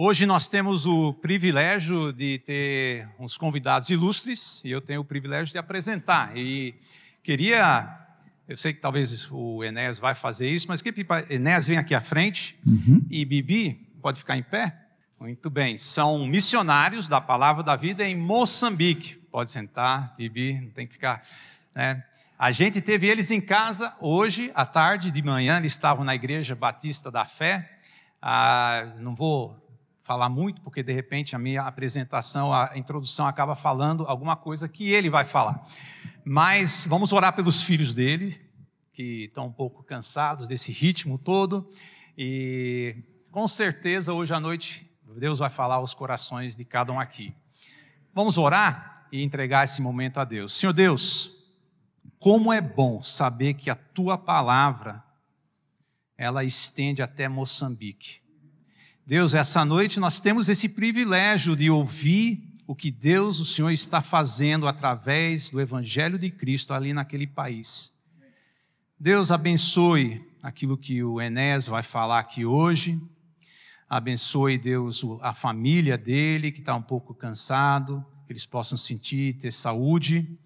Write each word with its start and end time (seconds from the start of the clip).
Hoje 0.00 0.26
nós 0.26 0.46
temos 0.46 0.86
o 0.86 1.12
privilégio 1.12 2.12
de 2.12 2.38
ter 2.38 3.08
uns 3.18 3.36
convidados 3.36 3.90
ilustres 3.90 4.64
e 4.64 4.70
eu 4.70 4.80
tenho 4.80 5.00
o 5.00 5.04
privilégio 5.04 5.50
de 5.50 5.58
apresentar. 5.58 6.36
E 6.36 6.76
queria, 7.20 7.98
eu 8.46 8.56
sei 8.56 8.72
que 8.72 8.80
talvez 8.80 9.28
o 9.28 9.64
Enéas 9.64 9.98
vai 9.98 10.14
fazer 10.14 10.48
isso, 10.48 10.68
mas 10.68 10.80
que 10.80 10.94
Enéas 11.28 11.66
vem 11.66 11.78
aqui 11.78 11.96
à 11.96 12.00
frente 12.00 12.56
uhum. 12.64 13.04
e 13.10 13.24
Bibi 13.24 13.88
pode 14.00 14.20
ficar 14.20 14.36
em 14.36 14.42
pé. 14.44 14.72
Muito 15.18 15.50
bem, 15.50 15.76
são 15.76 16.24
missionários 16.28 17.08
da 17.08 17.20
Palavra 17.20 17.64
da 17.64 17.74
Vida 17.74 18.06
em 18.06 18.14
Moçambique. 18.14 19.16
Pode 19.32 19.50
sentar, 19.50 20.14
Bibi, 20.16 20.60
não 20.60 20.70
tem 20.70 20.86
que 20.86 20.92
ficar. 20.92 21.26
Né? 21.74 22.04
A 22.38 22.52
gente 22.52 22.80
teve 22.80 23.08
eles 23.08 23.32
em 23.32 23.40
casa 23.40 23.92
hoje, 24.00 24.52
à 24.54 24.64
tarde, 24.64 25.10
de 25.10 25.22
manhã, 25.24 25.58
eles 25.58 25.72
estavam 25.72 26.04
na 26.04 26.14
Igreja 26.14 26.54
Batista 26.54 27.10
da 27.10 27.24
Fé. 27.24 27.68
Ah, 28.22 28.92
não 29.00 29.12
vou 29.12 29.67
falar 30.08 30.30
muito, 30.30 30.62
porque 30.62 30.82
de 30.82 30.90
repente 30.90 31.36
a 31.36 31.38
minha 31.38 31.64
apresentação, 31.64 32.50
a 32.50 32.72
introdução 32.76 33.26
acaba 33.26 33.54
falando 33.54 34.06
alguma 34.06 34.36
coisa 34.36 34.66
que 34.66 34.90
ele 34.90 35.10
vai 35.10 35.26
falar. 35.26 35.62
Mas 36.24 36.86
vamos 36.88 37.12
orar 37.12 37.36
pelos 37.36 37.60
filhos 37.60 37.92
dele, 37.92 38.40
que 38.94 39.24
estão 39.24 39.48
um 39.48 39.52
pouco 39.52 39.82
cansados 39.82 40.48
desse 40.48 40.72
ritmo 40.72 41.18
todo. 41.18 41.68
E 42.16 42.96
com 43.30 43.46
certeza 43.46 44.14
hoje 44.14 44.32
à 44.32 44.40
noite 44.40 44.90
Deus 45.18 45.40
vai 45.40 45.50
falar 45.50 45.74
aos 45.74 45.92
corações 45.92 46.56
de 46.56 46.64
cada 46.64 46.90
um 46.90 46.98
aqui. 46.98 47.34
Vamos 48.14 48.38
orar 48.38 49.06
e 49.12 49.22
entregar 49.22 49.64
esse 49.64 49.82
momento 49.82 50.18
a 50.18 50.24
Deus. 50.24 50.54
Senhor 50.54 50.72
Deus, 50.72 51.52
como 52.18 52.50
é 52.50 52.62
bom 52.62 53.02
saber 53.02 53.52
que 53.52 53.68
a 53.68 53.74
tua 53.74 54.16
palavra 54.16 55.04
ela 56.16 56.44
estende 56.44 57.02
até 57.02 57.28
Moçambique. 57.28 58.22
Deus, 59.08 59.32
essa 59.32 59.64
noite 59.64 59.98
nós 59.98 60.20
temos 60.20 60.50
esse 60.50 60.68
privilégio 60.68 61.56
de 61.56 61.70
ouvir 61.70 62.46
o 62.66 62.74
que 62.74 62.90
Deus, 62.90 63.40
o 63.40 63.44
Senhor, 63.46 63.70
está 63.70 64.02
fazendo 64.02 64.68
através 64.68 65.48
do 65.48 65.62
Evangelho 65.62 66.18
de 66.18 66.30
Cristo 66.30 66.74
ali 66.74 66.92
naquele 66.92 67.26
país. 67.26 67.98
Deus 69.00 69.32
abençoe 69.32 70.20
aquilo 70.42 70.76
que 70.76 71.02
o 71.02 71.22
Enés 71.22 71.66
vai 71.66 71.82
falar 71.82 72.18
aqui 72.18 72.44
hoje. 72.44 73.00
Abençoe, 73.88 74.58
Deus, 74.58 75.02
a 75.22 75.32
família 75.32 75.96
dele 75.96 76.52
que 76.52 76.60
está 76.60 76.76
um 76.76 76.82
pouco 76.82 77.14
cansado, 77.14 78.04
que 78.26 78.32
eles 78.34 78.44
possam 78.44 78.76
sentir, 78.76 79.38
ter 79.38 79.52
saúde 79.52 80.38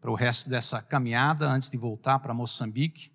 para 0.00 0.10
o 0.10 0.14
resto 0.14 0.48
dessa 0.48 0.80
caminhada 0.80 1.46
antes 1.46 1.68
de 1.68 1.76
voltar 1.76 2.20
para 2.20 2.32
Moçambique. 2.32 3.10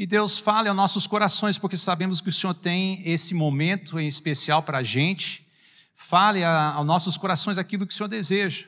E 0.00 0.06
Deus 0.06 0.38
fale 0.38 0.66
aos 0.66 0.74
nossos 0.74 1.06
corações, 1.06 1.58
porque 1.58 1.76
sabemos 1.76 2.22
que 2.22 2.30
o 2.30 2.32
Senhor 2.32 2.54
tem 2.54 3.06
esse 3.06 3.34
momento 3.34 4.00
em 4.00 4.08
especial 4.08 4.62
para 4.62 4.78
a 4.78 4.82
gente. 4.82 5.46
Fale 5.94 6.42
aos 6.42 6.86
nossos 6.86 7.18
corações 7.18 7.58
aquilo 7.58 7.86
que 7.86 7.92
o 7.92 7.94
Senhor 7.94 8.08
deseja. 8.08 8.66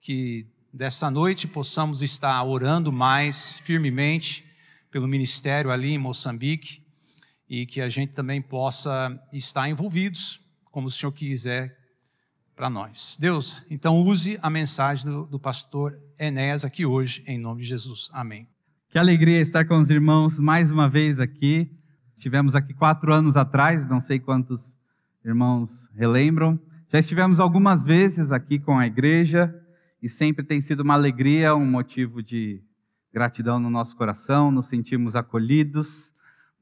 Que 0.00 0.48
dessa 0.72 1.08
noite 1.12 1.46
possamos 1.46 2.02
estar 2.02 2.42
orando 2.42 2.90
mais 2.90 3.58
firmemente 3.58 4.44
pelo 4.90 5.06
ministério 5.06 5.70
ali 5.70 5.92
em 5.92 5.98
Moçambique 5.98 6.84
e 7.48 7.66
que 7.66 7.80
a 7.80 7.88
gente 7.88 8.12
também 8.12 8.42
possa 8.42 9.16
estar 9.32 9.68
envolvidos, 9.68 10.40
como 10.72 10.88
o 10.88 10.90
Senhor 10.90 11.12
quiser 11.12 11.78
para 12.56 12.68
nós. 12.68 13.16
Deus, 13.16 13.62
então 13.70 14.02
use 14.02 14.40
a 14.42 14.50
mensagem 14.50 15.08
do, 15.08 15.24
do 15.24 15.38
pastor 15.38 15.96
Enéas 16.18 16.64
aqui 16.64 16.84
hoje, 16.84 17.22
em 17.28 17.38
nome 17.38 17.62
de 17.62 17.68
Jesus. 17.68 18.10
Amém. 18.12 18.52
Que 18.94 18.98
alegria 19.00 19.40
estar 19.40 19.64
com 19.64 19.76
os 19.78 19.90
irmãos 19.90 20.38
mais 20.38 20.70
uma 20.70 20.88
vez 20.88 21.18
aqui. 21.18 21.68
Estivemos 22.14 22.54
aqui 22.54 22.72
quatro 22.72 23.12
anos 23.12 23.36
atrás, 23.36 23.84
não 23.88 24.00
sei 24.00 24.20
quantos 24.20 24.78
irmãos 25.24 25.90
relembram. 25.96 26.60
Já 26.92 27.00
estivemos 27.00 27.40
algumas 27.40 27.82
vezes 27.82 28.30
aqui 28.30 28.56
com 28.56 28.78
a 28.78 28.86
igreja 28.86 29.52
e 30.00 30.08
sempre 30.08 30.44
tem 30.44 30.60
sido 30.60 30.84
uma 30.84 30.94
alegria, 30.94 31.56
um 31.56 31.66
motivo 31.66 32.22
de 32.22 32.62
gratidão 33.12 33.58
no 33.58 33.68
nosso 33.68 33.96
coração. 33.96 34.52
Nos 34.52 34.66
sentimos 34.66 35.16
acolhidos, 35.16 36.12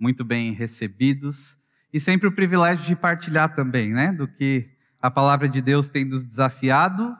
muito 0.01 0.25
bem 0.25 0.55
recebidos 0.55 1.55
e 1.93 2.01
sempre 2.01 2.29
o 2.29 2.33
privilégio 2.33 2.87
de 2.87 2.97
partilhar 2.97 3.55
também, 3.55 3.93
né, 3.93 4.11
do 4.11 4.27
que 4.27 4.71
a 5.03 5.11
palavra 5.11 5.47
de 5.47 5.61
Deus 5.61 5.91
tem 5.91 6.07
nos 6.07 6.25
desafiado 6.25 7.15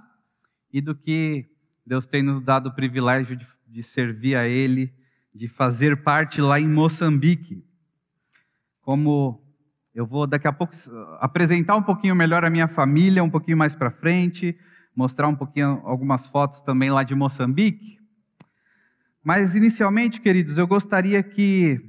e 0.73 0.81
do 0.81 0.95
que 0.95 1.51
Deus 1.87 2.07
tem 2.07 2.23
nos 2.23 2.41
dado 2.41 2.71
o 2.71 2.75
privilégio 2.75 3.37
de, 3.37 3.47
de 3.69 3.83
servir 3.83 4.37
a 4.37 4.49
Ele, 4.49 4.91
de 5.35 5.49
fazer 5.49 6.03
parte 6.03 6.41
lá 6.41 6.61
em 6.61 6.69
Moçambique. 6.69 7.65
Como 8.83 9.43
eu 9.95 10.07
vou 10.07 10.27
daqui 10.27 10.47
a 10.47 10.53
pouco 10.53 10.75
apresentar 11.21 11.77
um 11.77 11.83
pouquinho 11.83 12.15
melhor 12.15 12.45
a 12.45 12.51
minha 12.51 12.69
família, 12.69 13.23
um 13.23 13.31
pouquinho 13.31 13.57
mais 13.57 13.75
para 13.75 13.91
frente, 13.91 14.59
mostrar 14.95 15.29
um 15.29 15.35
pouquinho 15.35 15.81
algumas 15.85 16.27
fotos 16.27 16.63
também 16.63 16.91
lá 16.91 17.03
de 17.03 17.15
Moçambique. 17.15 17.99
Mas 19.23 19.55
inicialmente, 19.55 20.21
queridos, 20.21 20.59
eu 20.59 20.67
gostaria 20.67 21.23
que 21.23 21.81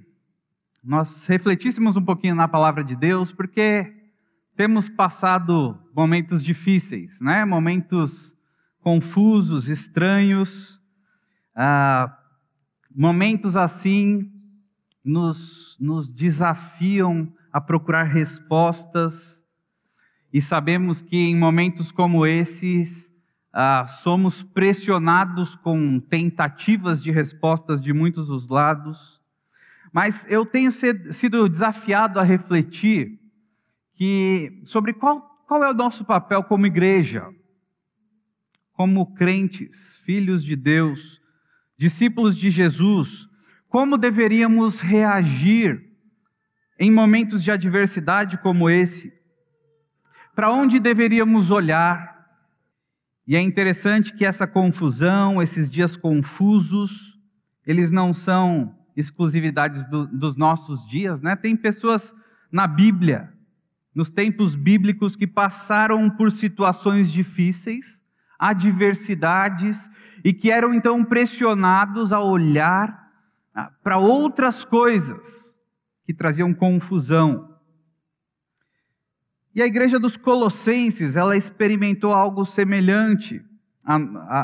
nós 0.84 1.26
refletíssemos 1.26 1.98
um 1.98 2.04
pouquinho 2.04 2.36
na 2.36 2.48
palavra 2.48 2.84
de 2.84 2.96
Deus, 2.96 3.32
porque 3.32 3.92
temos 4.56 4.88
passado 4.88 5.80
momentos 5.96 6.44
difíceis, 6.44 7.20
né? 7.22 7.44
Momentos 7.46 8.36
confusos, 8.82 9.70
estranhos, 9.70 10.82
ah, 11.56 12.16
momentos 12.96 13.56
assim 13.56 14.32
nos, 15.04 15.76
nos 15.80 16.12
desafiam 16.12 17.34
a 17.52 17.60
procurar 17.60 18.04
respostas. 18.04 19.42
E 20.32 20.42
sabemos 20.42 21.02
que 21.02 21.18
em 21.18 21.36
momentos 21.36 21.92
como 21.92 22.26
esses 22.26 23.12
ah, 23.52 23.86
somos 23.88 24.42
pressionados 24.42 25.56
com 25.56 26.00
tentativas 26.00 27.04
de 27.04 27.12
respostas 27.12 27.80
de 27.80 27.94
muitos 27.94 28.28
dos 28.28 28.48
lados, 28.48 29.22
mas 29.92 30.26
eu 30.28 30.44
tenho 30.44 30.72
sido 30.72 31.48
desafiado 31.48 32.20
a 32.20 32.24
refletir 32.24 33.20
que 33.94 34.60
sobre 34.66 34.92
qual, 34.92 35.22
qual 35.48 35.64
é 35.64 35.70
o 35.70 35.76
nosso 35.76 36.04
papel 36.04 36.44
como 36.44 36.66
igreja, 36.66 37.30
como 38.72 39.14
crentes, 39.14 39.98
filhos 39.98 40.44
de 40.44 40.56
Deus, 40.56 41.22
discípulos 41.84 42.38
de 42.38 42.50
Jesus, 42.50 43.28
como 43.68 43.98
deveríamos 43.98 44.80
reagir 44.80 45.92
em 46.80 46.90
momentos 46.90 47.44
de 47.44 47.52
adversidade 47.52 48.38
como 48.38 48.70
esse? 48.70 49.12
Para 50.34 50.50
onde 50.50 50.80
deveríamos 50.80 51.52
olhar? 51.52 52.26
E 53.28 53.36
é 53.36 53.42
interessante 53.42 54.14
que 54.14 54.24
essa 54.24 54.48
confusão, 54.48 55.42
esses 55.42 55.70
dias 55.70 55.98
confusos, 55.98 57.20
eles 57.68 57.92
não 57.92 58.14
são 58.14 58.74
exclusividades 58.96 59.86
do, 59.86 60.08
dos 60.08 60.38
nossos 60.38 60.88
dias, 60.88 61.20
né? 61.22 61.36
Tem 61.36 61.54
pessoas 61.54 62.16
na 62.50 62.66
Bíblia 62.66 63.34
nos 63.94 64.10
tempos 64.10 64.56
bíblicos 64.56 65.18
que 65.18 65.28
passaram 65.28 66.10
por 66.10 66.32
situações 66.32 67.12
difíceis, 67.12 68.02
adversidades, 68.38 69.90
e 70.24 70.34
que 70.34 70.52
eram 70.52 70.74
então 70.74 71.04
pressionados 71.04 72.12
a 72.12 72.20
olhar 72.20 73.12
ah, 73.54 73.72
para 73.84 73.98
outras 73.98 74.64
coisas 74.64 75.60
que 76.06 76.14
traziam 76.14 76.54
confusão. 76.54 77.54
E 79.56 79.62
a 79.62 79.68
igreja 79.68 80.00
dos 80.00 80.18
Colossenses, 80.18 81.16
ela 81.16 81.38
experimentou 81.38 82.14
algo 82.14 82.44
semelhante 82.44 83.44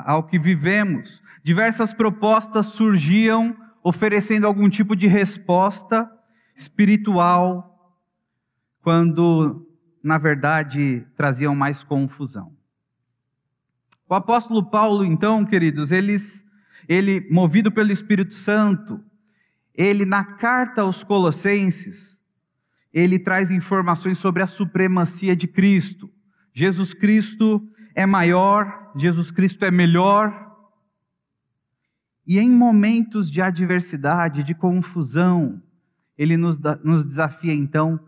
ao 0.06 0.24
que 0.24 0.38
vivemos. 0.38 1.22
Diversas 1.44 1.94
propostas 1.94 2.68
surgiam 2.68 3.56
oferecendo 3.82 4.46
algum 4.46 4.70
tipo 4.70 4.96
de 4.96 5.08
resposta 5.08 6.10
espiritual 6.56 7.66
quando, 8.82 9.66
na 10.04 10.18
verdade, 10.18 11.08
traziam 11.16 11.56
mais 11.56 11.84
confusão. 11.84 12.59
O 14.10 14.16
apóstolo 14.16 14.68
Paulo, 14.68 15.06
então, 15.06 15.46
queridos, 15.46 15.92
eles, 15.92 16.44
ele, 16.88 17.28
movido 17.30 17.72
pelo 17.72 17.92
Espírito 17.92 18.34
Santo, 18.34 19.00
ele, 19.72 20.04
na 20.04 20.24
carta 20.24 20.82
aos 20.82 21.04
Colossenses, 21.04 22.20
ele 22.92 23.20
traz 23.20 23.52
informações 23.52 24.18
sobre 24.18 24.42
a 24.42 24.48
supremacia 24.48 25.36
de 25.36 25.48
Cristo. 25.48 26.10
Jesus 26.52 26.92
Cristo 26.92 27.62
é 27.94 28.08
maior, 28.08 28.92
Jesus 28.96 29.30
Cristo 29.30 29.64
é 29.64 29.70
melhor. 29.70 30.58
E 32.26 32.40
em 32.40 32.52
momentos 32.52 33.30
de 33.30 33.44
adversidade, 33.44 34.42
de 34.42 34.56
confusão, 34.56 35.62
ele 36.18 36.36
nos, 36.36 36.60
nos 36.84 37.06
desafia 37.06 37.54
então 37.54 38.00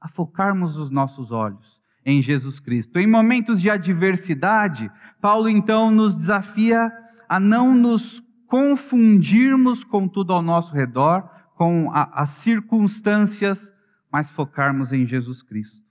a 0.00 0.08
focarmos 0.08 0.76
os 0.76 0.90
nossos 0.90 1.30
olhos 1.30 1.83
em 2.04 2.20
Jesus 2.20 2.60
Cristo. 2.60 2.98
Em 2.98 3.06
momentos 3.06 3.60
de 3.60 3.70
adversidade, 3.70 4.90
Paulo 5.20 5.48
então 5.48 5.90
nos 5.90 6.14
desafia 6.14 6.92
a 7.28 7.40
não 7.40 7.74
nos 7.74 8.22
confundirmos 8.46 9.82
com 9.82 10.06
tudo 10.06 10.32
ao 10.32 10.42
nosso 10.42 10.74
redor, 10.74 11.28
com 11.56 11.90
a, 11.92 12.22
as 12.22 12.30
circunstâncias, 12.30 13.72
mas 14.12 14.30
focarmos 14.30 14.92
em 14.92 15.06
Jesus 15.06 15.42
Cristo. 15.42 15.84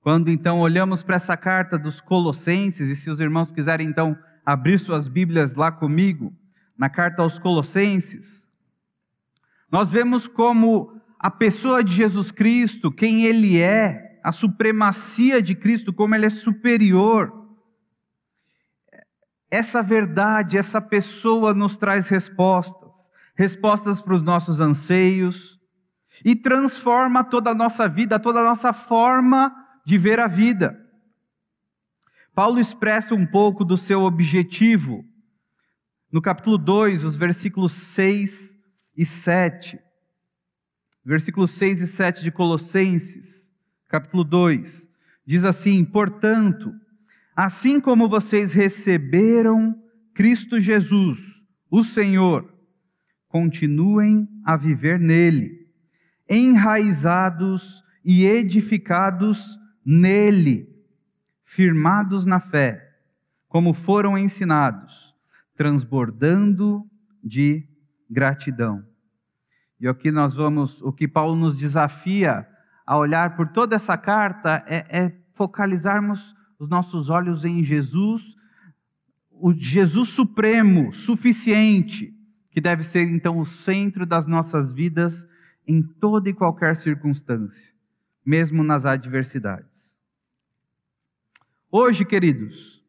Quando 0.00 0.30
então 0.30 0.60
olhamos 0.60 1.02
para 1.02 1.16
essa 1.16 1.36
carta 1.36 1.78
dos 1.78 2.00
Colossenses, 2.00 2.88
e 2.88 2.96
se 2.96 3.10
os 3.10 3.20
irmãos 3.20 3.50
quiserem 3.50 3.88
então 3.88 4.16
abrir 4.44 4.78
suas 4.78 5.08
Bíblias 5.08 5.54
lá 5.54 5.70
comigo, 5.70 6.32
na 6.78 6.88
carta 6.88 7.22
aos 7.22 7.38
Colossenses, 7.38 8.48
nós 9.70 9.90
vemos 9.90 10.28
como 10.28 11.00
a 11.18 11.30
pessoa 11.30 11.82
de 11.82 11.92
Jesus 11.92 12.30
Cristo, 12.30 12.92
quem 12.92 13.24
ele 13.24 13.58
é, 13.58 14.05
a 14.26 14.32
supremacia 14.32 15.40
de 15.40 15.54
Cristo, 15.54 15.92
como 15.92 16.12
ele 16.12 16.26
é 16.26 16.30
superior. 16.30 17.46
Essa 19.48 19.80
verdade, 19.80 20.58
essa 20.58 20.80
pessoa 20.80 21.54
nos 21.54 21.76
traz 21.76 22.08
respostas, 22.08 23.08
respostas 23.36 24.02
para 24.02 24.14
os 24.16 24.24
nossos 24.24 24.58
anseios 24.58 25.60
e 26.24 26.34
transforma 26.34 27.22
toda 27.22 27.50
a 27.50 27.54
nossa 27.54 27.88
vida, 27.88 28.18
toda 28.18 28.40
a 28.40 28.44
nossa 28.44 28.72
forma 28.72 29.54
de 29.86 29.96
ver 29.96 30.18
a 30.18 30.26
vida. 30.26 30.76
Paulo 32.34 32.58
expressa 32.58 33.14
um 33.14 33.24
pouco 33.24 33.64
do 33.64 33.76
seu 33.76 34.02
objetivo 34.02 35.04
no 36.10 36.20
capítulo 36.20 36.58
2, 36.58 37.04
os 37.04 37.14
versículos 37.14 37.72
6 37.74 38.56
e 38.96 39.06
7. 39.06 39.78
Versículos 41.04 41.52
6 41.52 41.80
e 41.80 41.86
7 41.86 42.24
de 42.24 42.32
Colossenses, 42.32 43.45
capítulo 43.88 44.24
2, 44.24 44.88
diz 45.24 45.44
assim: 45.44 45.84
Portanto, 45.84 46.72
assim 47.34 47.80
como 47.80 48.08
vocês 48.08 48.52
receberam 48.52 49.74
Cristo 50.14 50.60
Jesus, 50.60 51.44
o 51.70 51.84
Senhor, 51.84 52.52
continuem 53.28 54.28
a 54.44 54.56
viver 54.56 54.98
nele, 54.98 55.68
enraizados 56.28 57.84
e 58.04 58.24
edificados 58.24 59.58
nele, 59.84 60.68
firmados 61.44 62.24
na 62.24 62.40
fé, 62.40 62.82
como 63.48 63.72
foram 63.72 64.16
ensinados, 64.16 65.14
transbordando 65.54 66.88
de 67.22 67.68
gratidão. 68.08 68.84
E 69.78 69.86
aqui 69.86 70.10
nós 70.10 70.34
vamos, 70.34 70.80
o 70.80 70.92
que 70.92 71.06
Paulo 71.06 71.36
nos 71.36 71.56
desafia 71.56 72.48
a 72.86 72.96
olhar 72.96 73.36
por 73.36 73.48
toda 73.48 73.74
essa 73.74 73.98
carta 73.98 74.64
é, 74.66 74.86
é 74.88 75.12
focalizarmos 75.34 76.34
os 76.58 76.68
nossos 76.68 77.10
olhos 77.10 77.44
em 77.44 77.62
Jesus, 77.64 78.36
o 79.30 79.52
Jesus 79.52 80.10
supremo, 80.10 80.92
suficiente, 80.92 82.14
que 82.50 82.60
deve 82.60 82.82
ser 82.82 83.02
então 83.02 83.38
o 83.38 83.44
centro 83.44 84.06
das 84.06 84.26
nossas 84.26 84.72
vidas 84.72 85.26
em 85.66 85.82
toda 85.82 86.30
e 86.30 86.32
qualquer 86.32 86.76
circunstância, 86.76 87.72
mesmo 88.24 88.62
nas 88.62 88.86
adversidades. 88.86 89.94
Hoje, 91.70 92.04
queridos, 92.04 92.82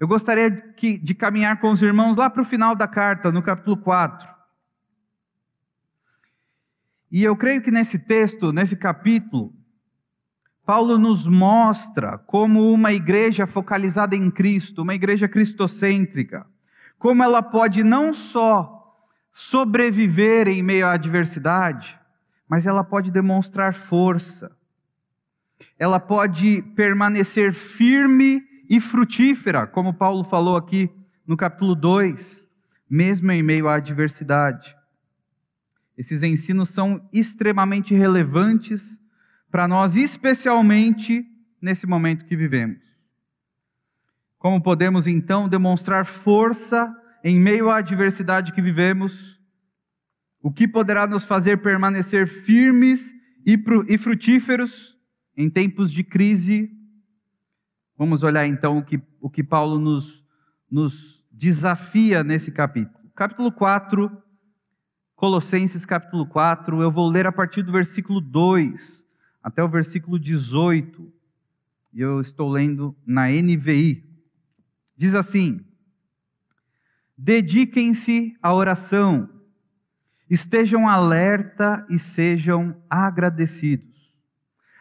eu 0.00 0.08
gostaria 0.08 0.50
de, 0.50 0.98
de 0.98 1.14
caminhar 1.14 1.60
com 1.60 1.70
os 1.70 1.80
irmãos 1.82 2.16
lá 2.16 2.28
para 2.28 2.42
o 2.42 2.46
final 2.46 2.74
da 2.74 2.88
carta, 2.88 3.30
no 3.30 3.42
capítulo 3.42 3.76
4. 3.76 4.41
E 7.12 7.22
eu 7.22 7.36
creio 7.36 7.60
que 7.60 7.70
nesse 7.70 7.98
texto, 7.98 8.54
nesse 8.54 8.74
capítulo, 8.74 9.52
Paulo 10.64 10.96
nos 10.96 11.26
mostra 11.28 12.16
como 12.16 12.72
uma 12.72 12.90
igreja 12.90 13.46
focalizada 13.46 14.16
em 14.16 14.30
Cristo, 14.30 14.80
uma 14.80 14.94
igreja 14.94 15.28
cristocêntrica, 15.28 16.46
como 16.98 17.22
ela 17.22 17.42
pode 17.42 17.84
não 17.84 18.14
só 18.14 18.96
sobreviver 19.30 20.48
em 20.48 20.62
meio 20.62 20.86
à 20.86 20.92
adversidade, 20.92 22.00
mas 22.48 22.64
ela 22.64 22.82
pode 22.82 23.10
demonstrar 23.10 23.74
força, 23.74 24.56
ela 25.78 26.00
pode 26.00 26.62
permanecer 26.74 27.52
firme 27.52 28.42
e 28.70 28.80
frutífera, 28.80 29.66
como 29.66 29.92
Paulo 29.92 30.24
falou 30.24 30.56
aqui 30.56 30.90
no 31.26 31.36
capítulo 31.36 31.74
2, 31.74 32.46
mesmo 32.88 33.30
em 33.32 33.42
meio 33.42 33.68
à 33.68 33.74
adversidade. 33.74 34.74
Esses 36.02 36.24
ensinos 36.24 36.70
são 36.70 37.08
extremamente 37.12 37.94
relevantes 37.94 39.00
para 39.48 39.68
nós, 39.68 39.94
especialmente 39.94 41.24
nesse 41.60 41.86
momento 41.86 42.24
que 42.24 42.34
vivemos. 42.34 42.82
Como 44.36 44.60
podemos 44.60 45.06
então 45.06 45.48
demonstrar 45.48 46.04
força 46.04 46.92
em 47.22 47.38
meio 47.38 47.70
à 47.70 47.76
adversidade 47.76 48.52
que 48.52 48.60
vivemos? 48.60 49.40
O 50.42 50.50
que 50.50 50.66
poderá 50.66 51.06
nos 51.06 51.22
fazer 51.22 51.58
permanecer 51.58 52.26
firmes 52.26 53.14
e 53.46 53.96
frutíferos 53.96 54.98
em 55.36 55.48
tempos 55.48 55.92
de 55.92 56.02
crise? 56.02 56.68
Vamos 57.96 58.24
olhar 58.24 58.44
então 58.44 58.78
o 58.78 58.84
que, 58.84 59.00
o 59.20 59.30
que 59.30 59.44
Paulo 59.44 59.78
nos, 59.78 60.26
nos 60.68 61.24
desafia 61.30 62.24
nesse 62.24 62.50
capítulo. 62.50 63.08
Capítulo 63.14 63.52
4, 63.52 64.21
Colossenses 65.22 65.86
capítulo 65.86 66.26
4, 66.26 66.82
eu 66.82 66.90
vou 66.90 67.08
ler 67.08 67.28
a 67.28 67.30
partir 67.30 67.62
do 67.62 67.70
versículo 67.70 68.20
2 68.20 69.06
até 69.40 69.62
o 69.62 69.68
versículo 69.68 70.18
18, 70.18 71.12
e 71.92 72.00
eu 72.00 72.20
estou 72.20 72.50
lendo 72.50 72.92
na 73.06 73.28
NVI. 73.28 74.04
Diz 74.96 75.14
assim: 75.14 75.64
Dediquem-se 77.16 78.36
à 78.42 78.52
oração, 78.52 79.30
estejam 80.28 80.88
alerta 80.88 81.86
e 81.88 82.00
sejam 82.00 82.76
agradecidos. 82.90 84.18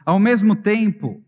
Ao 0.03 0.17
mesmo 0.17 0.55
tempo, 0.55 1.23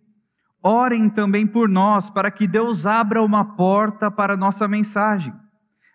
orem 0.60 1.07
também 1.07 1.45
por 1.45 1.69
nós, 1.69 2.10
para 2.10 2.31
que 2.31 2.48
Deus 2.48 2.88
abra 2.88 3.21
uma 3.21 3.56
porta 3.56 4.10
para 4.10 4.33
a 4.33 4.38
nossa 4.38 4.68
mensagem, 4.68 5.36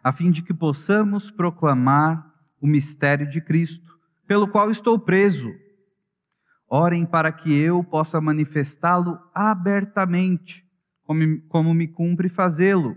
a 0.04 0.12
fim 0.12 0.30
de 0.30 0.40
que 0.40 0.54
possamos 0.54 1.32
proclamar 1.32 2.27
o 2.60 2.66
mistério 2.66 3.28
de 3.28 3.40
Cristo, 3.40 3.98
pelo 4.26 4.48
qual 4.48 4.70
estou 4.70 4.98
preso 4.98 5.52
Orem 6.70 7.06
para 7.06 7.32
que 7.32 7.56
eu 7.56 7.82
possa 7.82 8.20
manifestá-lo 8.20 9.18
abertamente, 9.34 10.66
como, 11.02 11.40
como 11.48 11.72
me 11.72 11.88
cumpre 11.88 12.28
fazê-lo. 12.28 12.94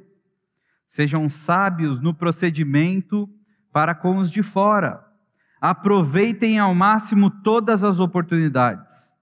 Sejam 0.87 1.29
sábios 1.29 2.01
no 2.01 2.13
procedimento 2.13 3.29
para 3.71 3.95
com 3.95 4.17
os 4.17 4.29
de 4.29 4.43
fora. 4.43 5.01
Aproveitem 5.61 6.59
ao 6.59 6.75
máximo 6.75 7.29
todas 7.29 7.81
as 7.81 7.97
oportunidades. 7.97 9.13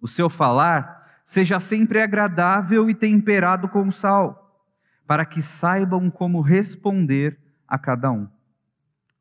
O 0.00 0.08
seu 0.08 0.30
falar 0.30 1.20
seja 1.22 1.60
sempre 1.60 2.00
agradável 2.00 2.88
e 2.88 2.94
temperado 2.94 3.68
com 3.68 3.90
sal, 3.90 4.64
para 5.06 5.26
que 5.26 5.42
saibam 5.42 6.10
como 6.10 6.40
responder 6.40 7.38
a 7.66 7.78
cada 7.78 8.10
um. 8.10 8.26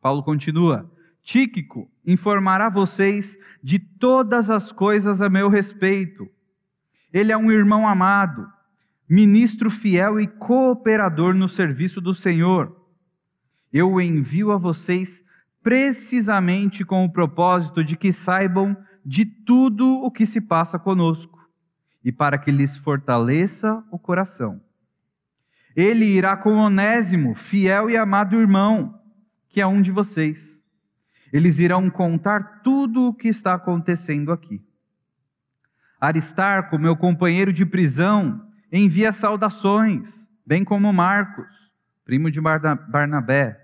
Paulo 0.08 0.24
continua: 0.24 0.90
Tíquico 1.22 1.92
informará 2.06 2.70
vocês 2.70 3.38
de 3.62 3.78
todas 3.78 4.50
as 4.50 4.72
coisas 4.72 5.22
a 5.22 5.28
meu 5.28 5.50
respeito. 5.50 6.30
Ele 7.12 7.34
é 7.34 7.38
um 7.38 7.52
irmão 7.52 7.86
amado, 7.86 8.48
ministro 9.10 9.70
fiel 9.70 10.18
e 10.18 10.26
cooperador 10.26 11.34
no 11.34 11.50
serviço 11.50 12.00
do 12.00 12.14
Senhor. 12.14 12.74
Eu 13.74 13.92
o 13.92 14.00
envio 14.00 14.54
a 14.54 14.58
vocês 14.58 15.22
precisamente 15.62 16.86
com 16.86 17.04
o 17.04 17.12
propósito 17.12 17.84
de 17.84 17.98
que 17.98 18.14
saibam 18.14 18.78
de 19.06 19.26
tudo 19.26 19.86
o 20.04 20.10
que 20.10 20.26
se 20.26 20.40
passa 20.40 20.80
conosco 20.80 21.38
e 22.02 22.14
para 22.14 22.38
que 22.38 22.50
lhes 22.50 22.78
fortaleça 22.78 23.84
o 23.92 24.00
coração. 24.00 24.62
Ele 25.76 26.06
irá 26.06 26.38
com 26.38 26.54
Onésimo, 26.54 27.36
fiel 27.36 27.90
e 27.90 27.98
amado 27.98 28.40
irmão, 28.40 28.97
que 29.58 29.62
é 29.62 29.66
um 29.66 29.82
de 29.82 29.92
vocês 29.92 30.64
eles 31.34 31.58
irão 31.58 31.90
contar 31.90 32.62
tudo 32.62 33.08
o 33.08 33.14
que 33.14 33.28
está 33.28 33.56
acontecendo 33.56 34.32
aqui. 34.32 34.62
Aristarco, 36.00 36.78
meu 36.78 36.96
companheiro 36.96 37.52
de 37.52 37.66
prisão, 37.66 38.48
envia 38.72 39.12
saudações, 39.12 40.30
bem 40.46 40.64
como 40.64 40.94
Marcos, 40.94 41.72
primo 42.06 42.30
de 42.30 42.40
Barnabé. 42.40 43.60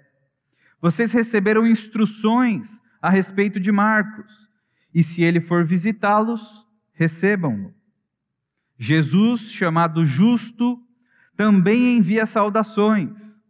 Vocês 0.82 1.12
receberam 1.12 1.68
instruções 1.68 2.82
a 3.00 3.12
respeito 3.12 3.60
de 3.60 3.72
Marcos, 3.72 4.50
e 4.96 5.04
se 5.04 5.22
ele 5.22 5.40
for 5.40 5.64
visitá-los, 5.64 6.68
recebam-no. 6.94 7.72
Jesus, 8.80 9.52
chamado 9.52 10.08
Justo, 10.08 10.82
também 11.38 11.98
envia 11.98 12.26
saudações. 12.26 13.43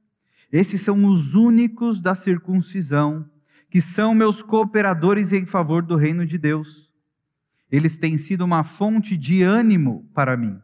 Esses 0.53 0.81
são 0.81 1.03
os 1.05 1.33
únicos 1.33 1.99
da 1.99 2.13
circuncisão 2.13 3.27
que 3.71 3.81
são 3.81 4.13
meus 4.13 4.43
cooperadores 4.43 5.33
em 5.33 5.47
favor 5.47 5.81
do 5.81 5.95
reino 5.95 6.27
de 6.27 6.37
Deus. 6.37 6.91
Eles 7.71 7.97
têm 7.97 8.19
sido 8.19 8.45
uma 8.45 8.63
fonte 8.63 9.17
de 9.17 9.41
ânimo 9.41 10.07
para 10.13 10.37
mim. 10.37 10.61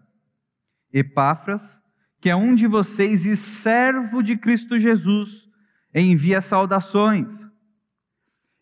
Epáfras, 0.93 1.81
que 2.21 2.29
é 2.29 2.35
um 2.35 2.53
de 2.53 2.67
vocês 2.67 3.25
e 3.25 3.35
servo 3.35 4.21
de 4.21 4.37
Cristo 4.37 4.79
Jesus, 4.79 5.49
envia 5.93 6.39
saudações. 6.39 7.47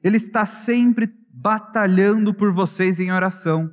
Ele 0.01 0.15
está 0.15 0.45
sempre 0.45 1.13
batalhando 1.29 2.33
por 2.33 2.53
vocês 2.53 3.01
em 3.01 3.11
oração, 3.11 3.69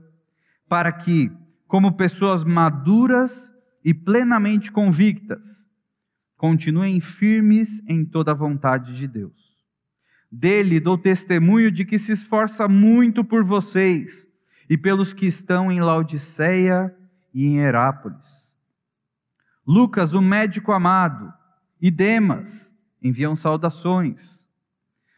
para 0.69 0.91
que, 0.91 1.31
como 1.69 1.97
pessoas 1.97 2.43
maduras 2.43 3.49
e 3.85 3.95
plenamente 3.95 4.73
convictas. 4.73 5.69
Continuem 6.47 7.01
firmes 7.01 7.83
em 7.89 8.05
toda 8.05 8.33
a 8.33 8.35
vontade 8.35 8.95
de 8.95 9.09
Deus. 9.09 9.57
Dele 10.31 10.79
dou 10.79 10.99
testemunho 10.99 11.73
de 11.73 11.87
que 11.87 11.99
se 11.99 12.13
esforça 12.13 12.69
muito 12.69 13.25
por 13.25 13.43
vocês 13.43 14.29
e 14.69 14.77
pelos 14.77 15.15
que 15.15 15.25
estão 15.25 15.73
em 15.73 15.81
Laodiceia 15.81 16.95
e 17.33 17.47
em 17.47 17.61
Herápolis. 17.61 18.55
Lucas, 19.67 20.13
o 20.13 20.21
médico 20.21 20.71
amado, 20.73 21.33
e 21.81 21.91
Demas 21.91 22.71
enviam 23.03 23.35
saudações. 23.35 24.47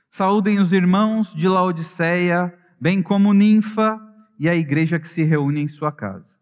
Saúdem 0.08 0.60
os 0.60 0.72
irmãos 0.72 1.34
de 1.34 1.48
Laodiceia, 1.48 2.56
bem 2.80 3.02
como 3.02 3.34
Ninfa 3.34 4.00
e 4.38 4.48
a 4.48 4.54
igreja 4.54 5.00
que 5.00 5.08
se 5.08 5.24
reúne 5.24 5.60
em 5.60 5.66
sua 5.66 5.90
casa. 5.90 6.38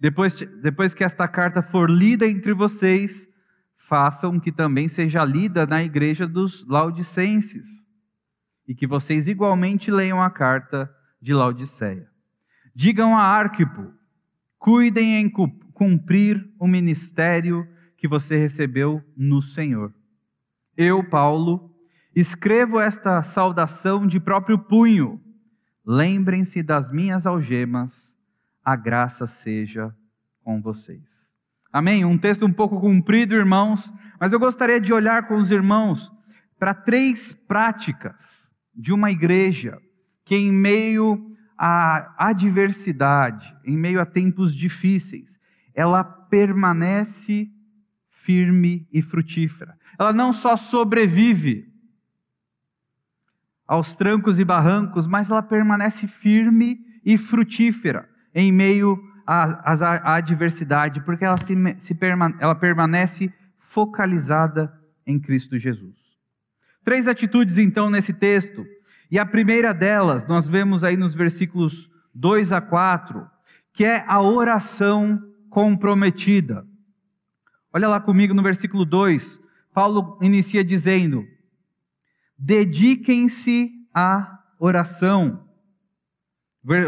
Depois, 0.00 0.32
depois 0.62 0.94
que 0.94 1.04
esta 1.04 1.28
carta 1.28 1.60
for 1.60 1.90
lida 1.90 2.26
entre 2.26 2.54
vocês, 2.54 3.28
façam 3.86 4.40
que 4.40 4.50
também 4.50 4.88
seja 4.88 5.24
lida 5.24 5.64
na 5.64 5.82
igreja 5.82 6.26
dos 6.26 6.66
Laodicenses, 6.66 7.86
e 8.66 8.74
que 8.74 8.86
vocês 8.86 9.28
igualmente 9.28 9.92
leiam 9.92 10.20
a 10.20 10.28
carta 10.28 10.92
de 11.22 11.32
Laodiceia. 11.32 12.10
Digam 12.74 13.16
a 13.16 13.22
Arquipo, 13.22 13.92
cuidem 14.58 15.14
em 15.20 15.30
cumprir 15.30 16.52
o 16.58 16.66
ministério 16.66 17.66
que 17.96 18.08
você 18.08 18.36
recebeu 18.36 19.00
no 19.16 19.40
Senhor. 19.40 19.94
Eu, 20.76 21.08
Paulo, 21.08 21.72
escrevo 22.14 22.80
esta 22.80 23.22
saudação 23.22 24.04
de 24.04 24.18
próprio 24.18 24.58
punho. 24.58 25.20
Lembrem-se 25.86 26.60
das 26.60 26.90
minhas 26.90 27.24
algemas, 27.24 28.16
a 28.64 28.74
graça 28.74 29.28
seja 29.28 29.94
com 30.42 30.60
vocês. 30.60 31.35
Amém? 31.76 32.06
Um 32.06 32.16
texto 32.16 32.46
um 32.46 32.52
pouco 32.54 32.80
comprido, 32.80 33.34
irmãos, 33.34 33.92
mas 34.18 34.32
eu 34.32 34.38
gostaria 34.38 34.80
de 34.80 34.94
olhar 34.94 35.28
com 35.28 35.36
os 35.36 35.50
irmãos 35.50 36.10
para 36.58 36.72
três 36.72 37.34
práticas 37.46 38.50
de 38.74 38.94
uma 38.94 39.10
igreja 39.10 39.78
que, 40.24 40.34
em 40.34 40.50
meio 40.50 41.36
à 41.54 42.28
adversidade, 42.30 43.54
em 43.62 43.76
meio 43.76 44.00
a 44.00 44.06
tempos 44.06 44.54
difíceis, 44.54 45.38
ela 45.74 46.02
permanece 46.02 47.50
firme 48.08 48.88
e 48.90 49.02
frutífera. 49.02 49.76
Ela 49.98 50.14
não 50.14 50.32
só 50.32 50.56
sobrevive 50.56 51.70
aos 53.68 53.94
trancos 53.94 54.40
e 54.40 54.46
barrancos, 54.46 55.06
mas 55.06 55.28
ela 55.28 55.42
permanece 55.42 56.06
firme 56.06 56.78
e 57.04 57.18
frutífera 57.18 58.08
em 58.34 58.50
meio 58.50 58.98
à, 59.26 59.72
à 59.72 60.14
adversidade, 60.14 61.00
porque 61.00 61.24
ela, 61.24 61.36
se, 61.36 61.54
se 61.80 61.98
ela 62.38 62.54
permanece 62.54 63.32
focalizada 63.58 64.72
em 65.06 65.18
Cristo 65.18 65.58
Jesus. 65.58 66.16
Três 66.84 67.08
atitudes, 67.08 67.58
então, 67.58 67.90
nesse 67.90 68.12
texto. 68.12 68.64
E 69.10 69.18
a 69.18 69.26
primeira 69.26 69.74
delas, 69.74 70.26
nós 70.26 70.48
vemos 70.48 70.84
aí 70.84 70.96
nos 70.96 71.14
versículos 71.14 71.90
2 72.14 72.52
a 72.52 72.60
4, 72.60 73.28
que 73.72 73.84
é 73.84 74.04
a 74.06 74.20
oração 74.22 75.20
comprometida. 75.50 76.66
Olha 77.72 77.88
lá 77.88 78.00
comigo 78.00 78.32
no 78.32 78.42
versículo 78.42 78.84
2, 78.84 79.40
Paulo 79.74 80.18
inicia 80.22 80.64
dizendo: 80.64 81.26
dediquem-se 82.38 83.70
à 83.94 84.40
oração. 84.58 85.46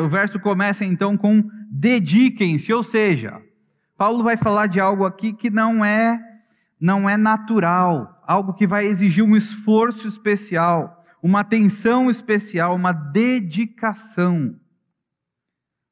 O 0.02 0.08
verso 0.08 0.40
começa 0.40 0.84
então 0.84 1.16
com 1.16 1.48
dediquem-se, 1.70 2.72
ou 2.72 2.82
seja, 2.82 3.40
Paulo 3.96 4.22
vai 4.22 4.36
falar 4.36 4.66
de 4.66 4.80
algo 4.80 5.04
aqui 5.04 5.32
que 5.32 5.50
não 5.50 5.84
é 5.84 6.20
não 6.80 7.08
é 7.08 7.16
natural, 7.16 8.22
algo 8.24 8.54
que 8.54 8.64
vai 8.64 8.86
exigir 8.86 9.24
um 9.24 9.36
esforço 9.36 10.06
especial, 10.06 11.04
uma 11.20 11.40
atenção 11.40 12.08
especial, 12.08 12.76
uma 12.76 12.92
dedicação 12.92 14.54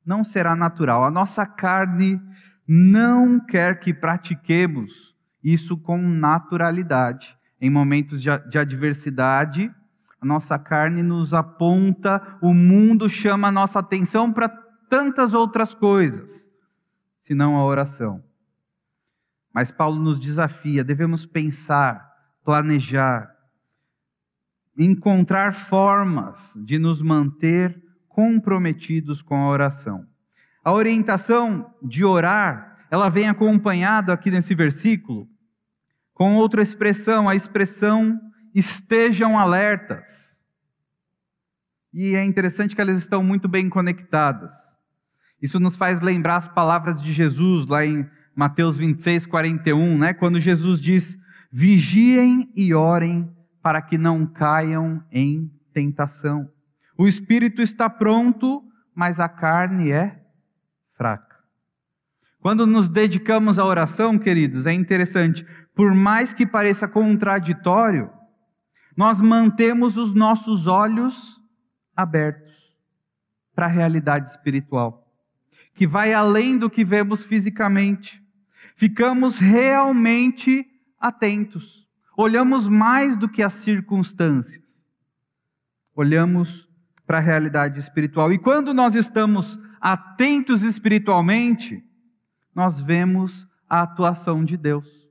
não 0.06 0.23
será 0.23 0.54
natural. 0.54 1.04
A 1.04 1.11
nossa 1.11 1.45
carne 1.45 2.21
não 2.66 3.40
quer 3.40 3.80
que 3.80 3.92
pratiquemos 3.92 5.16
isso 5.42 5.76
com 5.76 5.99
naturalidade. 5.99 7.37
Em 7.61 7.68
momentos 7.68 8.23
de 8.23 8.59
adversidade, 8.59 9.73
a 10.21 10.26
nossa 10.26 10.59
carne 10.59 11.02
nos 11.02 11.35
aponta, 11.35 12.38
o 12.40 12.54
mundo 12.54 13.09
chama 13.09 13.49
a 13.49 13.52
nossa 13.52 13.80
atenção 13.80 14.33
para 14.33 14.49
tantas 14.88 15.35
outras 15.35 15.75
coisas, 15.75 16.49
senão 17.23 17.57
a 17.57 17.64
oração. 17.64 18.23
Mas 19.52 19.71
Paulo 19.71 20.02
nos 20.02 20.21
desafia, 20.21 20.85
devemos 20.85 21.25
pensar, 21.25 22.12
planejar, 22.45 23.35
encontrar 24.76 25.55
formas 25.55 26.52
de 26.64 26.78
nos 26.78 27.00
manter 27.00 27.83
comprometidos 28.09 29.23
com 29.23 29.37
a 29.37 29.49
oração. 29.49 30.07
A 30.62 30.73
orientação 30.73 31.75
de 31.83 32.05
orar, 32.05 32.87
ela 32.90 33.09
vem 33.09 33.28
acompanhada 33.28 34.12
aqui 34.12 34.31
nesse 34.31 34.55
versículo 34.55 35.28
com 36.16 36.37
outra 36.37 36.62
expressão, 36.62 37.28
a 37.28 37.35
expressão 37.35 38.19
estejam 38.55 39.38
alertas. 39.38 40.40
E 41.93 42.14
é 42.14 42.25
interessante 42.25 42.75
que 42.75 42.81
elas 42.81 42.97
estão 42.97 43.23
muito 43.23 43.47
bem 43.47 43.69
conectadas. 43.69 44.75
Isso 45.47 45.61
nos 45.61 45.76
faz 45.76 46.00
lembrar 46.00 46.38
as 46.38 46.49
palavras 46.49 47.00
de 47.00 47.12
Jesus 47.12 47.69
lá 47.69 47.87
em 47.87 48.05
Mateus 48.35 48.76
26, 48.76 49.26
41, 49.26 49.97
né? 49.97 50.12
quando 50.12 50.41
Jesus 50.41 50.81
diz: 50.81 51.17
Vigiem 51.53 52.53
e 52.57 52.75
orem 52.75 53.33
para 53.62 53.81
que 53.81 53.97
não 53.97 54.26
caiam 54.26 55.05
em 55.09 55.49
tentação. 55.73 56.50
O 56.99 57.07
espírito 57.07 57.62
está 57.62 57.88
pronto, 57.88 58.61
mas 58.93 59.21
a 59.21 59.29
carne 59.29 59.93
é 59.93 60.21
fraca. 60.97 61.37
Quando 62.41 62.67
nos 62.67 62.88
dedicamos 62.88 63.57
à 63.57 63.65
oração, 63.65 64.19
queridos, 64.19 64.67
é 64.67 64.73
interessante, 64.73 65.47
por 65.76 65.95
mais 65.95 66.35
que 66.35 66.45
pareça 66.45 66.88
contraditório, 66.88 68.11
nós 68.97 69.21
mantemos 69.21 69.97
os 69.97 70.12
nossos 70.12 70.67
olhos 70.67 71.41
abertos 71.95 72.76
para 73.55 73.67
a 73.67 73.71
realidade 73.71 74.29
espiritual, 74.29 75.06
que 75.76 75.87
vai 75.87 76.12
além 76.14 76.56
do 76.56 76.71
que 76.71 76.85
vemos 76.85 77.23
fisicamente. 77.23 78.21
Ficamos 78.75 79.38
realmente 79.38 80.66
atentos, 80.99 81.87
olhamos 82.16 82.66
mais 82.66 83.16
do 83.16 83.28
que 83.28 83.42
as 83.42 83.54
circunstâncias, 83.54 84.87
olhamos 85.95 86.68
para 87.06 87.18
a 87.18 87.21
realidade 87.21 87.78
espiritual. 87.78 88.33
E 88.33 88.38
quando 88.38 88.73
nós 88.73 88.95
estamos 88.95 89.59
atentos 89.80 90.62
espiritualmente, 90.62 91.85
nós 92.54 92.80
vemos 92.80 93.47
a 93.68 93.83
atuação 93.83 94.42
de 94.42 94.56
Deus, 94.56 95.06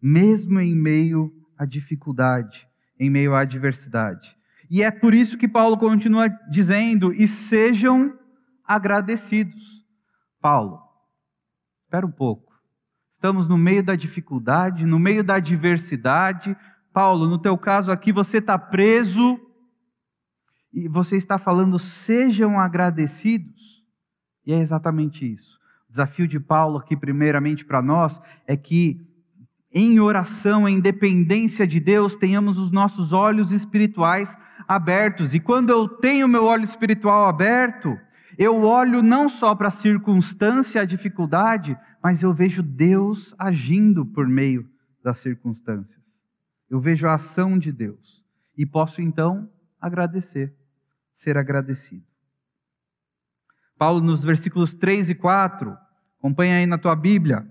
mesmo 0.00 0.60
em 0.60 0.76
meio 0.76 1.32
à 1.58 1.64
dificuldade, 1.64 2.68
em 2.98 3.10
meio 3.10 3.34
à 3.34 3.40
adversidade. 3.40 4.36
E 4.70 4.80
é 4.82 4.92
por 4.92 5.12
isso 5.12 5.36
que 5.36 5.48
Paulo 5.48 5.76
continua 5.76 6.28
dizendo: 6.48 7.12
e 7.12 7.26
sejam 7.26 8.16
agradecidos. 8.64 9.73
Paulo, 10.44 10.82
espera 11.86 12.04
um 12.04 12.10
pouco. 12.10 12.52
Estamos 13.10 13.48
no 13.48 13.56
meio 13.56 13.82
da 13.82 13.96
dificuldade, 13.96 14.84
no 14.84 14.98
meio 14.98 15.24
da 15.24 15.36
adversidade. 15.36 16.54
Paulo, 16.92 17.26
no 17.26 17.38
teu 17.38 17.56
caso 17.56 17.90
aqui, 17.90 18.12
você 18.12 18.36
está 18.36 18.58
preso 18.58 19.40
e 20.70 20.86
você 20.86 21.16
está 21.16 21.38
falando, 21.38 21.78
sejam 21.78 22.60
agradecidos. 22.60 23.82
E 24.44 24.52
é 24.52 24.58
exatamente 24.58 25.24
isso. 25.32 25.58
O 25.88 25.92
desafio 25.92 26.28
de 26.28 26.38
Paulo 26.38 26.76
aqui, 26.76 26.94
primeiramente 26.94 27.64
para 27.64 27.80
nós, 27.80 28.20
é 28.46 28.54
que 28.54 29.00
em 29.72 29.98
oração, 29.98 30.68
em 30.68 30.78
dependência 30.78 31.66
de 31.66 31.80
Deus, 31.80 32.18
tenhamos 32.18 32.58
os 32.58 32.70
nossos 32.70 33.14
olhos 33.14 33.50
espirituais 33.50 34.36
abertos. 34.68 35.34
E 35.34 35.40
quando 35.40 35.70
eu 35.70 35.88
tenho 35.88 36.28
meu 36.28 36.44
olho 36.44 36.64
espiritual 36.64 37.24
aberto, 37.24 37.98
eu 38.38 38.62
olho 38.62 39.02
não 39.02 39.28
só 39.28 39.54
para 39.54 39.68
a 39.68 39.72
circunstância, 39.72 40.80
a 40.80 40.84
dificuldade, 40.84 41.78
mas 42.02 42.22
eu 42.22 42.32
vejo 42.32 42.62
Deus 42.62 43.34
agindo 43.38 44.04
por 44.04 44.26
meio 44.26 44.68
das 45.02 45.18
circunstâncias. 45.18 46.02
Eu 46.68 46.80
vejo 46.80 47.06
a 47.06 47.14
ação 47.14 47.58
de 47.58 47.70
Deus 47.70 48.24
e 48.56 48.64
posso 48.64 49.00
então 49.00 49.50
agradecer 49.80 50.54
ser 51.12 51.36
agradecido. 51.36 52.04
Paulo, 53.78 54.00
nos 54.00 54.24
versículos 54.24 54.74
3 54.74 55.10
e 55.10 55.14
4, 55.14 55.76
acompanha 56.18 56.56
aí 56.56 56.66
na 56.66 56.78
tua 56.78 56.96
Bíblia, 56.96 57.46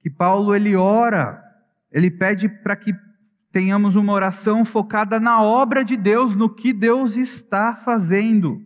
que 0.00 0.10
Paulo 0.10 0.54
ele 0.54 0.76
ora, 0.76 1.42
ele 1.90 2.10
pede 2.10 2.48
para 2.48 2.76
que 2.76 2.94
tenhamos 3.52 3.96
uma 3.96 4.12
oração 4.12 4.64
focada 4.64 5.18
na 5.18 5.42
obra 5.42 5.84
de 5.84 5.96
Deus, 5.96 6.34
no 6.34 6.54
que 6.54 6.72
Deus 6.72 7.16
está 7.16 7.74
fazendo. 7.74 8.60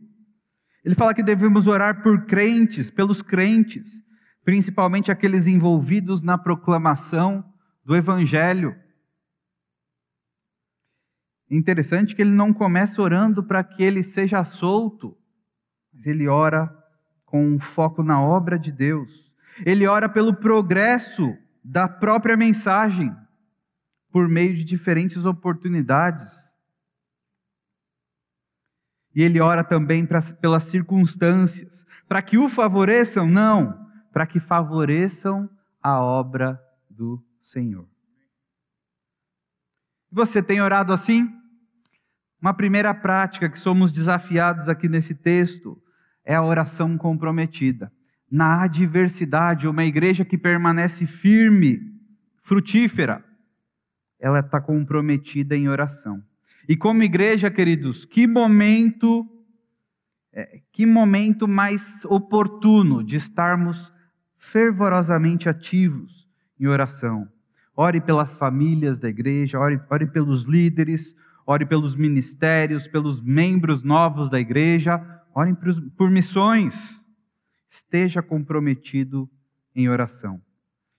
Ele 0.85 0.95
fala 0.95 1.15
que 1.15 1.23
devemos 1.23 1.67
orar 1.67 2.03
por 2.03 2.25
crentes, 2.27 2.91
pelos 2.91 3.23
crentes, 3.23 4.03
principalmente 4.45 5.11
aqueles 5.11 5.47
envolvidos 5.47 6.23
na 6.23 6.39
proclamação 6.39 7.45
do 7.85 7.95
Evangelho. 7.95 8.75
Interessante 11.51 12.15
que 12.15 12.23
ele 12.23 12.31
não 12.31 12.53
começa 12.53 13.03
orando 13.03 13.43
para 13.43 13.65
que 13.65 13.83
ele 13.83 14.03
seja 14.03 14.45
solto, 14.45 15.17
mas 15.93 16.07
ele 16.07 16.29
ora 16.29 16.73
com 17.25 17.45
um 17.45 17.59
foco 17.59 18.03
na 18.03 18.21
obra 18.23 18.59
de 18.59 18.73
Deus. 18.73 19.33
Ele 19.67 19.87
ora 19.87 20.09
pelo 20.09 20.35
progresso 20.35 21.37
da 21.63 21.89
própria 21.89 22.37
mensagem, 22.37 23.15
por 24.11 24.29
meio 24.29 24.55
de 24.55 24.65
diferentes 24.65 25.25
oportunidades. 25.25 26.50
E 29.15 29.23
ele 29.23 29.41
ora 29.41 29.65
também 29.65 30.07
pra, 30.07 30.21
pelas 30.23 30.65
circunstâncias, 30.65 31.85
para 32.09 32.23
que 32.23 32.39
o 32.39 32.49
favoreçam? 32.49 33.27
Não, 33.27 33.87
para 34.13 34.27
que 34.27 34.39
favoreçam 34.39 35.49
a 35.83 36.01
obra 36.01 36.61
do 36.89 37.23
Senhor. 37.43 37.89
Você 40.11 40.43
tem 40.43 40.61
orado 40.61 40.93
assim? 40.93 41.29
Uma 42.41 42.55
primeira 42.55 42.95
prática 42.95 43.49
que 43.49 43.59
somos 43.59 43.91
desafiados 43.91 44.69
aqui 44.69 44.89
nesse 44.89 45.15
texto 45.15 45.81
é 46.25 46.35
a 46.35 46.43
oração 46.43 46.97
comprometida. 46.97 47.93
Na 48.31 48.63
adversidade, 48.63 49.69
uma 49.69 49.85
igreja 49.85 50.25
que 50.25 50.39
permanece 50.39 51.05
firme, 51.07 51.81
frutífera, 52.43 53.25
ela 54.19 54.41
está 54.41 54.61
comprometida 54.61 55.57
em 55.57 55.69
oração. 55.69 56.23
E 56.69 56.77
como 56.77 57.03
igreja, 57.03 57.51
queridos, 57.51 58.05
que 58.05 58.27
momento, 58.27 59.27
é, 60.33 60.61
que 60.73 60.87
momento 60.87 61.49
mais 61.49 62.05
oportuno 62.05 63.03
de 63.03 63.17
estarmos 63.17 63.93
fervorosamente 64.37 65.49
ativos 65.49 66.29
em 66.59 66.67
oração. 66.67 67.29
Ore 67.77 68.01
pelas 68.01 68.37
famílias 68.37 68.99
da 68.99 69.09
igreja, 69.09 69.59
ore, 69.59 69.81
ore 69.91 70.07
pelos 70.07 70.45
líderes, 70.45 71.15
ore 71.47 71.67
pelos 71.67 71.97
ministérios, 71.97 72.87
pelos 72.87 73.21
membros 73.21 73.83
novos 73.83 74.29
da 74.29 74.39
igreja, 74.39 75.01
ore 75.35 75.55
por, 75.55 75.75
por 75.97 76.11
missões. 76.11 77.05
Esteja 77.69 78.23
comprometido 78.23 79.31
em 79.75 79.89
oração. 79.89 80.41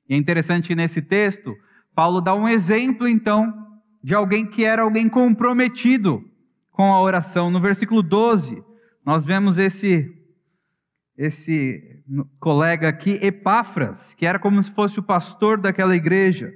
E 0.07 0.13
é 0.13 0.17
interessante 0.17 0.69
que 0.69 0.75
nesse 0.75 1.01
texto, 1.01 1.55
Paulo 1.93 2.21
dá 2.21 2.33
um 2.33 2.47
exemplo, 2.47 3.07
então, 3.07 3.70
de 4.03 4.15
alguém 4.15 4.45
que 4.45 4.65
era 4.65 4.81
alguém 4.81 5.07
comprometido 5.07 6.23
com 6.71 6.91
a 6.91 7.01
oração. 7.01 7.51
No 7.51 7.59
versículo 7.59 8.01
12, 8.01 8.63
nós 9.05 9.25
vemos 9.25 9.57
esse 9.57 10.17
esse 11.17 12.01
colega 12.39 12.87
aqui, 12.87 13.19
Epáfras, 13.21 14.15
que 14.15 14.25
era 14.25 14.39
como 14.39 14.61
se 14.61 14.71
fosse 14.71 14.99
o 14.99 15.03
pastor 15.03 15.59
daquela 15.59 15.95
igreja. 15.95 16.51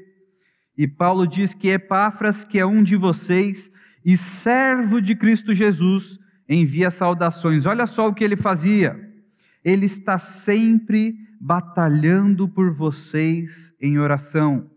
E 0.76 0.88
Paulo 0.88 1.28
diz 1.28 1.54
que 1.54 1.70
Epáfras, 1.70 2.44
que 2.44 2.58
é 2.58 2.66
um 2.66 2.82
de 2.82 2.96
vocês 2.96 3.70
e 4.04 4.18
servo 4.18 5.00
de 5.00 5.16
Cristo 5.16 5.54
Jesus, 5.54 6.18
envia 6.50 6.90
saudações. 6.90 7.66
Olha 7.66 7.86
só 7.86 8.08
o 8.08 8.14
que 8.14 8.24
ele 8.24 8.36
fazia. 8.36 9.00
Ele 9.64 9.86
está 9.86 10.18
sempre 10.18 11.16
batalhando 11.40 12.48
por 12.48 12.72
vocês 12.74 13.72
em 13.80 14.00
oração 14.00 14.72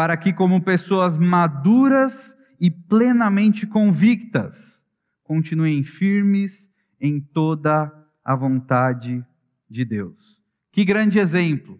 para 0.00 0.16
que, 0.16 0.32
como 0.32 0.62
pessoas 0.62 1.18
maduras 1.18 2.34
e 2.58 2.70
plenamente 2.70 3.66
convictas, 3.66 4.82
continuem 5.22 5.82
firmes 5.82 6.70
em 6.98 7.20
toda 7.20 7.92
a 8.24 8.34
vontade 8.34 9.22
de 9.68 9.84
Deus. 9.84 10.40
Que 10.72 10.86
grande 10.86 11.18
exemplo! 11.18 11.78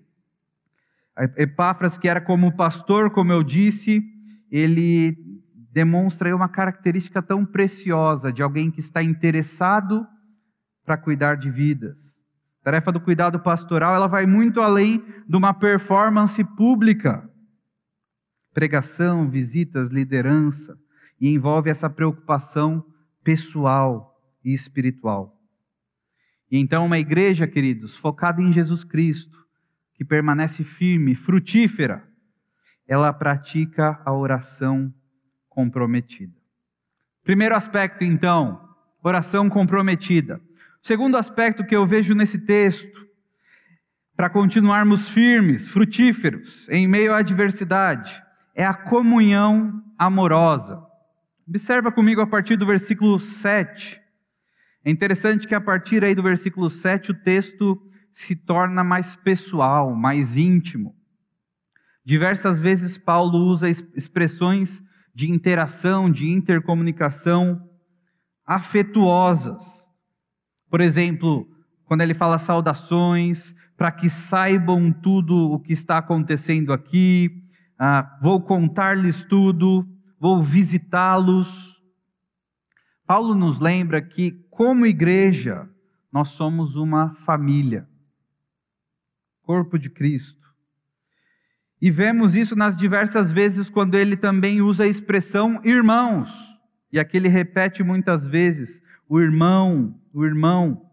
Epáfras, 1.34 1.96
que 1.96 2.06
era 2.06 2.20
como 2.20 2.54
pastor, 2.54 3.10
como 3.10 3.32
eu 3.32 3.42
disse, 3.42 4.02
ele 4.50 5.16
demonstra 5.72 6.36
uma 6.36 6.46
característica 6.46 7.22
tão 7.22 7.46
preciosa 7.46 8.30
de 8.30 8.42
alguém 8.42 8.70
que 8.70 8.80
está 8.80 9.02
interessado 9.02 10.06
para 10.84 10.98
cuidar 10.98 11.36
de 11.36 11.50
vidas. 11.50 12.20
A 12.60 12.64
tarefa 12.64 12.92
do 12.92 13.00
cuidado 13.00 13.40
pastoral, 13.40 13.94
ela 13.94 14.08
vai 14.08 14.26
muito 14.26 14.60
além 14.60 15.02
de 15.26 15.36
uma 15.38 15.54
performance 15.54 16.44
pública 16.54 17.29
pregação, 18.52 19.28
visitas, 19.28 19.90
liderança, 19.90 20.78
e 21.20 21.28
envolve 21.28 21.70
essa 21.70 21.88
preocupação 21.90 22.84
pessoal 23.22 24.18
e 24.44 24.52
espiritual. 24.52 25.38
E 26.50 26.58
então, 26.58 26.86
uma 26.86 26.98
igreja, 26.98 27.46
queridos, 27.46 27.94
focada 27.94 28.42
em 28.42 28.52
Jesus 28.52 28.82
Cristo, 28.82 29.38
que 29.94 30.04
permanece 30.04 30.64
firme, 30.64 31.14
frutífera, 31.14 32.08
ela 32.88 33.12
pratica 33.12 34.00
a 34.04 34.12
oração 34.12 34.92
comprometida. 35.48 36.34
Primeiro 37.22 37.54
aspecto, 37.54 38.02
então, 38.02 38.68
oração 39.02 39.48
comprometida. 39.48 40.40
Segundo 40.82 41.16
aspecto 41.16 41.64
que 41.64 41.76
eu 41.76 41.86
vejo 41.86 42.14
nesse 42.14 42.38
texto, 42.38 43.06
para 44.16 44.28
continuarmos 44.28 45.08
firmes, 45.08 45.68
frutíferos, 45.68 46.68
em 46.68 46.88
meio 46.88 47.12
à 47.12 47.18
adversidade, 47.18 48.22
é 48.54 48.64
a 48.64 48.74
comunhão 48.74 49.82
amorosa. 49.98 50.82
Observa 51.46 51.90
comigo 51.90 52.20
a 52.20 52.26
partir 52.26 52.56
do 52.56 52.66
versículo 52.66 53.18
7. 53.18 54.00
É 54.84 54.90
interessante 54.90 55.46
que 55.46 55.54
a 55.54 55.60
partir 55.60 56.04
aí 56.04 56.14
do 56.14 56.22
versículo 56.22 56.70
7 56.70 57.10
o 57.10 57.14
texto 57.14 57.80
se 58.12 58.34
torna 58.34 58.82
mais 58.82 59.16
pessoal, 59.16 59.94
mais 59.94 60.36
íntimo. 60.36 60.94
Diversas 62.04 62.58
vezes 62.58 62.96
Paulo 62.96 63.38
usa 63.38 63.68
expressões 63.68 64.82
de 65.14 65.30
interação, 65.30 66.10
de 66.10 66.28
intercomunicação 66.28 67.68
afetuosas. 68.46 69.88
Por 70.68 70.80
exemplo, 70.80 71.48
quando 71.84 72.00
ele 72.00 72.14
fala 72.14 72.38
saudações, 72.38 73.54
para 73.76 73.90
que 73.90 74.08
saibam 74.10 74.92
tudo 74.92 75.52
o 75.52 75.58
que 75.58 75.72
está 75.72 75.98
acontecendo 75.98 76.72
aqui, 76.72 77.39
ah, 77.82 78.18
vou 78.20 78.42
contar-lhes 78.42 79.24
tudo, 79.24 79.88
vou 80.18 80.42
visitá-los. 80.42 81.82
Paulo 83.06 83.34
nos 83.34 83.58
lembra 83.58 84.02
que, 84.02 84.32
como 84.50 84.84
igreja, 84.84 85.66
nós 86.12 86.28
somos 86.28 86.76
uma 86.76 87.14
família, 87.14 87.88
corpo 89.40 89.78
de 89.78 89.88
Cristo. 89.88 90.46
E 91.80 91.90
vemos 91.90 92.34
isso 92.34 92.54
nas 92.54 92.76
diversas 92.76 93.32
vezes 93.32 93.70
quando 93.70 93.94
ele 93.94 94.14
também 94.14 94.60
usa 94.60 94.84
a 94.84 94.86
expressão 94.86 95.58
irmãos. 95.64 96.60
E 96.92 97.00
aqui 97.00 97.16
ele 97.16 97.28
repete 97.28 97.82
muitas 97.82 98.26
vezes: 98.26 98.82
o 99.08 99.18
irmão, 99.18 99.98
o 100.12 100.22
irmão. 100.22 100.86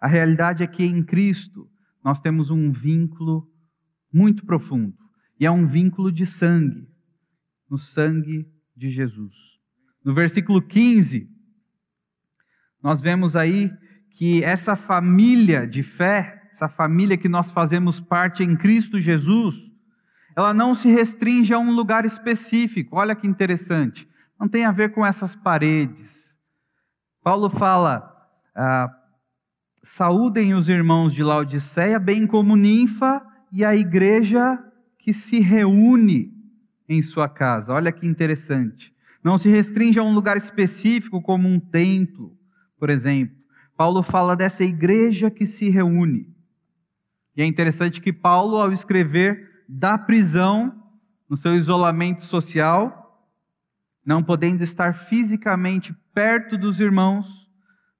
A 0.00 0.08
realidade 0.08 0.64
é 0.64 0.66
que 0.66 0.84
em 0.84 1.04
Cristo 1.04 1.70
nós 2.02 2.20
temos 2.20 2.50
um 2.50 2.72
vínculo 2.72 3.48
muito 4.12 4.44
profundo. 4.44 5.03
E 5.38 5.46
é 5.46 5.50
um 5.50 5.66
vínculo 5.66 6.12
de 6.12 6.24
sangue, 6.24 6.88
no 7.68 7.76
sangue 7.76 8.48
de 8.76 8.90
Jesus. 8.90 9.58
No 10.04 10.14
versículo 10.14 10.60
15, 10.60 11.28
nós 12.82 13.00
vemos 13.00 13.34
aí 13.34 13.72
que 14.10 14.44
essa 14.44 14.76
família 14.76 15.66
de 15.66 15.82
fé, 15.82 16.48
essa 16.52 16.68
família 16.68 17.16
que 17.16 17.28
nós 17.28 17.50
fazemos 17.50 17.98
parte 18.00 18.44
em 18.44 18.56
Cristo 18.56 19.00
Jesus, 19.00 19.56
ela 20.36 20.52
não 20.52 20.74
se 20.74 20.88
restringe 20.88 21.52
a 21.54 21.58
um 21.58 21.72
lugar 21.72 22.04
específico. 22.04 22.96
Olha 22.96 23.14
que 23.14 23.26
interessante. 23.26 24.08
Não 24.38 24.48
tem 24.48 24.64
a 24.64 24.72
ver 24.72 24.92
com 24.92 25.04
essas 25.04 25.34
paredes. 25.34 26.36
Paulo 27.22 27.48
fala: 27.48 28.10
ah, 28.54 28.88
saúdem 29.82 30.54
os 30.54 30.68
irmãos 30.68 31.14
de 31.14 31.22
Laodiceia, 31.22 31.98
bem 31.98 32.26
como 32.26 32.56
Ninfa 32.56 33.24
e 33.50 33.64
a 33.64 33.74
igreja 33.74 34.62
que 35.04 35.12
se 35.12 35.38
reúne 35.38 36.32
em 36.88 37.02
sua 37.02 37.28
casa. 37.28 37.74
Olha 37.74 37.92
que 37.92 38.06
interessante. 38.06 38.90
Não 39.22 39.36
se 39.36 39.50
restringe 39.50 39.98
a 39.98 40.02
um 40.02 40.14
lugar 40.14 40.34
específico, 40.34 41.20
como 41.20 41.46
um 41.46 41.60
templo, 41.60 42.34
por 42.78 42.88
exemplo. 42.88 43.36
Paulo 43.76 44.02
fala 44.02 44.34
dessa 44.34 44.64
igreja 44.64 45.30
que 45.30 45.44
se 45.44 45.68
reúne. 45.68 46.34
E 47.36 47.42
é 47.42 47.44
interessante 47.44 48.00
que 48.00 48.14
Paulo, 48.14 48.56
ao 48.56 48.72
escrever 48.72 49.64
da 49.68 49.98
prisão, 49.98 50.74
no 51.28 51.36
seu 51.36 51.54
isolamento 51.54 52.22
social, 52.22 53.28
não 54.06 54.22
podendo 54.22 54.64
estar 54.64 54.94
fisicamente 54.94 55.94
perto 56.14 56.56
dos 56.56 56.80
irmãos, 56.80 57.46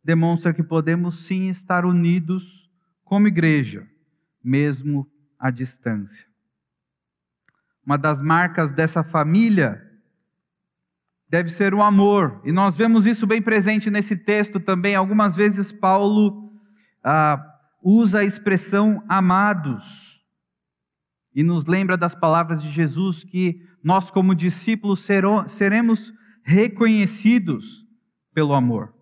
demonstra 0.03 0.55
que 0.55 0.63
podemos 0.63 1.27
sim 1.27 1.51
estar 1.51 1.85
unidos 1.85 2.71
como 3.05 3.29
igreja, 3.29 3.87
mesmo 4.43 5.07
à 5.39 5.51
distância 5.51 6.33
uma 7.85 7.99
das 7.99 8.23
marcas 8.23 8.71
dessa 8.71 9.05
família, 9.05 9.83
deve 11.29 11.51
ser 11.51 11.75
o 11.75 11.83
amor. 11.83 12.41
E 12.45 12.53
nós 12.53 12.77
vemos 12.77 13.07
isso 13.07 13.27
bem 13.27 13.43
presente 13.43 13.91
nesse 13.91 14.17
texto 14.17 14.61
também. 14.61 14.95
Algumas 14.95 15.35
vezes 15.35 15.73
Paulo 15.73 16.53
ah, 17.03 17.45
usa 17.83 18.21
a 18.21 18.25
expressão 18.25 19.05
amados 19.09 20.23
e 21.35 21.43
nos 21.43 21.67
lembra 21.67 21.97
das 21.97 22.15
palavras 22.15 22.63
de 22.63 22.71
Jesus 22.71 23.25
que 23.25 23.61
nós, 23.83 24.11
como 24.11 24.35
discípulos, 24.35 25.07
seremos 25.47 26.13
reconhecidos 26.43 27.85
pelo 28.33 28.55
amor. 28.55 28.95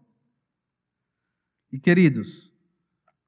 E 1.71 1.79
queridos, 1.79 2.51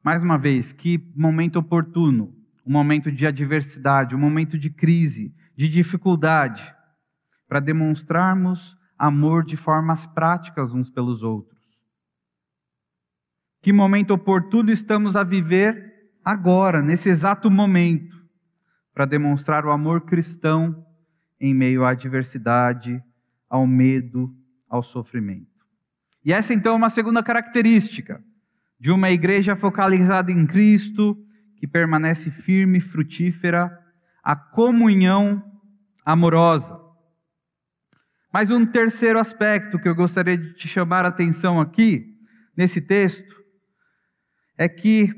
mais 0.03 0.23
uma 0.23 0.37
vez, 0.39 0.73
que 0.73 1.13
momento 1.15 1.59
oportuno, 1.59 2.35
um 2.67 2.73
momento 2.73 3.13
de 3.13 3.27
adversidade, 3.27 4.15
um 4.15 4.19
momento 4.19 4.59
de 4.59 4.71
crise, 4.71 5.35
de 5.57 5.69
dificuldade, 5.69 6.75
para 7.49 7.61
demonstrarmos 7.61 8.77
amor 8.99 9.45
de 9.45 9.57
formas 9.57 10.07
práticas 10.07 10.73
uns 10.73 10.91
pelos 10.91 11.23
outros. 11.23 11.55
Que 13.61 13.73
momento 13.73 14.13
oportuno 14.13 14.71
estamos 14.71 15.17
a 15.17 15.23
viver 15.23 16.13
agora, 16.25 16.83
nesse 16.83 17.09
exato 17.09 17.51
momento, 17.51 18.15
para 18.93 19.05
demonstrar 19.05 19.65
o 19.65 19.71
amor 19.71 20.03
cristão 20.03 20.85
em 21.41 21.55
meio 21.55 21.85
à 21.85 21.91
adversidade, 21.91 23.03
ao 23.49 23.67
medo, 23.67 24.35
ao 24.69 24.83
sofrimento. 24.83 25.67
E 26.25 26.33
essa 26.33 26.55
então 26.55 26.73
é 26.73 26.77
uma 26.77 26.91
segunda 26.91 27.23
característica 27.23 28.23
de 28.79 28.91
uma 28.91 29.11
igreja 29.11 29.57
focalizada 29.57 30.33
em 30.33 30.47
Cristo, 30.47 31.17
que 31.57 31.67
permanece 31.67 32.31
firme 32.31 32.81
frutífera, 32.81 33.79
a 34.25 34.35
comunhão 34.35 35.45
amorosa. 36.05 36.81
Mas 38.33 38.51
um 38.51 38.65
terceiro 38.65 39.19
aspecto 39.19 39.79
que 39.79 39.89
eu 39.89 39.95
gostaria 39.95 40.39
de 40.39 40.55
te 40.55 40.67
chamar 40.67 41.05
a 41.05 41.09
atenção 41.09 41.61
aqui, 41.61 42.19
nesse 42.57 42.81
texto, 42.81 43.35
é 44.57 44.69
que 44.69 45.13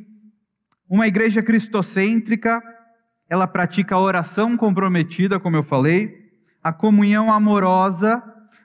uma 0.89 1.07
igreja 1.07 1.43
cristocêntrica, 1.43 2.61
ela 3.29 3.47
pratica 3.47 3.95
a 3.95 4.01
oração 4.01 4.57
comprometida, 4.57 5.39
como 5.39 5.57
eu 5.57 5.63
falei, 5.63 6.15
a 6.63 6.73
comunhão 6.73 7.33
amorosa, 7.33 8.23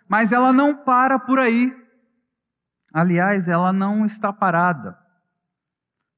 mas 0.08 0.32
ela 0.32 0.52
não 0.52 0.84
para 0.84 1.20
por 1.20 1.40
aí. 1.40 1.74
Aliás, 2.94 3.48
ela 3.48 3.72
não 3.72 4.06
está 4.06 4.34
parada. 4.34 4.98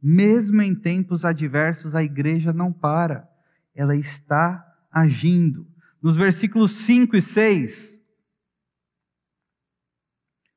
Mesmo 0.02 0.62
em 0.62 0.74
tempos 0.74 1.24
adversos, 1.24 1.94
a 1.94 2.04
igreja 2.04 2.52
não 2.52 2.74
para, 2.74 3.30
ela 3.76 3.96
está 3.96 4.66
agindo. 4.92 5.68
Nos 6.02 6.16
versículos 6.16 6.72
5 6.72 7.16
e 7.16 7.22
6, 7.22 8.02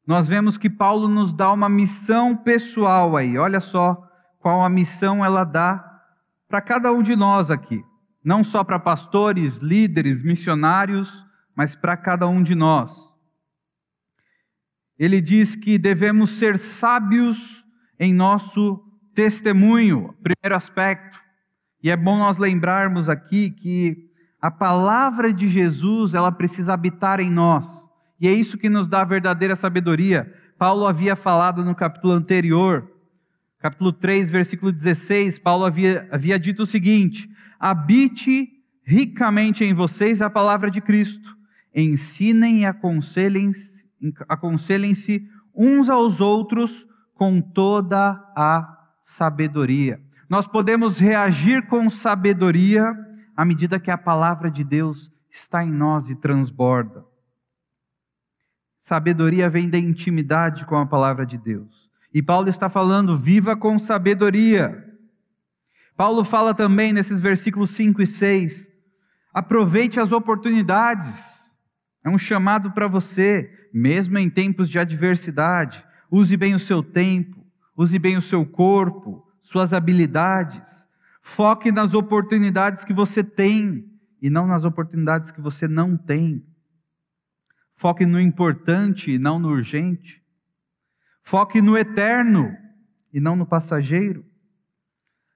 nós 0.07 0.29
vemos 0.29 0.57
que 0.57 0.71
Paulo 0.71 1.09
nos 1.09 1.35
dá 1.35 1.53
uma 1.53 1.69
missão 1.69 2.37
pessoal 2.37 3.17
aí. 3.17 3.37
Olha 3.37 3.61
só 3.61 4.01
qual 4.39 4.65
a 4.65 4.69
missão 4.69 5.25
ela 5.25 5.45
dá 5.45 6.03
para 6.49 6.61
cada 6.61 6.93
um 6.93 7.03
de 7.03 7.17
nós 7.17 7.51
aqui. 7.51 7.83
Não 8.25 8.45
só 8.45 8.63
para 8.63 8.79
pastores, 8.79 9.59
líderes, 9.59 10.23
missionários, 10.23 11.27
mas 11.55 11.75
para 11.75 11.97
cada 11.97 12.29
um 12.29 12.43
de 12.43 12.55
nós. 12.55 13.13
Ele 14.99 15.21
diz 15.21 15.57
que 15.57 15.79
devemos 15.79 16.31
ser 16.31 16.59
sábios 16.59 17.65
em 17.99 18.15
nosso 18.15 18.83
testemunho, 19.15 20.15
primeiro 20.23 20.57
aspecto. 20.57 21.26
E 21.83 21.91
é 21.91 21.97
bom 21.97 22.19
nós 22.19 22.39
lembrarmos 22.39 23.09
aqui 23.09 23.51
que 23.51 24.07
a 24.41 24.51
palavra 24.51 25.33
de 25.33 25.49
Jesus, 25.49 26.15
ela 26.15 26.31
precisa 26.31 26.75
habitar 26.75 27.21
em 27.21 27.31
nós. 27.31 27.87
E 28.21 28.29
é 28.29 28.33
isso 28.33 28.59
que 28.59 28.69
nos 28.69 28.89
dá 28.89 29.03
a 29.03 29.05
verdadeira 29.05 29.57
sabedoria. 29.57 30.33
Paulo 30.59 30.87
havia 30.87 31.15
falado 31.15 31.65
no 31.65 31.75
capítulo 31.75 32.15
anterior, 32.15 32.91
capítulo 33.59 33.93
3, 33.93 34.31
versículo 34.31 34.73
16, 34.73 35.39
Paulo 35.39 35.65
havia, 35.65 36.09
havia 36.11 36.39
dito 36.39 36.63
o 36.63 36.67
seguinte: 36.67 37.29
habite 37.59 38.49
ricamente 38.85 39.65
em 39.65 39.75
vocês 39.75 40.23
a 40.23 40.31
palavra 40.31 40.71
de 40.71 40.81
Cristo, 40.81 41.37
ensinem 41.75 42.61
e 42.61 42.65
aconselhem-se 42.67 43.85
aconselhem 44.29 44.93
uns 45.55 45.89
aos 45.89 46.21
outros 46.21 46.87
com 47.15 47.41
toda 47.41 48.11
a 48.37 48.89
sabedoria. 49.03 50.01
Nós 50.29 50.47
podemos 50.49 50.99
reagir 50.99 51.67
com 51.67 51.89
sabedoria 51.89 52.93
à 53.37 53.45
medida 53.45 53.79
que 53.79 53.91
a 53.91 53.99
palavra 53.99 54.51
de 54.51 54.65
Deus 54.65 55.11
está 55.31 55.63
em 55.63 55.71
nós 55.71 56.11
e 56.11 56.17
transborda. 56.17 57.05
Sabedoria 58.79 59.51
vem 59.51 59.69
da 59.69 59.79
intimidade 59.79 60.65
com 60.65 60.77
a 60.77 60.87
palavra 60.87 61.27
de 61.27 61.37
Deus. 61.37 61.91
E 62.15 62.23
Paulo 62.23 62.49
está 62.49 62.69
falando, 62.69 63.17
viva 63.17 63.57
com 63.57 63.79
sabedoria. 63.79 64.83
Paulo 65.97 66.25
fala 66.25 66.55
também 66.55 66.93
nesses 66.93 67.21
versículos 67.21 67.71
5 67.71 68.03
e 68.03 68.07
6, 68.07 68.69
aproveite 69.35 69.99
as 70.01 70.13
oportunidades. 70.13 71.53
É 72.05 72.09
um 72.09 72.19
chamado 72.19 72.71
para 72.71 72.87
você, 72.87 73.51
mesmo 73.73 74.19
em 74.19 74.31
tempos 74.31 74.69
de 74.69 74.79
adversidade. 74.79 75.85
Use 76.11 76.37
bem 76.37 76.55
o 76.55 76.59
seu 76.59 76.83
tempo, 76.83 77.45
use 77.77 77.99
bem 77.99 78.17
o 78.17 78.23
seu 78.23 78.47
corpo, 78.47 79.26
suas 79.47 79.73
habilidades. 79.73 80.87
Foque 81.23 81.71
nas 81.71 81.95
oportunidades 81.95 82.85
que 82.85 82.93
você 82.93 83.23
tem 83.23 83.89
e 84.21 84.29
não 84.29 84.47
nas 84.47 84.65
oportunidades 84.65 85.31
que 85.31 85.41
você 85.41 85.69
não 85.69 85.97
tem. 85.97 86.45
Foque 87.75 88.05
no 88.05 88.21
importante 88.21 89.13
e 89.13 89.19
não 89.19 89.39
no 89.39 89.49
urgente. 89.49 90.23
Foque 91.23 91.63
no 91.63 91.79
eterno 91.79 92.57
e 93.13 93.21
não 93.21 93.37
no 93.37 93.47
passageiro. 93.47 94.25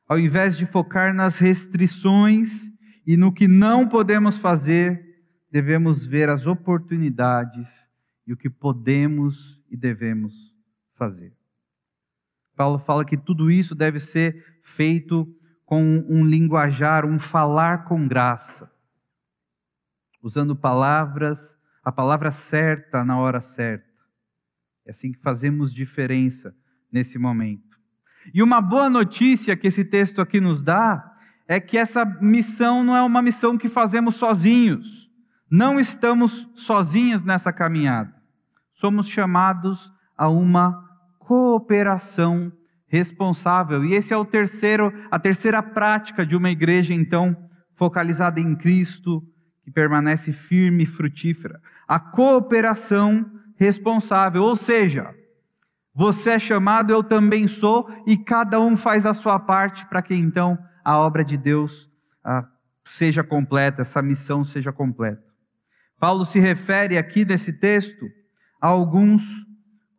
Ao 0.09 0.19
invés 0.19 0.59
de 0.59 0.67
focar 0.67 1.15
nas 1.15 1.39
restrições 1.39 2.69
e 3.07 3.17
no 3.17 3.33
que 3.33 3.47
não 3.47 3.89
podemos 3.89 4.37
fazer, 4.37 5.23
devemos 5.53 6.05
ver 6.05 6.29
as 6.29 6.47
oportunidades 6.47 7.89
e 8.27 8.33
o 8.33 8.37
que 8.37 8.51
podemos 8.51 9.61
e 9.71 9.77
devemos 9.77 10.53
fazer. 10.95 11.40
Paulo 12.61 12.79
fala 12.79 13.07
que 13.07 13.17
tudo 13.17 13.51
isso 13.51 13.75
deve 13.75 13.99
ser 13.99 14.61
feito 14.63 15.27
com 15.65 16.05
um 16.07 16.23
linguajar, 16.23 17.07
um 17.07 17.19
falar 17.19 17.85
com 17.85 18.07
graça, 18.07 18.71
usando 20.23 20.55
palavras 20.55 21.57
a 21.83 21.91
palavra 21.91 22.31
certa 22.31 23.03
na 23.03 23.19
hora 23.19 23.41
certa. 23.41 23.89
É 24.87 24.91
assim 24.91 25.11
que 25.11 25.19
fazemos 25.21 25.73
diferença 25.73 26.55
nesse 26.93 27.19
momento. 27.19 27.81
E 28.35 28.43
uma 28.43 28.61
boa 28.61 28.91
notícia 28.91 29.57
que 29.57 29.69
esse 29.69 29.83
texto 29.83 30.21
aqui 30.21 30.39
nos 30.39 30.63
dá 30.63 31.17
é 31.49 31.59
que 31.59 31.79
essa 31.79 32.05
missão 32.05 32.85
não 32.85 32.95
é 32.95 33.03
uma 33.03 33.23
missão 33.23 33.57
que 33.57 33.71
fazemos 33.71 34.17
sozinhos. 34.17 35.11
Não 35.51 35.81
estamos 35.81 36.47
sozinhos 36.55 37.25
nessa 37.25 37.55
caminhada. 37.55 38.15
Somos 38.75 39.09
chamados 39.09 39.91
a 40.15 40.29
uma 40.29 40.90
cooperação 41.31 42.51
responsável. 42.89 43.85
E 43.85 43.95
esse 43.95 44.13
é 44.13 44.17
o 44.17 44.25
terceiro, 44.25 44.93
a 45.13 45.17
terceira 45.17 45.63
prática 45.63 46.27
de 46.27 46.35
uma 46.35 46.51
igreja 46.51 46.93
então 46.93 47.37
focalizada 47.77 48.41
em 48.41 48.57
Cristo, 48.57 49.23
que 49.63 49.71
permanece 49.71 50.33
firme 50.33 50.83
e 50.83 50.87
frutífera. 50.87 51.61
A 51.87 52.01
cooperação 52.01 53.31
responsável, 53.55 54.43
ou 54.43 54.57
seja, 54.57 55.15
você 55.95 56.31
é 56.31 56.39
chamado, 56.41 56.91
eu 56.91 57.05
também 57.05 57.47
sou, 57.47 57.89
e 58.05 58.17
cada 58.17 58.59
um 58.59 58.77
faz 58.77 59.07
a 59.07 59.15
sua 59.15 59.39
parte 59.39 59.87
para 59.87 60.03
que 60.03 60.17
então 60.17 60.59
a 60.85 60.99
obra 60.99 61.25
de 61.25 61.37
Deus 61.37 61.89
ah, 62.25 62.45
seja 62.85 63.23
completa, 63.23 63.83
essa 63.83 64.03
missão 64.03 64.43
seja 64.43 64.73
completa. 64.73 65.23
Paulo 65.97 66.25
se 66.25 66.41
refere 66.41 66.99
aqui 66.99 67.25
nesse 67.25 67.53
texto 67.53 68.05
a 68.61 68.67
alguns 68.67 69.49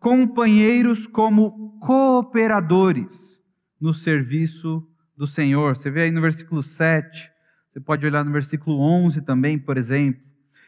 companheiros 0.02 1.06
como 1.06 1.78
cooperadores 1.80 3.40
no 3.80 3.94
serviço 3.94 4.84
do 5.16 5.28
Senhor. 5.28 5.78
Você 5.78 5.92
vê 5.92 6.02
aí 6.02 6.12
no 6.12 6.20
versículo 6.20 6.64
7, 6.64 7.32
você 7.72 7.80
pode 7.80 8.04
olhar 8.04 8.26
no 8.26 8.32
versículo 8.32 8.80
11 8.80 9.22
também, 9.22 9.60
por 9.60 9.78
exemplo. 9.78 10.20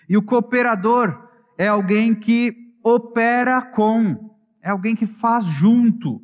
E 0.07 0.15
o 0.15 0.21
cooperador 0.21 1.29
é 1.57 1.67
alguém 1.67 2.13
que 2.13 2.55
opera 2.83 3.59
com, 3.59 4.37
é 4.61 4.69
alguém 4.69 4.95
que 4.95 5.07
faz 5.07 5.45
junto. 5.45 6.21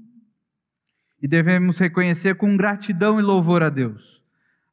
E 1.19 1.27
devemos 1.27 1.79
reconhecer 1.79 2.35
com 2.35 2.55
gratidão 2.55 3.19
e 3.19 3.23
louvor 3.23 3.63
a 3.63 3.69
Deus, 3.69 4.23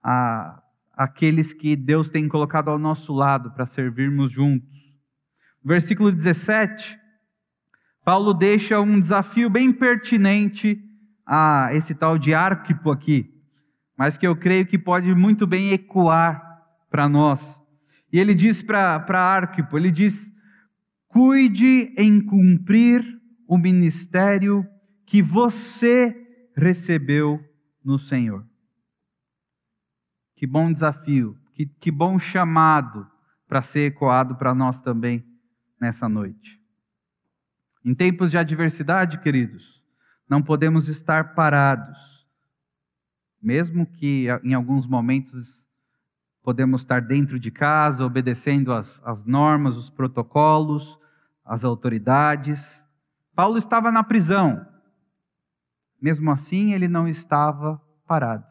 a, 0.02 0.62
aqueles 0.92 1.54
que 1.54 1.74
Deus 1.74 2.10
tem 2.10 2.28
colocado 2.28 2.68
ao 2.68 2.78
nosso 2.78 3.14
lado 3.14 3.50
para 3.52 3.64
servirmos 3.64 4.30
juntos. 4.30 4.94
Versículo 5.64 6.12
17, 6.12 7.05
Paulo 8.06 8.32
deixa 8.32 8.80
um 8.80 8.98
desafio 8.98 9.50
bem 9.50 9.70
pertinente 9.70 10.82
a 11.26 11.68
esse 11.72 11.94
tal 11.94 12.16
de 12.16 12.32
Arquipo 12.32 12.90
aqui 12.90 13.36
mas 13.96 14.18
que 14.18 14.26
eu 14.26 14.36
creio 14.36 14.66
que 14.66 14.78
pode 14.78 15.12
muito 15.14 15.46
bem 15.46 15.72
ecoar 15.72 16.62
para 16.90 17.08
nós. 17.08 17.60
E 18.12 18.20
ele 18.20 18.34
diz 18.34 18.62
para 18.62 19.02
Arquipo, 19.08 19.76
ele 19.76 19.90
diz, 19.90 20.30
cuide 21.08 21.94
em 21.96 22.20
cumprir 22.20 23.02
o 23.48 23.56
ministério 23.56 24.66
que 25.06 25.22
você 25.22 26.14
recebeu 26.54 27.40
no 27.82 27.98
Senhor. 27.98 28.46
Que 30.36 30.46
bom 30.46 30.70
desafio, 30.70 31.38
que, 31.54 31.66
que 31.66 31.90
bom 31.90 32.18
chamado 32.18 33.06
para 33.48 33.62
ser 33.62 33.86
ecoado 33.86 34.36
para 34.36 34.54
nós 34.54 34.82
também 34.82 35.24
nessa 35.80 36.08
noite. 36.08 36.60
Em 37.86 37.94
tempos 37.94 38.32
de 38.32 38.36
adversidade, 38.36 39.20
queridos, 39.20 39.80
não 40.28 40.42
podemos 40.42 40.88
estar 40.88 41.36
parados, 41.36 42.26
mesmo 43.40 43.86
que 43.86 44.26
em 44.42 44.54
alguns 44.54 44.88
momentos 44.88 45.64
podemos 46.42 46.80
estar 46.80 47.00
dentro 47.00 47.38
de 47.38 47.48
casa, 47.48 48.04
obedecendo 48.04 48.72
as, 48.72 49.00
as 49.04 49.24
normas, 49.24 49.76
os 49.76 49.88
protocolos, 49.88 50.98
as 51.44 51.64
autoridades. 51.64 52.84
Paulo 53.36 53.56
estava 53.56 53.92
na 53.92 54.02
prisão, 54.02 54.66
mesmo 56.02 56.32
assim 56.32 56.72
ele 56.72 56.88
não 56.88 57.06
estava 57.06 57.80
parado. 58.04 58.44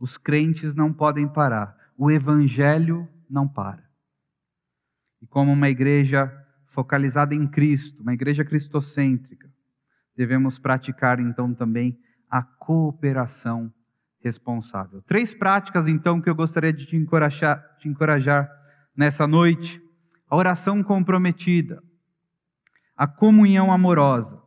Os 0.00 0.18
crentes 0.18 0.74
não 0.74 0.92
podem 0.92 1.28
parar, 1.28 1.78
o 1.96 2.10
evangelho 2.10 3.08
não 3.30 3.46
para. 3.46 3.88
E 5.20 5.26
como 5.28 5.52
uma 5.52 5.68
igreja 5.68 6.41
focalizada 6.72 7.34
em 7.34 7.46
Cristo, 7.46 8.02
uma 8.02 8.14
igreja 8.14 8.44
cristocêntrica, 8.44 9.48
devemos 10.16 10.58
praticar 10.58 11.20
então 11.20 11.54
também 11.54 11.98
a 12.28 12.42
cooperação 12.42 13.72
responsável. 14.20 15.02
Três 15.02 15.34
práticas 15.34 15.86
então 15.86 16.20
que 16.20 16.30
eu 16.30 16.34
gostaria 16.34 16.72
de 16.72 16.86
te 16.86 16.96
encorajar, 16.96 17.76
te 17.78 17.88
encorajar 17.88 18.50
nessa 18.96 19.26
noite: 19.26 19.82
a 20.28 20.34
oração 20.34 20.82
comprometida, 20.82 21.82
a 22.96 23.06
comunhão 23.06 23.70
amorosa 23.70 24.42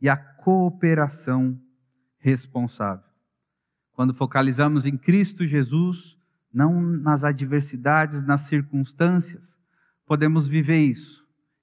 e 0.00 0.10
a 0.10 0.16
cooperação 0.16 1.58
responsável. 2.18 3.10
Quando 3.92 4.12
focalizamos 4.12 4.84
em 4.84 4.98
Cristo 4.98 5.46
Jesus, 5.46 6.18
não 6.52 6.82
nas 6.82 7.24
adversidades, 7.24 8.22
nas 8.22 8.42
circunstâncias, 8.42 9.58
podemos 10.04 10.46
viver 10.46 10.80
isso 10.80 11.21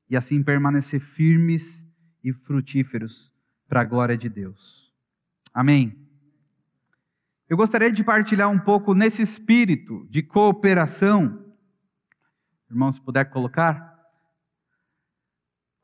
e 0.10 0.18
assim 0.18 0.42
permanecer 0.42 1.00
firmes 1.00 1.86
e 2.24 2.34
frutíferos 2.34 3.32
para 3.68 3.82
a 3.82 3.86
glória 3.86 4.18
de 4.18 4.28
Deus. 4.28 4.92
Amém. 5.54 5.96
Eu 7.48 7.56
gostaria 7.56 7.92
de 7.92 8.04
partilhar 8.04 8.50
um 8.50 8.60
pouco 8.60 8.94
nesse 8.94 9.22
espírito 9.22 10.08
de 10.10 10.22
cooperação. 10.24 11.46
Irmãos, 12.70 12.96
se 12.96 13.02
puder 13.02 13.26
colocar. 13.26 13.98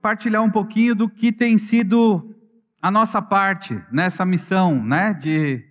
Partilhar 0.01 0.43
um 0.43 0.51
pouquinho 0.51 0.93
do 0.93 1.09
que 1.09 1.31
tem 1.31 1.57
sido 1.57 2.35
a 2.81 2.91
nossa 2.91 3.21
parte 3.21 3.81
nessa 3.91 4.23
missão, 4.25 4.83
né? 4.83 5.13
De, 5.13 5.63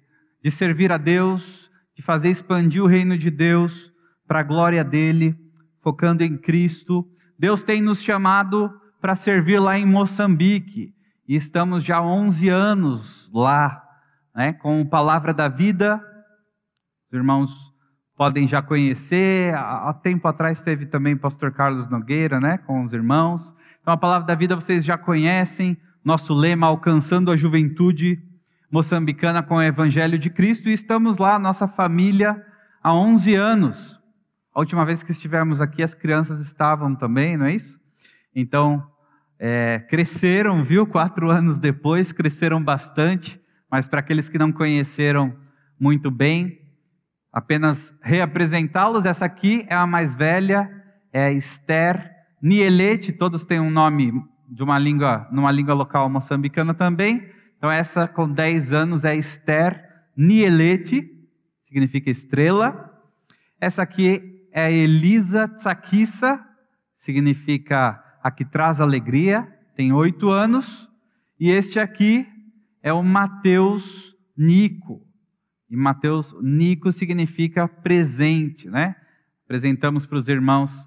de 0.42 0.50
servir 0.50 0.90
a 0.90 0.96
Deus, 0.96 1.70
de 1.94 2.02
fazer 2.02 2.30
expandir 2.30 2.82
o 2.82 2.88
reino 2.88 3.16
de 3.16 3.30
Deus 3.30 3.92
para 4.26 4.40
a 4.40 4.44
glória 4.44 4.82
dele, 4.82 5.38
focando 5.80 6.24
em 6.24 6.36
Cristo 6.36 7.08
Deus 7.38 7.64
tem 7.64 7.80
nos 7.80 8.02
chamado 8.02 8.72
para 9.00 9.14
servir 9.14 9.58
lá 9.58 9.78
em 9.78 9.84
Moçambique. 9.84 10.94
E 11.26 11.34
estamos 11.36 11.82
já 11.82 11.96
há 11.98 12.02
11 12.02 12.48
anos 12.48 13.30
lá, 13.32 13.82
né, 14.34 14.52
com 14.52 14.86
Palavra 14.86 15.32
da 15.32 15.48
Vida. 15.48 16.00
Os 17.08 17.16
irmãos 17.16 17.74
podem 18.16 18.46
já 18.46 18.62
conhecer. 18.62 19.54
Há 19.54 19.92
tempo 19.94 20.26
atrás 20.28 20.62
teve 20.62 20.86
também 20.86 21.14
o 21.14 21.18
pastor 21.18 21.52
Carlos 21.52 21.88
Nogueira, 21.88 22.40
né, 22.40 22.58
com 22.58 22.82
os 22.82 22.92
irmãos. 22.92 23.54
Então 23.80 23.94
a 23.94 23.96
Palavra 23.96 24.26
da 24.26 24.34
Vida 24.34 24.54
vocês 24.54 24.84
já 24.84 24.96
conhecem. 24.96 25.76
Nosso 26.04 26.34
lema 26.34 26.66
alcançando 26.66 27.30
a 27.30 27.36
juventude 27.36 28.18
moçambicana 28.70 29.42
com 29.42 29.56
o 29.56 29.62
evangelho 29.62 30.18
de 30.18 30.28
Cristo 30.28 30.68
e 30.68 30.72
estamos 30.72 31.16
lá, 31.16 31.38
nossa 31.38 31.68
família, 31.68 32.44
há 32.82 32.92
11 32.92 33.34
anos. 33.34 34.03
A 34.54 34.60
última 34.60 34.86
vez 34.86 35.02
que 35.02 35.10
estivemos 35.10 35.60
aqui, 35.60 35.82
as 35.82 35.96
crianças 35.96 36.38
estavam 36.38 36.94
também, 36.94 37.36
não 37.36 37.46
é 37.46 37.54
isso? 37.54 37.76
Então, 38.32 38.86
é, 39.36 39.80
cresceram, 39.80 40.62
viu? 40.62 40.86
Quatro 40.86 41.28
anos 41.28 41.58
depois, 41.58 42.12
cresceram 42.12 42.62
bastante, 42.62 43.40
mas 43.68 43.88
para 43.88 43.98
aqueles 43.98 44.28
que 44.28 44.38
não 44.38 44.52
conheceram 44.52 45.36
muito 45.78 46.08
bem, 46.08 46.60
apenas 47.32 47.92
reapresentá-los. 48.00 49.04
Essa 49.04 49.24
aqui 49.24 49.66
é 49.68 49.74
a 49.74 49.88
mais 49.88 50.14
velha, 50.14 50.70
é 51.12 51.32
Esther 51.32 52.12
Nielete, 52.40 53.12
todos 53.12 53.44
têm 53.44 53.58
um 53.58 53.70
nome 53.70 54.12
de 54.48 54.62
uma 54.62 54.78
língua, 54.78 55.26
numa 55.32 55.50
língua 55.50 55.74
local 55.74 56.08
moçambicana 56.08 56.72
também. 56.72 57.28
Então, 57.58 57.68
essa 57.68 58.06
com 58.06 58.30
10 58.30 58.72
anos 58.72 59.04
é 59.04 59.16
Esther 59.16 59.84
Nielete, 60.16 61.10
significa 61.66 62.08
estrela. 62.08 62.92
Essa 63.60 63.82
aqui 63.82 64.33
é 64.54 64.72
Elisa 64.72 65.48
Tsakissa, 65.48 66.40
significa 66.96 68.00
a 68.22 68.30
que 68.30 68.44
traz 68.44 68.80
alegria, 68.80 69.52
tem 69.74 69.92
oito 69.92 70.30
anos. 70.30 70.88
E 71.38 71.50
este 71.50 71.80
aqui 71.80 72.24
é 72.80 72.92
o 72.92 73.02
Mateus 73.02 74.14
Nico. 74.38 75.02
E 75.68 75.76
Mateus 75.76 76.32
Nico 76.40 76.92
significa 76.92 77.66
presente, 77.66 78.70
né? 78.70 78.94
Apresentamos 79.44 80.06
para 80.06 80.18
os 80.18 80.28
irmãos. 80.28 80.84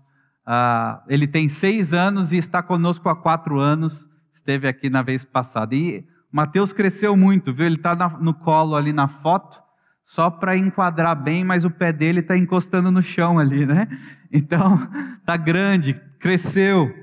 Uh, 0.48 1.04
ele 1.10 1.28
tem 1.28 1.50
seis 1.50 1.94
anos 1.94 2.32
e 2.32 2.38
está 2.38 2.64
conosco 2.64 3.10
há 3.10 3.16
quatro 3.16 3.60
anos. 3.60 4.08
Esteve 4.32 4.66
aqui 4.66 4.90
na 4.90 5.02
vez 5.02 5.26
passada. 5.26 5.76
E 5.76 6.08
Mateus 6.32 6.72
cresceu 6.72 7.18
muito, 7.18 7.54
viu? 7.54 7.66
Ele 7.66 7.76
está 7.76 7.96
no 8.22 8.34
colo 8.34 8.78
ali 8.78 8.94
na 8.94 9.10
foto 9.10 9.67
só 10.08 10.30
para 10.30 10.56
enquadrar 10.56 11.22
bem, 11.22 11.44
mas 11.44 11.66
o 11.66 11.70
pé 11.70 11.92
dele 11.92 12.22
está 12.22 12.38
encostando 12.38 12.90
no 12.90 13.02
chão 13.02 13.38
ali, 13.38 13.66
né? 13.66 13.90
Então, 14.32 14.90
tá 15.26 15.36
grande, 15.36 15.94
cresceu. 16.18 16.94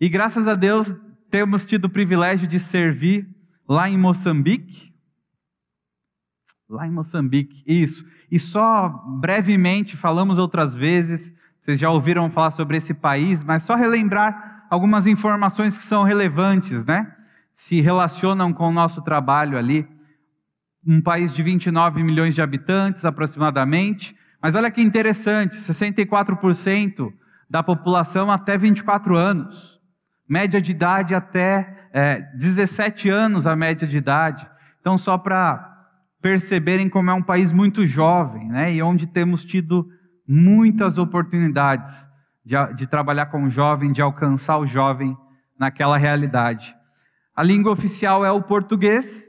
E 0.00 0.08
graças 0.08 0.48
a 0.48 0.54
Deus 0.54 0.94
temos 1.30 1.66
tido 1.66 1.84
o 1.84 1.90
privilégio 1.90 2.46
de 2.46 2.58
servir 2.58 3.28
lá 3.68 3.90
em 3.90 3.98
Moçambique. 3.98 4.94
Lá 6.66 6.86
em 6.86 6.90
Moçambique, 6.90 7.62
isso. 7.66 8.06
E 8.30 8.38
só 8.38 8.88
brevemente, 9.20 9.94
falamos 9.94 10.38
outras 10.38 10.74
vezes, 10.74 11.30
vocês 11.60 11.78
já 11.78 11.90
ouviram 11.90 12.30
falar 12.30 12.50
sobre 12.50 12.78
esse 12.78 12.94
país, 12.94 13.44
mas 13.44 13.62
só 13.62 13.74
relembrar 13.74 14.66
algumas 14.70 15.06
informações 15.06 15.76
que 15.76 15.84
são 15.84 16.02
relevantes, 16.02 16.86
né? 16.86 17.14
Se 17.52 17.82
relacionam 17.82 18.54
com 18.54 18.68
o 18.68 18.72
nosso 18.72 19.02
trabalho 19.02 19.58
ali 19.58 19.86
um 20.86 21.00
país 21.00 21.32
de 21.32 21.42
29 21.42 22.02
milhões 22.02 22.34
de 22.34 22.42
habitantes 22.42 23.04
aproximadamente, 23.04 24.16
mas 24.40 24.54
olha 24.54 24.70
que 24.70 24.80
interessante, 24.80 25.56
64% 25.56 27.12
da 27.50 27.62
população 27.62 28.30
até 28.30 28.56
24 28.56 29.16
anos, 29.16 29.80
média 30.28 30.60
de 30.60 30.70
idade 30.70 31.14
até 31.14 31.88
é, 31.92 32.20
17 32.36 33.08
anos 33.08 33.46
a 33.46 33.56
média 33.56 33.86
de 33.86 33.96
idade. 33.96 34.48
Então, 34.80 34.96
só 34.96 35.18
para 35.18 35.68
perceberem 36.20 36.88
como 36.88 37.10
é 37.10 37.14
um 37.14 37.22
país 37.22 37.52
muito 37.52 37.86
jovem, 37.86 38.48
né, 38.48 38.72
e 38.72 38.82
onde 38.82 39.06
temos 39.06 39.44
tido 39.44 39.88
muitas 40.26 40.98
oportunidades 40.98 42.08
de, 42.44 42.54
de 42.74 42.86
trabalhar 42.86 43.26
com 43.26 43.44
o 43.44 43.50
jovem, 43.50 43.92
de 43.92 44.02
alcançar 44.02 44.58
o 44.58 44.66
jovem 44.66 45.16
naquela 45.58 45.96
realidade. 45.96 46.76
A 47.34 47.42
língua 47.42 47.72
oficial 47.72 48.24
é 48.24 48.30
o 48.30 48.42
português, 48.42 49.27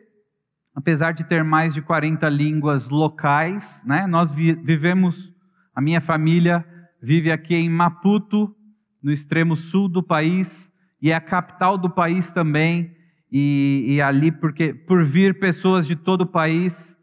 apesar 0.80 1.12
de 1.12 1.26
ter 1.26 1.44
mais 1.44 1.74
de 1.74 1.82
40 1.82 2.30
línguas 2.30 2.88
locais, 2.88 3.84
né, 3.86 4.08
nós 4.08 4.32
vi 4.32 4.54
vivemos, 4.54 5.34
a 5.76 5.82
minha 5.82 6.00
família 6.00 6.66
vive 7.02 7.30
aqui 7.30 7.54
em 7.54 7.70
Maputo, 7.70 8.56
no 9.04 9.12
extremo 9.12 9.58
sul 9.58 9.90
do 9.90 10.02
país, 10.02 10.72
e 11.02 11.12
é 11.12 11.16
a 11.16 11.20
capital 11.20 11.78
do 11.78 11.90
país 11.90 12.32
também, 12.32 12.96
e, 13.30 13.88
e 13.90 14.02
ali, 14.02 14.32
porque 14.32 14.74
por 14.74 15.04
vir 15.04 15.38
pessoas 15.38 15.86
de 15.86 15.98
todo 15.98 16.22
o 16.22 16.28
país, 16.28 16.98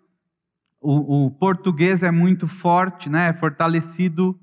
o, 0.81 1.27
o 1.27 1.31
português 1.33 2.03
é 2.03 2.11
muito 2.11 2.49
forte, 2.49 3.11
né, 3.11 3.29
é 3.29 3.35
fortalecido, 3.35 4.41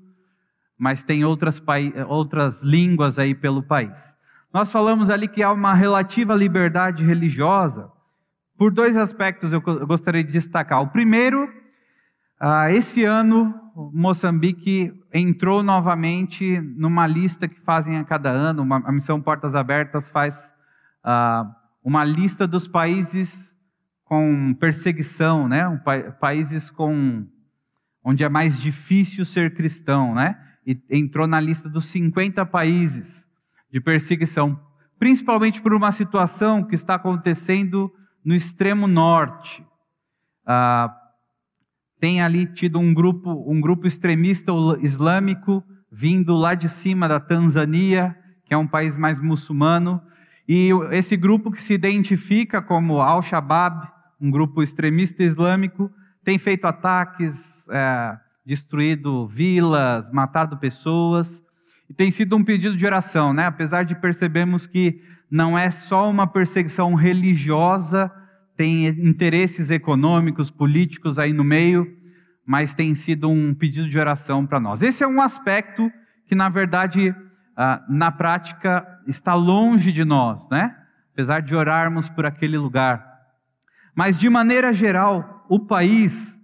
mas 0.78 1.02
tem 1.02 1.24
outras, 1.24 1.60
outras 2.06 2.62
línguas 2.62 3.18
aí 3.18 3.34
pelo 3.34 3.64
país. 3.64 4.16
Nós 4.52 4.70
falamos 4.70 5.10
ali 5.10 5.26
que 5.26 5.42
há 5.42 5.50
uma 5.50 5.74
relativa 5.74 6.36
liberdade 6.36 7.04
religiosa, 7.04 7.90
por 8.56 8.72
dois 8.72 8.96
aspectos 8.96 9.52
eu 9.52 9.60
gostaria 9.60 10.22
de 10.22 10.32
destacar. 10.32 10.80
O 10.80 10.88
primeiro, 10.88 11.48
ah, 12.38 12.70
esse 12.70 13.04
ano, 13.04 13.54
Moçambique 13.92 14.92
entrou 15.12 15.62
novamente 15.62 16.60
numa 16.60 17.06
lista 17.06 17.48
que 17.48 17.60
fazem 17.60 17.96
a 17.96 18.04
cada 18.04 18.30
ano, 18.30 18.66
a 18.72 18.92
Missão 18.92 19.20
Portas 19.20 19.54
Abertas 19.54 20.08
faz 20.08 20.52
ah, 21.02 21.50
uma 21.82 22.04
lista 22.04 22.46
dos 22.46 22.68
países 22.68 23.54
com 24.04 24.54
perseguição, 24.54 25.48
né? 25.48 25.64
países 26.20 26.70
com 26.70 27.26
onde 28.02 28.22
é 28.22 28.28
mais 28.28 28.60
difícil 28.60 29.24
ser 29.24 29.54
cristão, 29.54 30.14
né? 30.14 30.38
E 30.66 30.78
entrou 30.90 31.26
na 31.26 31.40
lista 31.40 31.68
dos 31.68 31.86
50 31.86 32.44
países 32.46 33.26
de 33.70 33.80
perseguição, 33.80 34.60
principalmente 34.98 35.60
por 35.60 35.72
uma 35.72 35.90
situação 35.90 36.62
que 36.62 36.74
está 36.74 36.94
acontecendo 36.94 37.90
no 38.24 38.34
extremo 38.34 38.86
norte. 38.86 39.64
Ah, 40.46 40.94
tem 42.00 42.22
ali 42.22 42.46
tido 42.46 42.78
um 42.78 42.92
grupo, 42.92 43.44
um 43.50 43.60
grupo 43.60 43.86
extremista 43.86 44.52
islâmico 44.80 45.62
vindo 45.90 46.34
lá 46.34 46.54
de 46.54 46.68
cima 46.68 47.06
da 47.06 47.20
Tanzânia, 47.20 48.16
que 48.44 48.52
é 48.52 48.56
um 48.56 48.66
país 48.66 48.96
mais 48.96 49.20
muçulmano, 49.20 50.02
e 50.46 50.70
esse 50.90 51.16
grupo 51.16 51.50
que 51.50 51.62
se 51.62 51.72
identifica 51.72 52.60
como 52.60 53.00
Al-Shabaab, 53.00 53.88
um 54.20 54.30
grupo 54.30 54.62
extremista 54.62 55.22
islâmico, 55.22 55.90
tem 56.22 56.36
feito 56.36 56.66
ataques, 56.66 57.68
é, 57.70 58.18
destruído 58.44 59.26
vilas, 59.26 60.10
matado 60.10 60.58
pessoas, 60.58 61.42
e 61.88 61.94
tem 61.94 62.10
sido 62.10 62.36
um 62.36 62.44
pedido 62.44 62.76
de 62.76 62.84
oração, 62.84 63.32
né? 63.32 63.46
Apesar 63.46 63.84
de 63.84 63.94
percebermos 63.94 64.66
que 64.66 65.00
não 65.34 65.58
é 65.58 65.68
só 65.68 66.08
uma 66.08 66.28
perseguição 66.28 66.94
religiosa, 66.94 68.08
tem 68.56 68.86
interesses 68.86 69.68
econômicos, 69.68 70.48
políticos 70.48 71.18
aí 71.18 71.32
no 71.32 71.42
meio, 71.42 71.92
mas 72.46 72.72
tem 72.72 72.94
sido 72.94 73.28
um 73.28 73.52
pedido 73.52 73.88
de 73.88 73.98
oração 73.98 74.46
para 74.46 74.60
nós. 74.60 74.80
Esse 74.80 75.02
é 75.02 75.08
um 75.08 75.20
aspecto 75.20 75.90
que, 76.28 76.36
na 76.36 76.48
verdade, 76.48 77.12
ah, 77.56 77.84
na 77.88 78.12
prática 78.12 78.86
está 79.08 79.34
longe 79.34 79.90
de 79.90 80.04
nós, 80.04 80.48
né? 80.50 80.72
Apesar 81.12 81.40
de 81.40 81.56
orarmos 81.56 82.08
por 82.08 82.24
aquele 82.24 82.56
lugar. 82.56 83.04
Mas, 83.92 84.16
de 84.16 84.30
maneira 84.30 84.72
geral, 84.72 85.44
o 85.48 85.58
país 85.58 86.38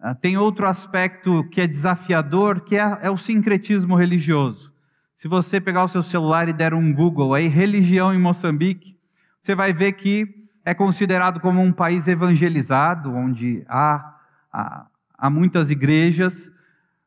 ah, 0.00 0.12
tem 0.12 0.36
outro 0.36 0.66
aspecto 0.66 1.48
que 1.50 1.60
é 1.60 1.68
desafiador, 1.68 2.62
que 2.62 2.76
é, 2.76 2.98
é 3.02 3.10
o 3.12 3.16
sincretismo 3.16 3.94
religioso. 3.94 4.73
Se 5.24 5.28
você 5.28 5.58
pegar 5.58 5.82
o 5.82 5.88
seu 5.88 6.02
celular 6.02 6.50
e 6.50 6.52
der 6.52 6.74
um 6.74 6.92
Google 6.92 7.32
aí, 7.32 7.48
religião 7.48 8.12
em 8.12 8.18
Moçambique, 8.18 8.94
você 9.40 9.54
vai 9.54 9.72
ver 9.72 9.92
que 9.92 10.28
é 10.62 10.74
considerado 10.74 11.40
como 11.40 11.62
um 11.62 11.72
país 11.72 12.06
evangelizado, 12.06 13.10
onde 13.10 13.64
há, 13.66 14.18
há, 14.52 14.86
há 15.16 15.30
muitas 15.30 15.70
igrejas. 15.70 16.52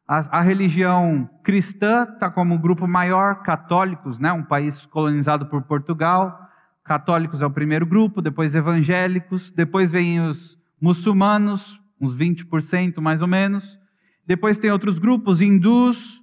A, 0.08 0.39
a 0.39 0.41
religião 0.41 1.30
cristã 1.43 2.08
está 2.12 2.32
como 2.32 2.58
grupo 2.58 2.88
maior, 2.88 3.43
católicos, 3.43 4.17
né, 4.17 4.34
um 4.34 4.43
país 4.43 4.84
colonizado 4.88 5.45
por 5.45 5.62
Portugal. 5.62 6.41
Católicos 6.84 7.43
é 7.43 7.45
o 7.45 7.51
primeiro 7.51 7.86
grupo, 7.86 8.19
depois 8.19 8.56
evangélicos, 8.56 9.51
depois 9.51 9.91
vem 9.91 10.21
os 10.21 10.58
muçulmanos, 10.82 11.80
uns 12.01 12.17
20% 12.17 12.99
mais 12.99 13.21
ou 13.21 13.27
menos. 13.27 13.80
Depois 14.25 14.58
tem 14.58 14.71
outros 14.71 14.97
grupos, 14.97 15.39
hindus, 15.39 16.19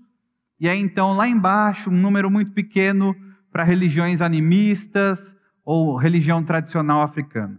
e 0.64 0.68
aí 0.68 0.80
então 0.80 1.12
lá 1.12 1.28
embaixo 1.28 1.90
um 1.90 1.96
número 1.96 2.30
muito 2.30 2.52
pequeno 2.52 3.14
para 3.52 3.62
religiões 3.62 4.20
animistas, 4.20 5.36
ou 5.64 5.96
religião 5.96 6.44
tradicional 6.44 7.02
africana. 7.02 7.58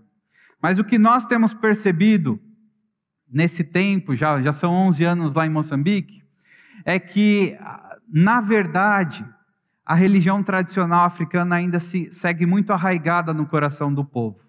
Mas 0.62 0.78
o 0.80 0.84
que 0.84 0.98
nós 0.98 1.26
temos 1.26 1.54
percebido 1.54 2.40
nesse 3.32 3.64
tempo, 3.64 4.16
já, 4.16 4.42
já 4.42 4.54
são 4.54 4.72
11 4.72 5.04
anos 5.04 5.34
lá 5.34 5.46
em 5.46 5.50
Moçambique, 5.50 6.24
é 6.86 7.00
que, 7.00 7.58
na 8.12 8.40
verdade, 8.40 9.26
a 9.86 9.96
religião 9.96 10.44
tradicional 10.44 11.06
africana 11.06 11.56
ainda 11.56 11.80
se 11.80 12.12
segue 12.12 12.46
muito 12.46 12.72
arraigada 12.72 13.34
no 13.34 13.46
coração 13.46 13.94
do 13.94 14.06
povo. 14.06 14.40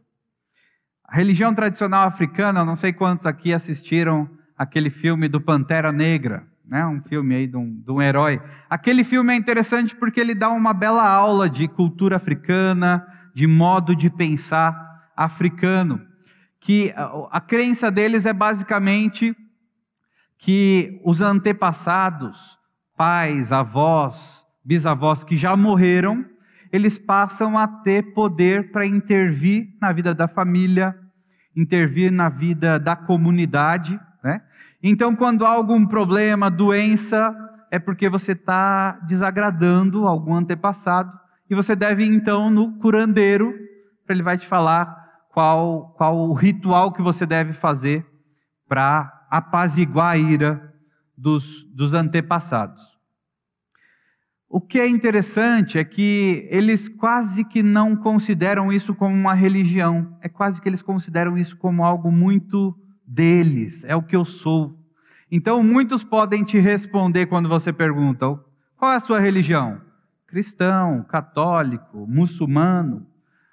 A 1.04 1.16
religião 1.16 1.54
tradicional 1.54 2.06
africana, 2.06 2.64
não 2.64 2.76
sei 2.76 2.92
quantos 2.92 3.26
aqui 3.26 3.52
assistiram 3.52 4.28
aquele 4.56 4.90
filme 4.90 5.28
do 5.28 5.40
Pantera 5.40 5.92
Negra, 5.92 6.46
né? 6.66 6.84
um 6.86 7.00
filme 7.02 7.34
aí 7.34 7.46
de 7.46 7.56
um, 7.56 7.80
de 7.80 7.90
um 7.90 8.00
herói. 8.00 8.40
Aquele 8.68 9.04
filme 9.04 9.32
é 9.32 9.36
interessante 9.36 9.94
porque 9.94 10.20
ele 10.20 10.34
dá 10.34 10.48
uma 10.50 10.74
bela 10.74 11.08
aula 11.08 11.48
de 11.48 11.68
cultura 11.68 12.16
africana, 12.16 13.06
de 13.34 13.46
modo 13.46 13.94
de 13.94 14.10
pensar 14.10 15.10
africano, 15.16 16.00
que 16.60 16.92
a, 16.96 17.28
a 17.32 17.40
crença 17.40 17.90
deles 17.90 18.26
é 18.26 18.32
basicamente 18.32 19.36
que 20.38 21.00
os 21.04 21.20
antepassados, 21.22 22.58
pais, 22.96 23.52
avós, 23.52 24.44
bisavós 24.64 25.24
que 25.24 25.36
já 25.36 25.56
morreram, 25.56 26.24
eles 26.72 26.98
passam 26.98 27.56
a 27.56 27.66
ter 27.66 28.12
poder 28.12 28.70
para 28.70 28.84
intervir 28.84 29.68
na 29.80 29.92
vida 29.92 30.14
da 30.14 30.26
família, 30.28 30.94
intervir 31.54 32.10
na 32.10 32.28
vida 32.28 32.78
da 32.78 32.96
comunidade. 32.96 33.98
Né? 34.22 34.42
Então, 34.82 35.16
quando 35.16 35.44
há 35.44 35.50
algum 35.50 35.86
problema, 35.86 36.50
doença, 36.50 37.34
é 37.70 37.78
porque 37.78 38.08
você 38.08 38.32
está 38.32 38.92
desagradando 39.06 40.06
algum 40.06 40.34
antepassado 40.34 41.12
e 41.48 41.54
você 41.54 41.74
deve 41.74 42.04
então 42.04 42.50
no 42.50 42.78
curandeiro, 42.78 43.54
para 44.04 44.14
ele 44.14 44.22
vai 44.22 44.36
te 44.36 44.46
falar 44.46 45.06
qual, 45.30 45.94
qual 45.96 46.16
o 46.16 46.32
ritual 46.32 46.92
que 46.92 47.02
você 47.02 47.26
deve 47.26 47.52
fazer 47.52 48.06
para 48.68 49.26
apaziguar 49.30 50.12
a 50.12 50.16
ira 50.16 50.74
dos, 51.16 51.64
dos 51.64 51.94
antepassados. 51.94 52.96
O 54.48 54.60
que 54.60 54.78
é 54.78 54.88
interessante 54.88 55.78
é 55.78 55.84
que 55.84 56.46
eles 56.50 56.88
quase 56.88 57.44
que 57.44 57.62
não 57.62 57.96
consideram 57.96 58.72
isso 58.72 58.94
como 58.94 59.14
uma 59.14 59.34
religião, 59.34 60.16
é 60.20 60.28
quase 60.28 60.60
que 60.60 60.68
eles 60.68 60.82
consideram 60.82 61.36
isso 61.36 61.56
como 61.56 61.84
algo 61.84 62.10
muito 62.12 62.74
deles, 63.06 63.84
é 63.84 63.94
o 63.94 64.02
que 64.02 64.16
eu 64.16 64.24
sou. 64.24 64.78
Então, 65.30 65.62
muitos 65.62 66.04
podem 66.04 66.44
te 66.44 66.58
responder 66.58 67.26
quando 67.26 67.48
você 67.48 67.72
pergunta: 67.72 68.38
qual 68.76 68.92
é 68.92 68.96
a 68.96 69.00
sua 69.00 69.20
religião? 69.20 69.86
cristão, 70.26 71.04
católico, 71.04 72.06
muçulmano, 72.06 73.06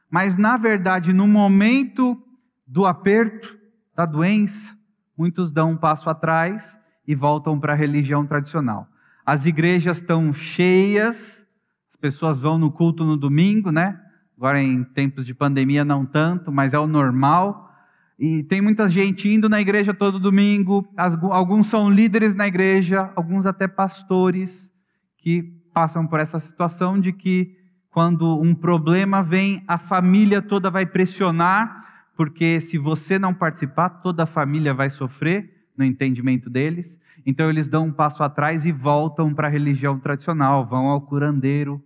mas 0.09 0.37
na 0.37 0.57
verdade, 0.57 1.13
no 1.13 1.27
momento 1.27 2.21
do 2.67 2.85
aperto, 2.85 3.57
da 3.95 4.05
doença, 4.05 4.75
muitos 5.17 5.51
dão 5.51 5.71
um 5.71 5.77
passo 5.77 6.09
atrás 6.09 6.77
e 7.07 7.15
voltam 7.15 7.59
para 7.59 7.73
a 7.73 7.75
religião 7.75 8.25
tradicional. 8.25 8.87
As 9.25 9.45
igrejas 9.45 9.97
estão 9.97 10.33
cheias, 10.33 11.45
as 11.89 11.95
pessoas 11.95 12.39
vão 12.39 12.57
no 12.57 12.71
culto 12.71 13.05
no 13.05 13.15
domingo, 13.15 13.71
né? 13.71 13.99
Agora 14.35 14.61
em 14.61 14.83
tempos 14.83 15.25
de 15.25 15.33
pandemia 15.33 15.85
não 15.85 16.05
tanto, 16.05 16.51
mas 16.51 16.73
é 16.73 16.79
o 16.79 16.87
normal. 16.87 17.72
E 18.17 18.43
tem 18.43 18.61
muita 18.61 18.87
gente 18.87 19.27
indo 19.27 19.49
na 19.49 19.59
igreja 19.59 19.93
todo 19.93 20.19
domingo, 20.19 20.87
alguns 21.31 21.67
são 21.67 21.89
líderes 21.89 22.35
na 22.35 22.47
igreja, 22.47 23.11
alguns 23.15 23.45
até 23.45 23.67
pastores 23.67 24.71
que 25.17 25.43
passam 25.73 26.05
por 26.05 26.19
essa 26.19 26.39
situação 26.39 26.99
de 26.99 27.11
que 27.11 27.57
quando 27.89 28.39
um 28.39 28.55
problema 28.55 29.21
vem, 29.21 29.63
a 29.67 29.77
família 29.77 30.41
toda 30.41 30.69
vai 30.69 30.85
pressionar, 30.85 32.07
porque 32.15 32.59
se 32.59 32.77
você 32.77 33.17
não 33.17 33.33
participar, 33.33 33.89
toda 33.89 34.23
a 34.23 34.27
família 34.27 34.73
vai 34.73 34.89
sofrer 34.89 35.67
no 35.77 35.83
entendimento 35.83 36.49
deles. 36.49 36.99
Então 37.25 37.49
eles 37.49 37.69
dão 37.69 37.87
um 37.87 37.91
passo 37.91 38.23
atrás 38.23 38.65
e 38.65 38.71
voltam 38.71 39.33
para 39.33 39.47
a 39.47 39.51
religião 39.51 39.99
tradicional, 39.99 40.65
vão 40.65 40.87
ao 40.87 41.01
curandeiro. 41.01 41.83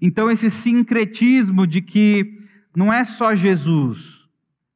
Então 0.00 0.30
esse 0.30 0.50
sincretismo 0.50 1.66
de 1.66 1.80
que 1.80 2.38
não 2.74 2.92
é 2.92 3.04
só 3.04 3.34
Jesus, 3.34 4.19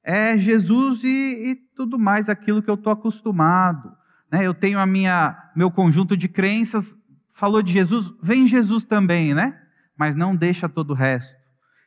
é 0.05 0.39
Jesus 0.39 1.03
e, 1.03 1.09
e 1.09 1.55
tudo 1.75 1.99
mais 1.99 2.29
aquilo 2.29 2.63
que 2.63 2.71
eu 2.71 2.75
estou 2.75 2.93
acostumado. 2.93 3.91
Né? 4.31 4.47
Eu 4.47 4.55
tenho 4.55 4.79
a 4.79 4.87
minha 4.87 5.37
meu 5.57 5.71
conjunto 5.71 6.17
de 6.17 6.29
crenças 6.29 6.97
falou 7.35 7.61
de 7.61 7.73
Jesus, 7.73 8.15
vem 8.23 8.47
Jesus 8.47 8.85
também, 8.85 9.35
né? 9.35 9.61
Mas 9.99 10.15
não 10.15 10.35
deixa 10.35 10.69
todo 10.69 10.91
o 10.91 10.95
resto. 10.95 11.37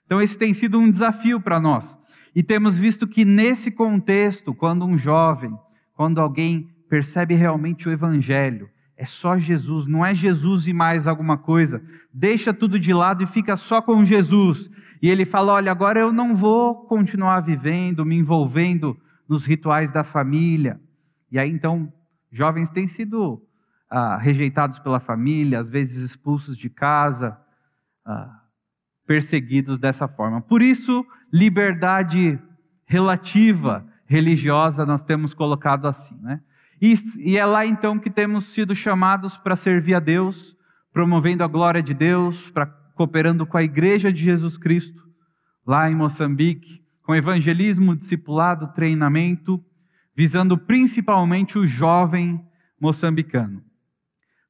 Então, 0.05 0.21
esse 0.21 0.37
tem 0.37 0.53
sido 0.53 0.77
um 0.77 0.91
desafio 0.91 1.41
para 1.41 1.59
nós. 1.59 1.97
E 2.35 2.43
temos 2.43 2.77
visto 2.77 3.07
que 3.07 3.25
nesse 3.25 3.71
contexto, 3.71 4.53
quando 4.53 4.85
um 4.85 4.97
jovem, 4.97 5.57
quando 5.95 6.21
alguém 6.21 6.69
percebe 6.89 7.33
realmente 7.33 7.89
o 7.89 7.91
Evangelho, 7.91 8.69
é 8.97 9.05
só 9.05 9.37
Jesus, 9.37 9.85
não 9.85 10.03
é 10.03 10.13
Jesus 10.13 10.67
e 10.67 10.73
mais 10.73 11.07
alguma 11.07 11.37
coisa, 11.37 11.81
deixa 12.11 12.51
tudo 12.51 12.79
de 12.79 12.91
lado 12.91 13.23
e 13.23 13.27
fica 13.27 13.55
só 13.55 13.79
com 13.79 14.03
Jesus. 14.03 14.71
E 14.99 15.07
ele 15.07 15.23
fala: 15.23 15.53
Olha, 15.53 15.71
agora 15.71 15.99
eu 15.99 16.11
não 16.11 16.35
vou 16.35 16.87
continuar 16.87 17.41
vivendo, 17.41 18.03
me 18.03 18.15
envolvendo 18.15 18.97
nos 19.29 19.45
rituais 19.45 19.91
da 19.91 20.03
família. 20.03 20.81
E 21.31 21.37
aí 21.37 21.51
então, 21.51 21.93
jovens 22.31 22.71
têm 22.71 22.87
sido 22.87 23.39
ah, 23.87 24.17
rejeitados 24.17 24.79
pela 24.79 24.99
família, 24.99 25.59
às 25.59 25.69
vezes 25.69 26.03
expulsos 26.03 26.57
de 26.57 26.67
casa, 26.67 27.37
ah, 28.03 28.41
perseguidos 29.05 29.77
dessa 29.77 30.07
forma. 30.07 30.41
Por 30.41 30.63
isso, 30.63 31.05
liberdade 31.31 32.39
relativa 32.85 33.85
religiosa 34.07 34.85
nós 34.85 35.03
temos 35.03 35.33
colocado 35.33 35.85
assim, 35.87 36.17
né? 36.21 36.41
E, 36.81 37.37
é 37.37 37.45
lá 37.45 37.65
então 37.65 37.97
que 37.97 38.09
temos 38.09 38.45
sido 38.45 38.75
chamados 38.75 39.37
para 39.37 39.55
servir 39.55 39.95
a 39.95 39.99
Deus, 39.99 40.55
promovendo 40.93 41.43
a 41.43 41.47
glória 41.47 41.81
de 41.81 41.93
Deus, 41.93 42.51
para 42.51 42.65
cooperando 42.65 43.45
com 43.45 43.57
a 43.57 43.63
Igreja 43.63 44.11
de 44.11 44.23
Jesus 44.23 44.57
Cristo, 44.57 45.03
lá 45.65 45.89
em 45.89 45.95
Moçambique, 45.95 46.83
com 47.03 47.15
evangelismo, 47.15 47.95
discipulado, 47.95 48.73
treinamento, 48.73 49.63
visando 50.15 50.57
principalmente 50.57 51.59
o 51.59 51.67
jovem 51.67 52.43
moçambicano. 52.81 53.63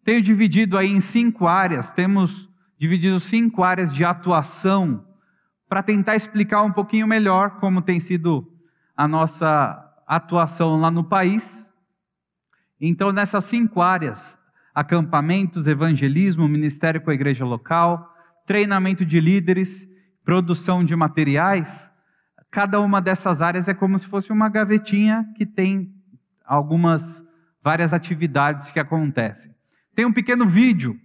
Tenho 0.03 0.21
dividido 0.21 0.77
aí 0.77 0.89
em 0.89 1.01
cinco 1.01 1.45
áreas. 1.45 1.91
Temos 1.91 2.49
dividido 2.79 3.19
cinco 3.19 3.63
áreas 3.63 3.93
de 3.93 4.05
atuação 4.05 5.05
para 5.67 5.83
tentar 5.83 6.15
explicar 6.15 6.63
um 6.63 6.71
pouquinho 6.71 7.05
melhor 7.05 7.59
como 7.59 7.81
tem 7.81 7.99
sido 7.99 8.49
a 8.95 9.05
nossa 9.05 9.77
atuação 10.07 10.79
lá 10.79 10.89
no 10.89 11.03
país. 11.03 11.66
Então, 12.79 13.11
nessas 13.11 13.45
cinco 13.45 13.81
áreas, 13.81 14.37
acampamentos, 14.73 15.67
evangelismo, 15.67 16.47
ministério 16.47 17.01
com 17.01 17.09
a 17.09 17.13
igreja 17.13 17.43
local, 17.43 18.13
treinamento 18.45 19.03
de 19.03 19.19
líderes, 19.19 19.87
produção 20.23 20.83
de 20.83 20.95
materiais, 20.95 21.91
cada 22.51 22.79
uma 22.79 23.01
dessas 23.01 23.41
áreas 23.41 23.67
é 23.67 23.73
como 23.73 23.97
se 23.97 24.05
fosse 24.05 24.31
uma 24.31 24.49
gavetinha 24.49 25.25
que 25.35 25.45
tem 25.45 25.93
algumas 26.45 27.23
várias 27.63 27.93
atividades 27.93 28.71
que 28.71 28.79
acontecem. 28.79 29.53
Tem 29.95 30.05
um 30.05 30.13
pequeno 30.13 30.47
vídeo, 30.47 30.99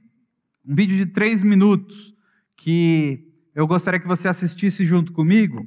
um 0.65 0.75
vídeo 0.75 0.97
de 0.97 1.07
três 1.07 1.43
minutos, 1.43 2.15
que 2.57 3.27
eu 3.55 3.67
gostaria 3.67 3.99
que 3.99 4.07
você 4.07 4.29
assistisse 4.29 4.87
junto 4.87 5.13
comigo. 5.13 5.67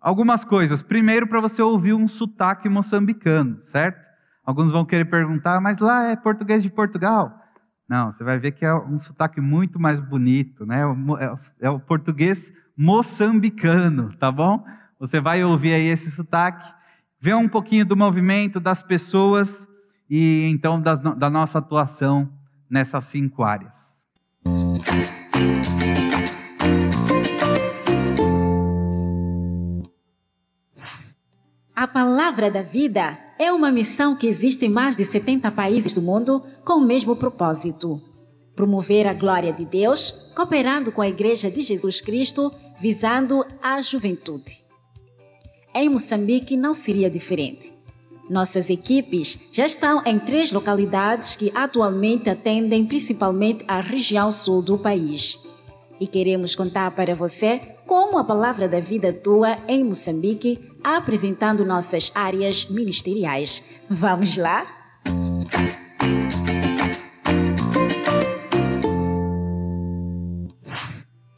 Algumas 0.00 0.44
coisas. 0.44 0.82
Primeiro, 0.82 1.26
para 1.26 1.40
você 1.40 1.62
ouvir 1.62 1.92
um 1.92 2.08
sotaque 2.08 2.68
moçambicano, 2.68 3.60
certo? 3.64 4.09
Alguns 4.44 4.72
vão 4.72 4.84
querer 4.84 5.04
perguntar, 5.04 5.60
mas 5.60 5.78
lá 5.78 6.04
é 6.04 6.16
português 6.16 6.62
de 6.62 6.70
Portugal. 6.70 7.32
Não, 7.88 8.10
você 8.10 8.22
vai 8.22 8.38
ver 8.38 8.52
que 8.52 8.64
é 8.64 8.74
um 8.74 8.96
sotaque 8.96 9.40
muito 9.40 9.78
mais 9.80 10.00
bonito, 10.00 10.64
né? 10.64 10.82
É, 11.18 11.66
é 11.66 11.70
o 11.70 11.80
português 11.80 12.52
moçambicano, 12.76 14.16
tá 14.16 14.30
bom? 14.30 14.64
Você 14.98 15.20
vai 15.20 15.42
ouvir 15.42 15.74
aí 15.74 15.86
esse 15.86 16.10
sotaque, 16.10 16.72
ver 17.20 17.34
um 17.34 17.48
pouquinho 17.48 17.84
do 17.84 17.96
movimento 17.96 18.60
das 18.60 18.82
pessoas 18.82 19.66
e 20.08 20.48
então 20.50 20.80
das, 20.80 21.00
da 21.00 21.28
nossa 21.28 21.58
atuação 21.58 22.30
nessas 22.68 23.04
cinco 23.06 23.42
áreas. 23.42 24.06
A 31.74 31.88
Palavra 31.88 32.50
da 32.50 32.62
Vida 32.62 33.18
é 33.40 33.50
uma 33.50 33.72
missão 33.72 34.14
que 34.14 34.26
existe 34.26 34.66
em 34.66 34.68
mais 34.68 34.98
de 34.98 35.04
70 35.06 35.50
países 35.52 35.94
do 35.94 36.02
mundo 36.02 36.44
com 36.62 36.74
o 36.74 36.84
mesmo 36.84 37.16
propósito: 37.16 37.98
promover 38.54 39.06
a 39.06 39.14
glória 39.14 39.50
de 39.50 39.64
Deus, 39.64 40.30
cooperando 40.36 40.92
com 40.92 41.00
a 41.00 41.08
Igreja 41.08 41.50
de 41.50 41.62
Jesus 41.62 42.02
Cristo, 42.02 42.52
visando 42.78 43.42
a 43.62 43.80
juventude. 43.80 44.62
Em 45.74 45.88
Moçambique 45.88 46.54
não 46.54 46.74
seria 46.74 47.08
diferente. 47.08 47.72
Nossas 48.28 48.68
equipes 48.68 49.38
já 49.52 49.64
estão 49.64 50.04
em 50.04 50.18
três 50.18 50.52
localidades 50.52 51.34
que 51.34 51.50
atualmente 51.54 52.28
atendem 52.28 52.84
principalmente 52.84 53.64
a 53.66 53.80
região 53.80 54.30
sul 54.30 54.60
do 54.60 54.76
país. 54.78 55.38
E 55.98 56.06
queremos 56.06 56.54
contar 56.54 56.90
para 56.90 57.14
você 57.14 57.74
como 57.90 58.18
a 58.18 58.22
palavra 58.22 58.68
da 58.68 58.78
vida 58.78 59.08
atua 59.08 59.58
em 59.66 59.82
Moçambique, 59.82 60.60
apresentando 60.80 61.66
nossas 61.66 62.12
áreas 62.14 62.66
ministeriais. 62.70 63.64
Vamos 63.90 64.36
lá? 64.36 64.64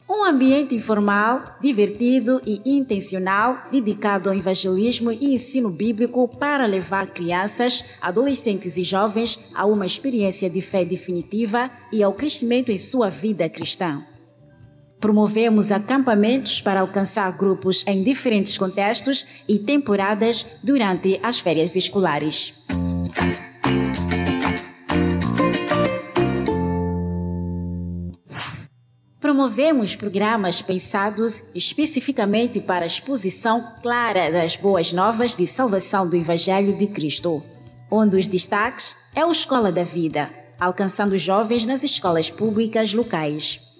Um 0.07 0.23
ambiente 0.23 0.75
informal, 0.75 1.57
divertido 1.59 2.39
e 2.45 2.61
intencional, 2.63 3.63
dedicado 3.71 4.29
ao 4.29 4.35
evangelismo 4.35 5.11
e 5.11 5.33
ensino 5.33 5.71
bíblico 5.71 6.27
para 6.37 6.67
levar 6.67 7.15
crianças, 7.15 7.83
adolescentes 7.99 8.77
e 8.77 8.83
jovens 8.83 9.39
a 9.55 9.65
uma 9.65 9.87
experiência 9.87 10.47
de 10.51 10.61
fé 10.61 10.85
definitiva 10.85 11.71
e 11.91 12.03
ao 12.03 12.13
crescimento 12.13 12.71
em 12.71 12.77
sua 12.77 13.09
vida 13.09 13.49
cristã. 13.49 14.05
Promovemos 15.03 15.69
acampamentos 15.69 16.61
para 16.61 16.79
alcançar 16.79 17.29
grupos 17.33 17.83
em 17.85 18.05
diferentes 18.05 18.57
contextos 18.57 19.25
e 19.45 19.59
temporadas 19.59 20.45
durante 20.63 21.19
as 21.21 21.41
férias 21.41 21.75
escolares. 21.75 22.53
Promovemos 29.19 29.93
programas 29.93 30.61
pensados 30.61 31.43
especificamente 31.53 32.61
para 32.61 32.85
a 32.85 32.87
exposição 32.87 33.73
clara 33.81 34.31
das 34.31 34.55
boas 34.55 34.93
novas 34.93 35.35
de 35.35 35.45
salvação 35.45 36.07
do 36.07 36.15
Evangelho 36.15 36.77
de 36.77 36.87
Cristo. 36.87 37.43
Um 37.91 38.07
dos 38.07 38.29
destaques 38.29 38.95
é 39.13 39.25
o 39.25 39.31
Escola 39.31 39.69
da 39.69 39.83
Vida, 39.83 40.29
alcançando 40.57 41.17
jovens 41.17 41.65
nas 41.65 41.83
escolas 41.83 42.31
públicas 42.31 42.93
locais. 42.93 43.72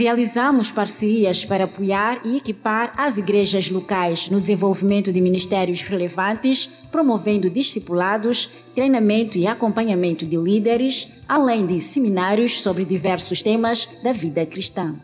Realizamos 0.00 0.72
parcerias 0.72 1.44
para 1.44 1.64
apoiar 1.64 2.22
e 2.24 2.38
equipar 2.38 2.94
as 2.96 3.18
igrejas 3.18 3.68
locais 3.68 4.30
no 4.30 4.40
desenvolvimento 4.40 5.12
de 5.12 5.20
ministérios 5.20 5.82
relevantes, 5.82 6.70
promovendo 6.90 7.50
discipulados, 7.50 8.48
treinamento 8.74 9.36
e 9.36 9.46
acompanhamento 9.46 10.24
de 10.24 10.38
líderes, 10.38 11.06
além 11.28 11.66
de 11.66 11.82
seminários 11.82 12.62
sobre 12.62 12.86
diversos 12.86 13.42
temas 13.42 13.86
da 14.02 14.10
vida 14.10 14.46
cristã. 14.46 14.96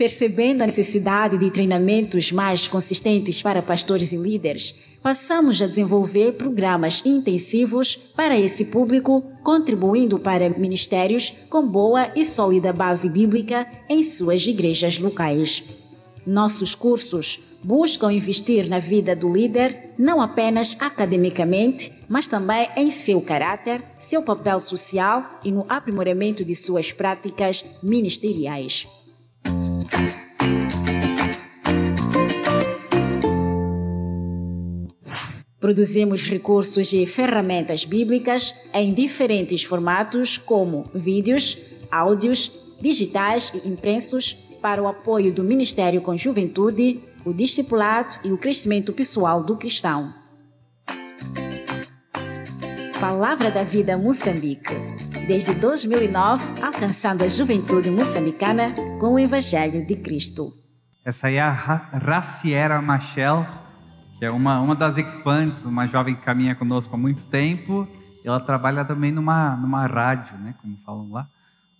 Percebendo 0.00 0.62
a 0.62 0.66
necessidade 0.66 1.36
de 1.36 1.50
treinamentos 1.50 2.32
mais 2.32 2.66
consistentes 2.66 3.42
para 3.42 3.60
pastores 3.60 4.12
e 4.12 4.16
líderes, 4.16 4.74
passamos 5.02 5.60
a 5.60 5.66
desenvolver 5.66 6.38
programas 6.38 7.02
intensivos 7.04 7.96
para 8.16 8.40
esse 8.40 8.64
público, 8.64 9.22
contribuindo 9.42 10.18
para 10.18 10.48
ministérios 10.48 11.34
com 11.50 11.68
boa 11.68 12.10
e 12.16 12.24
sólida 12.24 12.72
base 12.72 13.10
bíblica 13.10 13.66
em 13.90 14.02
suas 14.02 14.46
igrejas 14.46 14.96
locais. 14.96 15.62
Nossos 16.26 16.74
cursos 16.74 17.38
buscam 17.62 18.10
investir 18.10 18.70
na 18.70 18.78
vida 18.78 19.14
do 19.14 19.30
líder 19.30 19.90
não 19.98 20.22
apenas 20.22 20.78
academicamente, 20.80 21.92
mas 22.08 22.26
também 22.26 22.70
em 22.74 22.90
seu 22.90 23.20
caráter, 23.20 23.82
seu 23.98 24.22
papel 24.22 24.60
social 24.60 25.40
e 25.44 25.52
no 25.52 25.66
aprimoramento 25.68 26.42
de 26.42 26.54
suas 26.54 26.90
práticas 26.90 27.62
ministeriais. 27.82 28.88
Produzimos 35.60 36.22
recursos 36.22 36.92
e 36.92 37.06
ferramentas 37.06 37.84
bíblicas 37.84 38.54
em 38.72 38.94
diferentes 38.94 39.62
formatos, 39.62 40.38
como 40.38 40.90
vídeos, 40.94 41.58
áudios, 41.90 42.50
digitais 42.80 43.52
e 43.54 43.68
impressos, 43.68 44.36
para 44.60 44.82
o 44.82 44.88
apoio 44.88 45.32
do 45.32 45.44
Ministério 45.44 46.00
com 46.00 46.16
Juventude, 46.16 47.04
o 47.24 47.32
discipulado 47.32 48.16
e 48.24 48.32
o 48.32 48.38
crescimento 48.38 48.92
pessoal 48.92 49.42
do 49.42 49.56
cristão. 49.56 50.12
Palavra 52.98 53.50
da 53.50 53.62
Vida 53.62 53.96
Moçambique. 53.96 54.99
Desde 55.26 55.54
2009, 55.54 56.62
alcançando 56.62 57.24
a 57.24 57.28
juventude 57.28 57.90
moçambicana 57.90 58.74
com 58.98 59.14
o 59.14 59.18
Evangelho 59.18 59.86
de 59.86 59.96
Cristo. 59.96 60.52
Essa 61.04 61.28
aí 61.28 61.36
é 61.36 61.40
a 61.40 61.50
Raciera 61.50 62.80
Machel 62.82 63.46
que 64.20 64.26
é 64.26 64.30
uma, 64.30 64.60
uma 64.60 64.74
das 64.74 64.98
equipantes, 64.98 65.64
uma 65.64 65.86
jovem 65.86 66.14
que 66.14 66.20
caminha 66.20 66.54
conosco 66.54 66.94
há 66.94 66.98
muito 66.98 67.24
tempo. 67.24 67.88
Ela 68.22 68.38
trabalha 68.38 68.84
também 68.84 69.10
numa, 69.10 69.56
numa 69.56 69.86
rádio, 69.86 70.36
né, 70.36 70.54
como 70.60 70.76
falam 70.84 71.10
lá, 71.10 71.26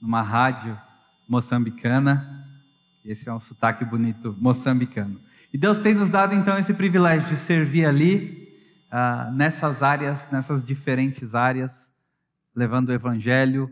numa 0.00 0.22
rádio 0.22 0.74
moçambicana. 1.28 2.46
Esse 3.04 3.28
é 3.28 3.32
um 3.32 3.38
sotaque 3.38 3.84
bonito 3.84 4.34
moçambicano. 4.40 5.20
E 5.52 5.58
Deus 5.58 5.80
tem 5.80 5.92
nos 5.92 6.08
dado 6.08 6.34
então 6.34 6.56
esse 6.56 6.72
privilégio 6.72 7.28
de 7.28 7.36
servir 7.36 7.84
ali, 7.84 8.48
uh, 8.90 9.30
nessas 9.34 9.82
áreas, 9.82 10.26
nessas 10.32 10.64
diferentes 10.64 11.34
áreas, 11.34 11.89
levando 12.54 12.88
o 12.88 12.92
evangelho 12.92 13.70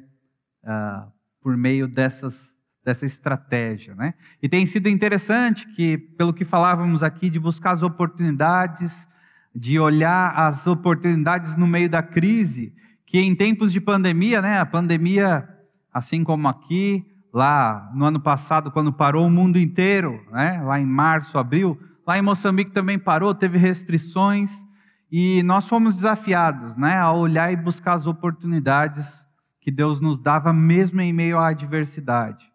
uh, 0.64 1.10
por 1.40 1.56
meio 1.56 1.88
dessas 1.88 2.56
dessa 2.88 3.04
estratégia. 3.04 3.94
Né? 3.94 4.14
E 4.42 4.48
tem 4.48 4.64
sido 4.64 4.88
interessante 4.88 5.68
que, 5.74 5.98
pelo 5.98 6.32
que 6.32 6.44
falávamos 6.44 7.02
aqui, 7.02 7.28
de 7.28 7.38
buscar 7.38 7.72
as 7.72 7.82
oportunidades, 7.82 9.06
de 9.54 9.78
olhar 9.78 10.32
as 10.34 10.66
oportunidades 10.66 11.54
no 11.54 11.66
meio 11.66 11.90
da 11.90 12.02
crise, 12.02 12.72
que 13.04 13.18
em 13.18 13.34
tempos 13.34 13.72
de 13.72 13.80
pandemia, 13.80 14.40
né, 14.40 14.58
a 14.58 14.64
pandemia, 14.64 15.46
assim 15.92 16.24
como 16.24 16.48
aqui, 16.48 17.04
lá 17.32 17.90
no 17.94 18.06
ano 18.06 18.20
passado, 18.20 18.70
quando 18.70 18.92
parou 18.92 19.26
o 19.26 19.30
mundo 19.30 19.58
inteiro, 19.58 20.24
né, 20.30 20.62
lá 20.62 20.80
em 20.80 20.86
março, 20.86 21.36
abril, 21.36 21.78
lá 22.06 22.18
em 22.18 22.22
Moçambique 22.22 22.70
também 22.70 22.98
parou, 22.98 23.34
teve 23.34 23.58
restrições, 23.58 24.64
e 25.10 25.42
nós 25.42 25.66
fomos 25.66 25.94
desafiados 25.94 26.76
né, 26.76 26.98
a 26.98 27.12
olhar 27.12 27.52
e 27.52 27.56
buscar 27.56 27.94
as 27.94 28.06
oportunidades 28.06 29.24
que 29.60 29.70
Deus 29.70 30.00
nos 30.00 30.20
dava, 30.20 30.52
mesmo 30.52 31.00
em 31.00 31.12
meio 31.12 31.38
à 31.38 31.48
adversidade. 31.48 32.50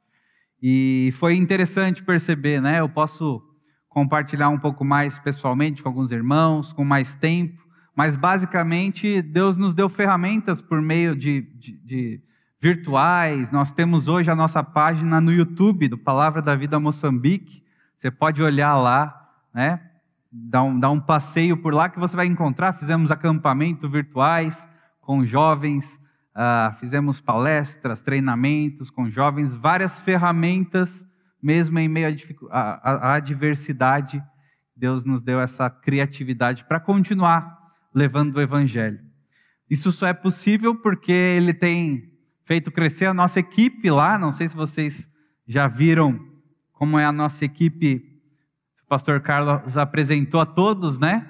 E 0.62 1.14
foi 1.18 1.36
interessante 1.36 2.04
perceber, 2.04 2.62
né? 2.62 2.80
Eu 2.80 2.88
posso 2.88 3.43
compartilhar 3.89 4.49
um 4.49 4.58
pouco 4.58 4.86
mais 4.86 5.20
pessoalmente 5.20 5.84
com 5.84 5.89
alguns 5.89 6.12
irmãos, 6.12 6.72
com 6.74 6.84
mais 6.84 7.16
tempo, 7.16 7.62
mas 7.95 8.16
basicamente 8.16 9.22
Deus 9.22 9.58
nos 9.58 9.76
deu 9.76 9.89
ferramentas 9.89 10.62
por 10.62 10.82
meio 10.82 11.16
de, 11.16 11.41
de, 11.41 11.78
de 11.84 12.22
virtuais. 12.60 13.51
Nós 13.51 13.72
temos 13.72 14.08
hoje 14.08 14.32
a 14.32 14.36
nossa 14.36 14.64
página 14.64 15.20
no 15.20 15.32
YouTube 15.32 15.88
do 15.88 15.97
Palavra 15.97 16.41
da 16.41 16.56
Vida 16.56 16.80
Moçambique. 16.80 17.62
Você 17.95 18.10
pode 18.10 18.41
olhar 18.41 18.76
lá, 18.78 19.32
né? 19.54 19.82
Dar 20.36 20.64
um, 20.64 20.80
um 20.92 21.00
passeio 21.00 21.56
por 21.56 21.74
lá 21.74 21.90
que 21.90 22.00
você 22.00 22.16
vai 22.16 22.26
encontrar. 22.26 22.74
Fizemos 22.74 23.12
acampamento 23.12 23.88
virtuais 23.88 24.68
com 25.00 25.24
jovens, 25.24 26.00
uh, 26.36 26.74
fizemos 26.80 27.22
palestras, 27.22 28.02
treinamentos 28.02 28.90
com 28.90 29.10
jovens, 29.10 29.54
várias 29.54 30.00
ferramentas, 30.00 31.06
mesmo 31.42 31.78
em 31.78 31.88
meio 31.88 32.16
à 32.50 33.16
adversidade. 33.16 34.24
Deus 34.76 35.06
nos 35.06 35.22
deu 35.22 35.40
essa 35.40 35.70
criatividade 35.70 36.66
para 36.66 36.80
continuar 36.80 37.60
levando 37.94 38.38
o 38.38 38.42
Evangelho. 38.42 39.00
Isso 39.70 39.92
só 39.92 40.08
é 40.08 40.14
possível 40.14 40.76
porque 40.76 41.12
Ele 41.12 41.54
tem 41.54 42.12
feito 42.46 42.72
crescer 42.72 43.06
a 43.06 43.14
nossa 43.14 43.40
equipe 43.40 43.90
lá. 43.90 44.18
Não 44.18 44.32
sei 44.32 44.48
se 44.50 44.56
vocês 44.56 45.10
já 45.48 45.68
viram 45.68 46.20
como 46.72 46.98
é 46.98 47.06
a 47.06 47.12
nossa 47.12 47.46
equipe. 47.46 48.12
Pastor 48.94 49.22
Carlos 49.22 49.76
apresentou 49.76 50.39
a 50.39 50.46
todos, 50.46 51.00
né? 51.00 51.26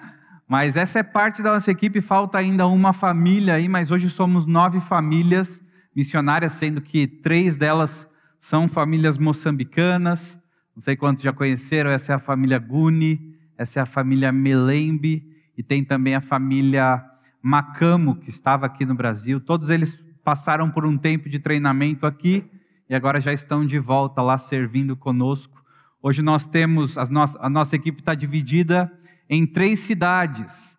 Mas 0.45 0.75
essa 0.75 0.99
é 0.99 1.03
parte 1.03 1.41
da 1.41 1.53
nossa 1.53 1.71
equipe. 1.71 2.01
Falta 2.01 2.37
ainda 2.37 2.67
uma 2.67 2.91
família 2.91 3.53
aí, 3.53 3.69
mas 3.69 3.89
hoje 3.89 4.09
somos 4.09 4.45
nove 4.45 4.81
famílias 4.81 5.63
missionárias, 5.95 6.51
sendo 6.51 6.81
que 6.81 7.07
três 7.07 7.55
delas 7.55 8.05
são 8.37 8.67
famílias 8.67 9.17
moçambicanas. 9.17 10.37
Não 10.75 10.81
sei 10.81 10.97
quantos 10.97 11.23
já 11.23 11.31
conheceram. 11.31 11.89
Essa 11.89 12.11
é 12.11 12.15
a 12.15 12.19
família 12.19 12.59
Guni, 12.59 13.33
essa 13.57 13.79
é 13.79 13.81
a 13.81 13.85
família 13.85 14.29
Melembe 14.29 15.25
e 15.57 15.63
tem 15.63 15.85
também 15.85 16.15
a 16.15 16.21
família 16.21 17.01
Macamo, 17.41 18.17
que 18.17 18.29
estava 18.29 18.65
aqui 18.65 18.85
no 18.85 18.93
Brasil. 18.93 19.39
Todos 19.39 19.69
eles 19.69 20.03
passaram 20.21 20.69
por 20.69 20.85
um 20.85 20.97
tempo 20.97 21.29
de 21.29 21.39
treinamento 21.39 22.05
aqui 22.05 22.43
e 22.89 22.93
agora 22.93 23.21
já 23.21 23.31
estão 23.31 23.65
de 23.65 23.79
volta 23.79 24.21
lá 24.21 24.37
servindo 24.37 24.97
conosco. 24.97 25.62
Hoje 26.05 26.21
nós 26.21 26.45
temos, 26.45 26.97
a 26.97 27.05
nossa, 27.05 27.39
a 27.41 27.49
nossa 27.49 27.77
equipe 27.77 28.01
está 28.01 28.13
dividida 28.13 28.91
em 29.29 29.47
três 29.47 29.79
cidades. 29.79 30.77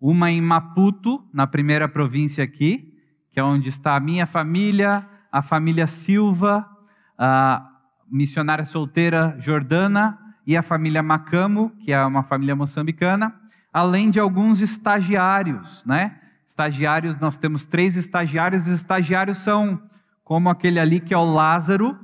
Uma 0.00 0.32
em 0.32 0.40
Maputo, 0.40 1.24
na 1.32 1.46
primeira 1.46 1.88
província 1.88 2.42
aqui, 2.42 2.92
que 3.30 3.38
é 3.38 3.44
onde 3.44 3.68
está 3.68 3.94
a 3.94 4.00
minha 4.00 4.26
família, 4.26 5.08
a 5.30 5.42
família 5.42 5.86
Silva, 5.86 6.68
a 7.16 7.64
missionária 8.10 8.64
solteira 8.64 9.36
Jordana 9.38 10.18
e 10.44 10.56
a 10.56 10.62
família 10.62 11.04
Macamo, 11.04 11.70
que 11.78 11.92
é 11.92 12.04
uma 12.04 12.24
família 12.24 12.56
moçambicana, 12.56 13.32
além 13.72 14.10
de 14.10 14.18
alguns 14.18 14.60
estagiários, 14.60 15.84
né? 15.86 16.18
Estagiários, 16.48 17.16
nós 17.20 17.38
temos 17.38 17.64
três 17.64 17.94
estagiários, 17.94 18.64
os 18.64 18.74
estagiários 18.74 19.38
são 19.38 19.80
como 20.24 20.50
aquele 20.50 20.80
ali 20.80 20.98
que 20.98 21.14
é 21.14 21.16
o 21.16 21.32
Lázaro, 21.32 21.96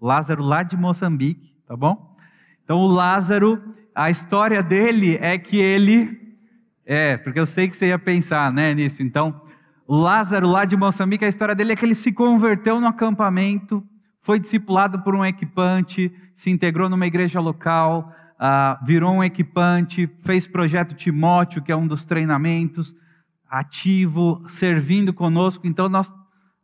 Lázaro 0.00 0.44
lá 0.44 0.62
de 0.62 0.76
Moçambique, 0.76 1.56
tá 1.66 1.76
bom? 1.76 2.11
Então 2.64 2.78
o 2.78 2.86
Lázaro, 2.86 3.62
a 3.94 4.10
história 4.10 4.62
dele 4.62 5.18
é 5.20 5.38
que 5.38 5.58
ele 5.58 6.22
é, 6.84 7.16
porque 7.16 7.38
eu 7.38 7.46
sei 7.46 7.68
que 7.68 7.76
você 7.76 7.88
ia 7.88 7.98
pensar, 7.98 8.52
né, 8.52 8.74
nisso. 8.74 9.02
Então, 9.02 9.40
o 9.86 9.96
Lázaro 9.96 10.48
lá 10.48 10.64
de 10.64 10.76
Moçambique, 10.76 11.24
a 11.24 11.28
história 11.28 11.54
dele 11.54 11.72
é 11.72 11.76
que 11.76 11.84
ele 11.84 11.94
se 11.94 12.12
converteu 12.12 12.80
no 12.80 12.86
acampamento, 12.86 13.84
foi 14.20 14.38
discipulado 14.38 15.00
por 15.00 15.14
um 15.14 15.24
equipante, 15.24 16.12
se 16.34 16.50
integrou 16.50 16.88
numa 16.88 17.06
igreja 17.06 17.40
local, 17.40 18.12
uh, 18.34 18.84
virou 18.84 19.12
um 19.12 19.24
equipante, 19.24 20.10
fez 20.22 20.46
projeto 20.46 20.94
Timóteo, 20.94 21.62
que 21.62 21.72
é 21.72 21.76
um 21.76 21.86
dos 21.86 22.04
treinamentos, 22.04 22.94
ativo, 23.48 24.42
servindo 24.48 25.12
conosco. 25.12 25.66
Então, 25.66 25.88
nós 25.88 26.12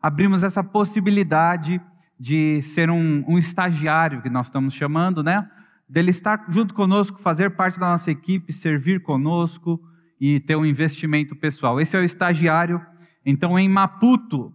abrimos 0.01 0.42
essa 0.42 0.62
possibilidade 0.64 1.80
de 2.18 2.61
ser 2.62 2.90
um, 2.90 3.24
um 3.28 3.38
estagiário, 3.38 4.22
que 4.22 4.30
nós 4.30 4.46
estamos 4.46 4.74
chamando, 4.74 5.22
né? 5.22 5.49
Dele 5.89 6.11
estar 6.11 6.45
junto 6.49 6.74
conosco, 6.74 7.18
fazer 7.18 7.51
parte 7.51 7.80
da 7.80 7.91
nossa 7.91 8.11
equipe, 8.11 8.53
servir 8.53 9.03
conosco 9.03 9.80
e 10.20 10.41
ter 10.41 10.57
um 10.57 10.66
investimento 10.66 11.34
pessoal. 11.34 11.80
Esse 11.80 11.97
é 11.97 12.01
o 12.01 12.05
estagiário. 12.05 12.84
Então, 13.24 13.59
em 13.59 13.68
Maputo, 13.68 14.53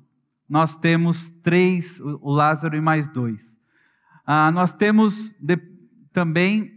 nós 0.47 0.77
temos 0.77 1.31
três, 1.41 1.99
o 1.99 2.31
Lázaro 2.31 2.75
e 2.75 2.81
mais 2.81 3.07
dois. 3.07 3.57
Ah, 4.25 4.51
nós 4.51 4.73
temos 4.73 5.33
de, 5.39 5.57
também 6.11 6.71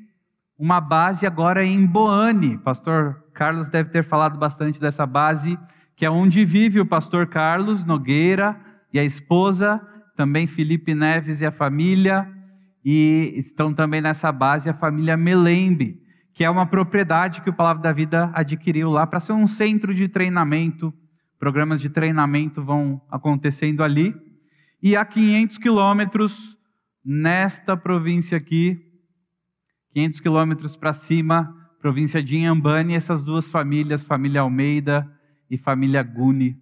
uma 0.58 0.80
base 0.80 1.26
agora 1.26 1.64
em 1.64 1.84
Boane. 1.84 2.58
Pastor 2.58 3.22
Carlos 3.32 3.68
deve 3.68 3.90
ter 3.90 4.02
falado 4.02 4.38
bastante 4.38 4.80
dessa 4.80 5.04
base, 5.04 5.58
que 5.94 6.04
é 6.04 6.10
onde 6.10 6.44
vive 6.44 6.80
o 6.80 6.86
pastor 6.86 7.26
Carlos 7.26 7.84
Nogueira 7.84 8.58
e 8.92 8.98
a 8.98 9.04
esposa, 9.04 9.80
também 10.16 10.46
Felipe 10.46 10.94
Neves 10.94 11.40
e 11.40 11.46
a 11.46 11.50
família, 11.50 12.26
e 12.88 13.32
estão 13.36 13.74
também 13.74 14.00
nessa 14.00 14.30
base 14.30 14.70
a 14.70 14.74
família 14.74 15.16
Melembe, 15.16 16.00
que 16.32 16.44
é 16.44 16.48
uma 16.48 16.64
propriedade 16.64 17.42
que 17.42 17.50
o 17.50 17.52
Palavra 17.52 17.82
da 17.82 17.92
Vida 17.92 18.30
adquiriu 18.32 18.92
lá 18.92 19.04
para 19.04 19.18
ser 19.18 19.32
um 19.32 19.48
centro 19.48 19.92
de 19.92 20.06
treinamento. 20.06 20.94
Programas 21.36 21.80
de 21.80 21.90
treinamento 21.90 22.62
vão 22.62 23.02
acontecendo 23.10 23.82
ali. 23.82 24.14
E 24.80 24.94
a 24.94 25.04
500 25.04 25.58
quilômetros, 25.58 26.56
nesta 27.04 27.76
província 27.76 28.38
aqui, 28.38 28.80
500 29.92 30.20
quilômetros 30.20 30.76
para 30.76 30.92
cima, 30.92 31.52
província 31.80 32.22
de 32.22 32.36
Inhambane, 32.36 32.94
essas 32.94 33.24
duas 33.24 33.50
famílias, 33.50 34.04
família 34.04 34.42
Almeida 34.42 35.10
e 35.50 35.58
família 35.58 36.04
Guni, 36.04 36.56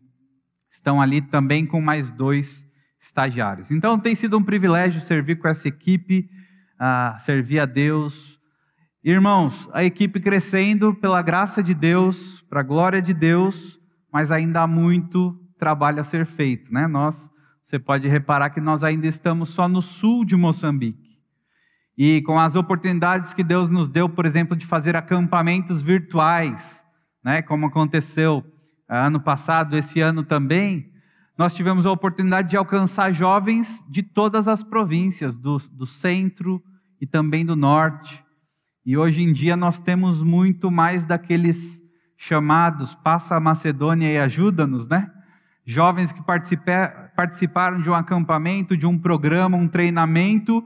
estão 0.71 1.03
ali 1.03 1.21
também 1.21 1.67
com 1.67 1.83
mais 1.83 2.11
dois 2.11 2.67
estagiários. 3.05 3.71
Então 3.71 3.99
tem 3.99 4.15
sido 4.15 4.39
um 4.39 4.43
privilégio 4.43 5.01
servir 5.01 5.37
com 5.37 5.47
essa 5.47 5.69
equipe, 5.69 6.29
uh, 6.81 7.21
servir 7.21 7.61
a 7.61 7.67
Deus. 7.67 8.41
Irmãos, 9.03 9.69
a 9.75 9.85
equipe 9.85 10.19
crescendo 10.19 10.95
pela 10.95 11.21
graça 11.21 11.63
de 11.63 11.75
Deus, 11.75 12.41
para 12.49 12.61
a 12.61 12.63
glória 12.63 13.03
de 13.03 13.13
Deus, 13.13 13.79
mas 14.11 14.33
ainda 14.33 14.63
há 14.63 14.67
muito 14.67 15.39
trabalho 15.59 16.01
a 16.01 16.05
ser 16.05 16.25
feito, 16.25 16.73
né? 16.73 16.87
Nós, 16.87 17.31
você 17.63 17.79
pode 17.79 18.09
reparar 18.09 18.49
que 18.51 18.61
nós 18.61 18.83
ainda 18.83 19.07
estamos 19.07 19.51
só 19.51 19.69
no 19.69 19.83
sul 19.83 20.25
de 20.25 20.35
Moçambique. 20.35 21.19
E 21.97 22.23
com 22.23 22.39
as 22.39 22.57
oportunidades 22.57 23.35
que 23.35 23.45
Deus 23.45 23.71
nos 23.71 23.89
deu, 23.89 24.09
por 24.09 24.25
exemplo, 24.25 24.57
de 24.57 24.65
fazer 24.65 24.97
acampamentos 24.97 25.83
virtuais, 25.83 26.83
né, 27.23 27.43
como 27.43 27.67
aconteceu 27.67 28.43
ah, 28.89 29.07
ano 29.07 29.21
passado, 29.21 29.77
esse 29.77 30.01
ano 30.01 30.23
também, 30.23 30.94
nós 31.37 31.53
tivemos 31.53 31.85
a 31.85 31.91
oportunidade 31.91 32.51
de 32.51 32.57
alcançar 32.57 33.13
jovens 33.13 33.85
de 33.89 34.03
todas 34.03 34.47
as 34.47 34.63
províncias, 34.63 35.37
do, 35.37 35.59
do 35.73 35.85
centro 35.85 36.63
e 37.01 37.07
também 37.07 37.45
do 37.45 37.57
norte. 37.57 38.25
E 38.87 38.97
hoje 38.97 39.23
em 39.23 39.33
dia 39.33 39.57
nós 39.57 39.81
temos 39.81 40.23
muito 40.23 40.71
mais 40.71 41.05
daqueles 41.05 41.81
chamados, 42.17 42.95
passa 42.95 43.35
a 43.35 43.41
Macedônia 43.41 44.13
e 44.13 44.19
ajuda-nos, 44.19 44.87
né? 44.87 45.11
Jovens 45.67 46.13
que 46.13 46.23
participaram 46.23 47.81
de 47.81 47.91
um 47.91 47.95
acampamento, 47.95 48.77
de 48.77 48.87
um 48.87 48.99
programa, 48.99 49.57
um 49.57 49.67
treinamento, 49.67 50.65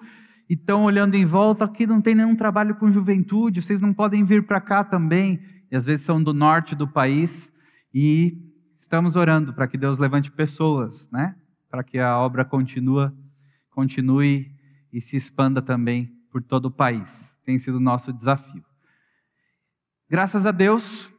e 0.51 0.55
estão 0.55 0.83
olhando 0.83 1.15
em 1.15 1.25
volta, 1.25 1.65
aqui 1.65 1.87
não 1.87 2.01
tem 2.01 2.15
nenhum 2.15 2.35
trabalho 2.35 2.75
com 2.75 2.91
juventude, 2.91 3.63
vocês 3.63 3.81
não 3.81 3.95
podem 3.95 4.25
vir 4.25 4.45
para 4.45 4.61
cá 4.61 4.83
também. 4.83 5.41
E 5.71 5.77
às 5.77 5.85
vezes 5.85 6.05
são 6.05 6.23
do 6.23 6.35
norte 6.35 6.75
do 6.75 6.89
país 6.89 7.53
e 7.95 8.48
estamos 8.79 9.17
orando 9.17 9.53
para 9.53 9.67
que 9.67 9.77
Deus 9.77 9.99
levante 9.99 10.31
pessoas, 10.31 11.11
né? 11.11 11.35
Para 11.71 11.83
que 11.83 11.99
a 11.99 12.17
obra 12.19 12.45
continue, 12.45 13.11
continue 13.71 14.51
e 14.93 15.01
se 15.01 15.17
expanda 15.17 15.61
também 15.61 16.11
por 16.31 16.43
todo 16.43 16.67
o 16.67 16.71
país. 16.71 17.37
Tem 17.45 17.59
sido 17.59 17.81
nosso 17.81 18.13
desafio. 18.13 18.65
Graças 20.09 20.47
a 20.47 20.51
Deus, 20.51 21.13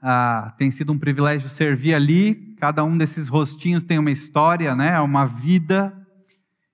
ah, 0.00 0.54
tem 0.58 0.70
sido 0.70 0.92
um 0.92 0.98
privilégio 0.98 1.48
servir 1.48 1.94
ali. 1.94 2.54
Cada 2.58 2.84
um 2.84 2.96
desses 2.96 3.28
rostinhos 3.28 3.82
tem 3.82 3.98
uma 3.98 4.10
história, 4.10 4.74
né? 4.74 5.00
Uma 5.00 5.24
vida. 5.24 5.92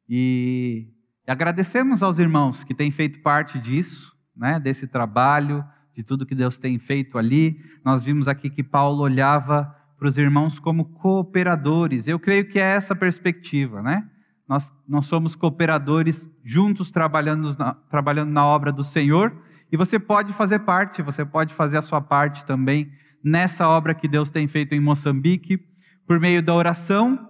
E 0.09 0.89
agradecemos 1.27 2.03
aos 2.03 2.19
irmãos 2.19 2.65
que 2.65 2.75
têm 2.75 2.91
feito 2.91 3.23
parte 3.23 3.59
disso, 3.59 4.15
né, 4.37 4.61
desse 4.61 4.87
trabalho, 4.87 5.65
de 5.95 6.03
tudo 6.03 6.27
que 6.27 6.35
Deus 6.35 6.59
tem 6.59 6.79
feito 6.79 7.17
ali. 7.17 7.59
Nós 7.85 8.05
vimos 8.05 8.29
aqui 8.29 8.51
que 8.51 8.63
Paulo 8.63 9.03
olhava 9.03 9.75
para 10.03 10.09
os 10.09 10.19
irmãos 10.19 10.59
como 10.59 10.85
cooperadores. 10.85 12.09
Eu 12.09 12.19
creio 12.19 12.45
que 12.49 12.59
é 12.59 12.63
essa 12.63 12.93
a 12.93 12.97
perspectiva, 12.97 13.81
né? 13.81 14.11
Nós, 14.49 14.73
nós 14.89 15.07
somos 15.07 15.37
cooperadores 15.37 16.29
juntos 16.43 16.91
trabalhando 16.91 17.57
na, 17.57 17.75
trabalhando 17.89 18.33
na 18.33 18.45
obra 18.45 18.73
do 18.73 18.83
Senhor 18.83 19.33
e 19.71 19.77
você 19.77 20.01
pode 20.01 20.33
fazer 20.33 20.59
parte, 20.59 21.03
você 21.03 21.25
pode 21.25 21.55
fazer 21.55 21.79
a 21.79 21.83
sua 21.83 22.01
parte 22.01 22.45
também 22.45 22.91
nessa 23.23 23.69
obra 23.69 23.95
que 23.95 24.09
Deus 24.09 24.29
tem 24.29 24.49
feito 24.49 24.75
em 24.75 24.81
Moçambique, 24.81 25.65
por 26.05 26.19
meio 26.19 26.43
da 26.43 26.53
oração. 26.53 27.29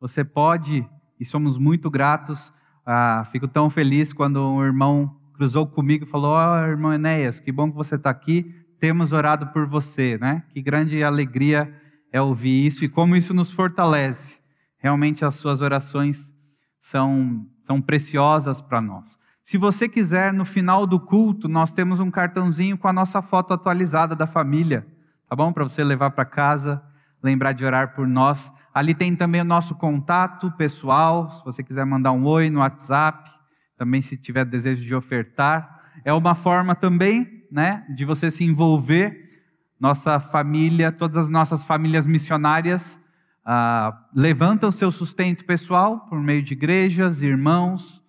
Você 0.00 0.24
pode, 0.24 0.88
e 1.20 1.24
somos 1.26 1.58
muito 1.58 1.90
gratos, 1.90 2.50
Ah, 2.86 3.24
fico 3.30 3.46
tão 3.46 3.68
feliz 3.68 4.10
quando 4.14 4.40
um 4.42 4.64
irmão 4.64 5.20
cruzou 5.34 5.66
comigo 5.66 6.04
e 6.04 6.08
falou: 6.08 6.30
Ó, 6.30 6.54
oh, 6.54 6.66
irmão 6.66 6.94
Enéas, 6.94 7.40
que 7.40 7.52
bom 7.52 7.70
que 7.70 7.76
você 7.76 7.96
está 7.96 8.08
aqui, 8.08 8.52
temos 8.82 9.12
orado 9.12 9.46
por 9.52 9.64
você, 9.64 10.18
né? 10.20 10.42
Que 10.48 10.60
grande 10.60 11.04
alegria 11.04 11.72
é 12.12 12.20
ouvir 12.20 12.66
isso 12.66 12.84
e 12.84 12.88
como 12.88 13.14
isso 13.14 13.32
nos 13.32 13.48
fortalece. 13.48 14.40
Realmente 14.76 15.24
as 15.24 15.36
suas 15.36 15.60
orações 15.62 16.34
são, 16.80 17.46
são 17.62 17.80
preciosas 17.80 18.60
para 18.60 18.80
nós. 18.80 19.16
Se 19.44 19.56
você 19.56 19.88
quiser, 19.88 20.32
no 20.32 20.44
final 20.44 20.84
do 20.84 20.98
culto, 20.98 21.46
nós 21.46 21.72
temos 21.72 22.00
um 22.00 22.10
cartãozinho 22.10 22.76
com 22.76 22.88
a 22.88 22.92
nossa 22.92 23.22
foto 23.22 23.54
atualizada 23.54 24.16
da 24.16 24.26
família, 24.26 24.84
tá 25.28 25.36
bom? 25.36 25.52
Para 25.52 25.62
você 25.62 25.84
levar 25.84 26.10
para 26.10 26.24
casa, 26.24 26.82
lembrar 27.22 27.52
de 27.52 27.64
orar 27.64 27.94
por 27.94 28.08
nós. 28.08 28.52
Ali 28.74 28.94
tem 28.94 29.14
também 29.14 29.42
o 29.42 29.44
nosso 29.44 29.76
contato 29.76 30.50
pessoal, 30.56 31.30
se 31.30 31.44
você 31.44 31.62
quiser 31.62 31.86
mandar 31.86 32.10
um 32.10 32.24
oi 32.24 32.50
no 32.50 32.58
WhatsApp, 32.58 33.30
também 33.76 34.02
se 34.02 34.16
tiver 34.16 34.44
desejo 34.44 34.84
de 34.84 34.92
ofertar. 34.92 35.84
É 36.04 36.12
uma 36.12 36.34
forma 36.34 36.74
também, 36.74 37.41
né, 37.52 37.84
de 37.94 38.04
você 38.06 38.30
se 38.30 38.42
envolver. 38.42 39.30
Nossa 39.78 40.18
família, 40.18 40.90
todas 40.90 41.16
as 41.18 41.28
nossas 41.28 41.62
famílias 41.62 42.06
missionárias 42.06 42.98
ah, 43.44 44.06
levantam 44.14 44.70
seu 44.72 44.90
sustento 44.90 45.44
pessoal 45.44 46.00
por 46.08 46.18
meio 46.18 46.42
de 46.42 46.54
igrejas, 46.54 47.20
irmãos, 47.20 48.02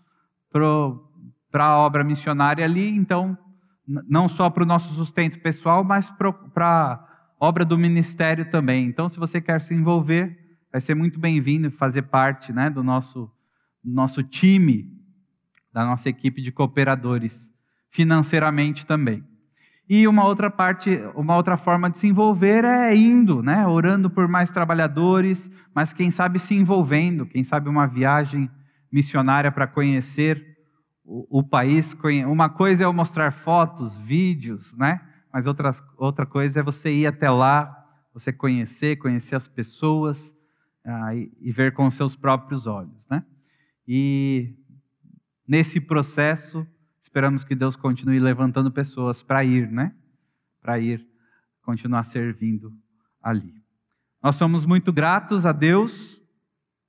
para 0.50 1.66
a 1.66 1.78
obra 1.78 2.04
missionária 2.04 2.64
ali. 2.64 2.90
Então, 2.90 3.38
não 3.86 4.30
só 4.30 4.50
para 4.50 4.64
o 4.64 4.66
nosso 4.66 4.94
sustento 4.94 5.40
pessoal, 5.42 5.84
mas 5.84 6.10
para 6.10 6.30
a 6.30 7.06
obra 7.40 7.66
do 7.66 7.78
ministério 7.78 8.50
também. 8.50 8.86
Então, 8.86 9.10
se 9.10 9.20
você 9.20 9.42
quer 9.42 9.62
se 9.62 9.74
envolver, 9.74 10.40
vai 10.72 10.80
ser 10.80 10.96
muito 10.96 11.20
bem-vindo 11.20 11.70
fazer 11.70 12.04
parte 12.04 12.54
né, 12.54 12.70
do 12.70 12.82
nosso, 12.82 13.30
nosso 13.84 14.24
time, 14.24 14.90
da 15.74 15.84
nossa 15.84 16.08
equipe 16.08 16.42
de 16.42 16.52
cooperadores, 16.52 17.52
financeiramente 17.90 18.86
também. 18.86 19.24
E 19.90 20.08
uma 20.08 20.26
outra 20.26 20.50
parte, 20.50 21.02
uma 21.14 21.36
outra 21.36 21.58
forma 21.58 21.90
de 21.90 21.98
se 21.98 22.08
envolver 22.08 22.64
é 22.64 22.96
indo, 22.96 23.44
né, 23.44 23.68
orando 23.68 24.10
por 24.10 24.28
mais 24.28 24.50
trabalhadores, 24.50 25.52
mas 25.76 25.94
quem 25.94 26.10
sabe 26.10 26.40
se 26.40 26.56
envolvendo, 26.56 27.26
quem 27.26 27.44
sabe 27.44 27.70
uma 27.70 27.86
viagem 27.86 28.50
missionária 28.92 29.52
para 29.52 29.68
conhecer 29.68 30.54
o, 31.04 31.40
o, 31.40 31.44
país. 31.44 31.96
Uma 32.28 32.50
coisa 32.50 32.84
é 32.84 32.86
eu 32.86 32.94
mostrar 32.94 33.32
fotos, 33.32 33.98
vídeos, 33.98 34.74
né? 34.76 35.02
Mas 35.34 35.46
outra, 35.48 35.72
outra 35.98 36.26
coisa 36.26 36.60
é 36.60 36.64
você 36.64 36.94
ir 36.94 37.08
até 37.08 37.30
lá, 37.30 37.86
você 38.14 38.32
conhecer, 38.32 38.98
conhecer 38.98 39.36
as 39.36 39.48
pessoas, 39.48 40.34
ah, 40.86 41.16
e, 41.16 41.32
e, 41.42 41.52
ver 41.52 41.74
com 41.74 41.90
seus 41.90 42.16
próprios 42.16 42.68
olhos, 42.68 43.08
né? 43.10 43.24
E 43.88 44.56
nesse 45.48 45.82
processo, 45.82 46.68
esperamos 47.04 47.44
que 47.44 47.54
Deus 47.54 47.76
continue 47.76 48.18
levantando 48.18 48.72
pessoas 48.72 49.22
para 49.22 49.44
ir, 49.44 49.70
né? 49.70 49.94
Para 50.60 50.80
ir, 50.80 51.06
continuar 51.62 52.04
servindo 52.06 52.74
ali. 53.22 53.54
Nós 54.22 54.38
somos 54.38 54.66
muito 54.66 54.92
gratos 54.92 55.46
a 55.46 55.52
Deus 55.52 56.20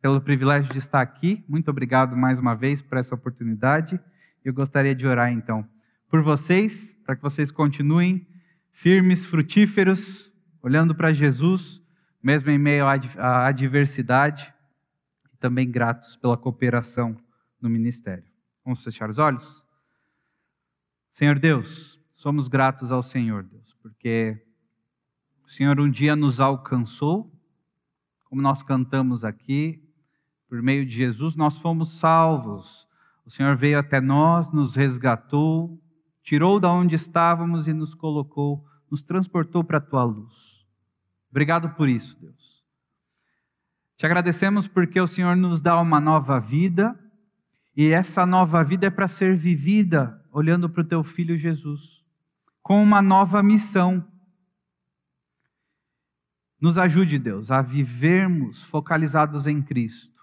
pelo 0.00 0.20
privilégio 0.20 0.72
de 0.72 0.78
estar 0.78 1.02
aqui. 1.02 1.44
Muito 1.46 1.68
obrigado 1.70 2.16
mais 2.16 2.38
uma 2.38 2.54
vez 2.54 2.80
por 2.80 2.96
essa 2.96 3.14
oportunidade. 3.14 4.00
Eu 4.42 4.54
gostaria 4.54 4.94
de 4.94 5.06
orar 5.06 5.32
então 5.32 5.68
por 6.08 6.22
vocês, 6.22 6.96
para 7.04 7.16
que 7.16 7.22
vocês 7.22 7.50
continuem 7.50 8.26
firmes, 8.70 9.26
frutíferos, 9.26 10.32
olhando 10.62 10.94
para 10.94 11.12
Jesus 11.12 11.84
mesmo 12.24 12.50
em 12.50 12.56
meio 12.56 12.86
à 12.86 13.46
adversidade, 13.46 14.54
e 15.30 15.36
também 15.36 15.70
gratos 15.70 16.16
pela 16.16 16.38
cooperação 16.38 17.14
no 17.60 17.68
ministério. 17.68 18.24
Vamos 18.64 18.82
fechar 18.82 19.10
os 19.10 19.18
olhos? 19.18 19.63
Senhor 21.14 21.38
Deus, 21.38 22.00
somos 22.10 22.48
gratos 22.48 22.90
ao 22.90 23.00
Senhor, 23.00 23.44
Deus, 23.44 23.72
porque 23.80 24.44
o 25.46 25.48
Senhor 25.48 25.78
um 25.78 25.88
dia 25.88 26.16
nos 26.16 26.40
alcançou, 26.40 27.32
como 28.24 28.42
nós 28.42 28.64
cantamos 28.64 29.24
aqui, 29.24 29.80
por 30.48 30.60
meio 30.60 30.84
de 30.84 30.90
Jesus, 30.90 31.36
nós 31.36 31.56
fomos 31.56 31.90
salvos. 31.90 32.88
O 33.24 33.30
Senhor 33.30 33.54
veio 33.54 33.78
até 33.78 34.00
nós, 34.00 34.50
nos 34.50 34.74
resgatou, 34.74 35.80
tirou 36.20 36.58
da 36.58 36.68
onde 36.72 36.96
estávamos 36.96 37.68
e 37.68 37.72
nos 37.72 37.94
colocou, 37.94 38.66
nos 38.90 39.04
transportou 39.04 39.62
para 39.62 39.78
a 39.78 39.80
tua 39.80 40.02
luz. 40.02 40.66
Obrigado 41.30 41.70
por 41.76 41.88
isso, 41.88 42.20
Deus. 42.20 42.64
Te 43.96 44.04
agradecemos 44.04 44.66
porque 44.66 45.00
o 45.00 45.06
Senhor 45.06 45.36
nos 45.36 45.60
dá 45.60 45.80
uma 45.80 46.00
nova 46.00 46.40
vida, 46.40 46.98
e 47.76 47.90
essa 47.90 48.26
nova 48.26 48.64
vida 48.64 48.88
é 48.88 48.90
para 48.90 49.06
ser 49.06 49.36
vivida 49.36 50.23
olhando 50.34 50.68
para 50.68 50.80
o 50.80 50.84
teu 50.84 51.04
filho 51.04 51.38
Jesus, 51.38 52.02
com 52.60 52.82
uma 52.82 53.00
nova 53.00 53.40
missão. 53.40 54.04
Nos 56.60 56.76
ajude, 56.76 57.20
Deus, 57.20 57.52
a 57.52 57.62
vivermos 57.62 58.64
focalizados 58.64 59.46
em 59.46 59.62
Cristo. 59.62 60.20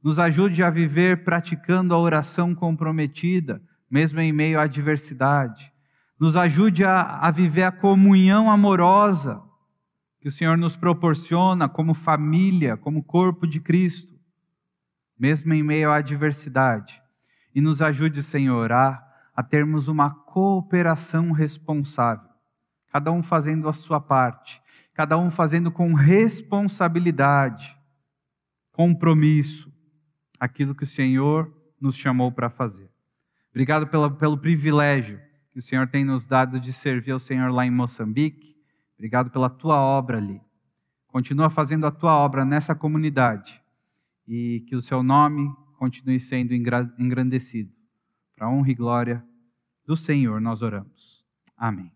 Nos 0.00 0.20
ajude 0.20 0.62
a 0.62 0.70
viver 0.70 1.24
praticando 1.24 1.92
a 1.92 1.98
oração 1.98 2.54
comprometida, 2.54 3.60
mesmo 3.90 4.20
em 4.20 4.32
meio 4.32 4.60
à 4.60 4.62
adversidade. 4.62 5.72
Nos 6.16 6.36
ajude 6.36 6.84
a, 6.84 7.18
a 7.18 7.30
viver 7.32 7.64
a 7.64 7.72
comunhão 7.72 8.48
amorosa 8.48 9.42
que 10.20 10.28
o 10.28 10.32
Senhor 10.32 10.56
nos 10.56 10.76
proporciona 10.76 11.68
como 11.68 11.92
família, 11.92 12.76
como 12.76 13.02
corpo 13.02 13.48
de 13.48 13.58
Cristo, 13.58 14.14
mesmo 15.18 15.52
em 15.52 15.62
meio 15.62 15.90
à 15.90 15.96
adversidade. 15.96 17.02
E 17.52 17.60
nos 17.60 17.82
ajude, 17.82 18.22
Senhor, 18.22 18.70
a, 18.70 19.03
a 19.34 19.42
termos 19.42 19.88
uma 19.88 20.10
cooperação 20.10 21.32
responsável, 21.32 22.28
cada 22.92 23.10
um 23.10 23.22
fazendo 23.22 23.68
a 23.68 23.72
sua 23.72 24.00
parte, 24.00 24.62
cada 24.92 25.18
um 25.18 25.30
fazendo 25.30 25.70
com 25.70 25.92
responsabilidade, 25.92 27.76
compromisso, 28.72 29.72
aquilo 30.38 30.74
que 30.74 30.84
o 30.84 30.86
Senhor 30.86 31.52
nos 31.80 31.96
chamou 31.96 32.30
para 32.30 32.48
fazer. 32.48 32.90
Obrigado 33.50 33.86
pela, 33.86 34.10
pelo 34.10 34.38
privilégio 34.38 35.20
que 35.52 35.58
o 35.58 35.62
Senhor 35.62 35.88
tem 35.88 36.04
nos 36.04 36.26
dado 36.26 36.58
de 36.58 36.72
servir 36.72 37.12
ao 37.12 37.18
Senhor 37.18 37.50
lá 37.50 37.64
em 37.64 37.70
Moçambique 37.70 38.54
Obrigado 39.04 39.30
pela 39.30 39.50
tua 39.50 39.76
obra 39.76 40.18
ali. 40.18 40.40
Continua 41.08 41.50
fazendo 41.50 41.86
a 41.86 41.90
tua 41.90 42.16
obra 42.16 42.44
nessa 42.44 42.74
comunidade 42.74 43.62
e 44.26 44.64
que 44.66 44.74
o 44.74 44.80
seu 44.80 45.02
nome 45.02 45.52
continue 45.78 46.18
sendo 46.18 46.54
engrandecido. 46.54 47.70
Para 48.36 48.50
honra 48.50 48.70
e 48.70 48.74
glória 48.74 49.24
do 49.86 49.96
Senhor 49.96 50.40
nós 50.40 50.62
oramos. 50.62 51.24
Amém. 51.56 51.92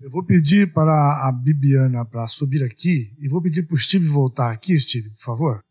Eu 0.00 0.10
vou 0.10 0.24
pedir 0.24 0.72
para 0.72 0.92
a 1.28 1.32
Bibiana 1.32 2.04
para 2.04 2.26
subir 2.28 2.62
aqui 2.62 3.14
e 3.18 3.28
vou 3.28 3.42
pedir 3.42 3.64
para 3.64 3.74
o 3.74 3.78
Steve 3.78 4.06
voltar 4.06 4.52
aqui, 4.52 4.78
Steve, 4.78 5.10
por 5.10 5.20
favor. 5.20 5.64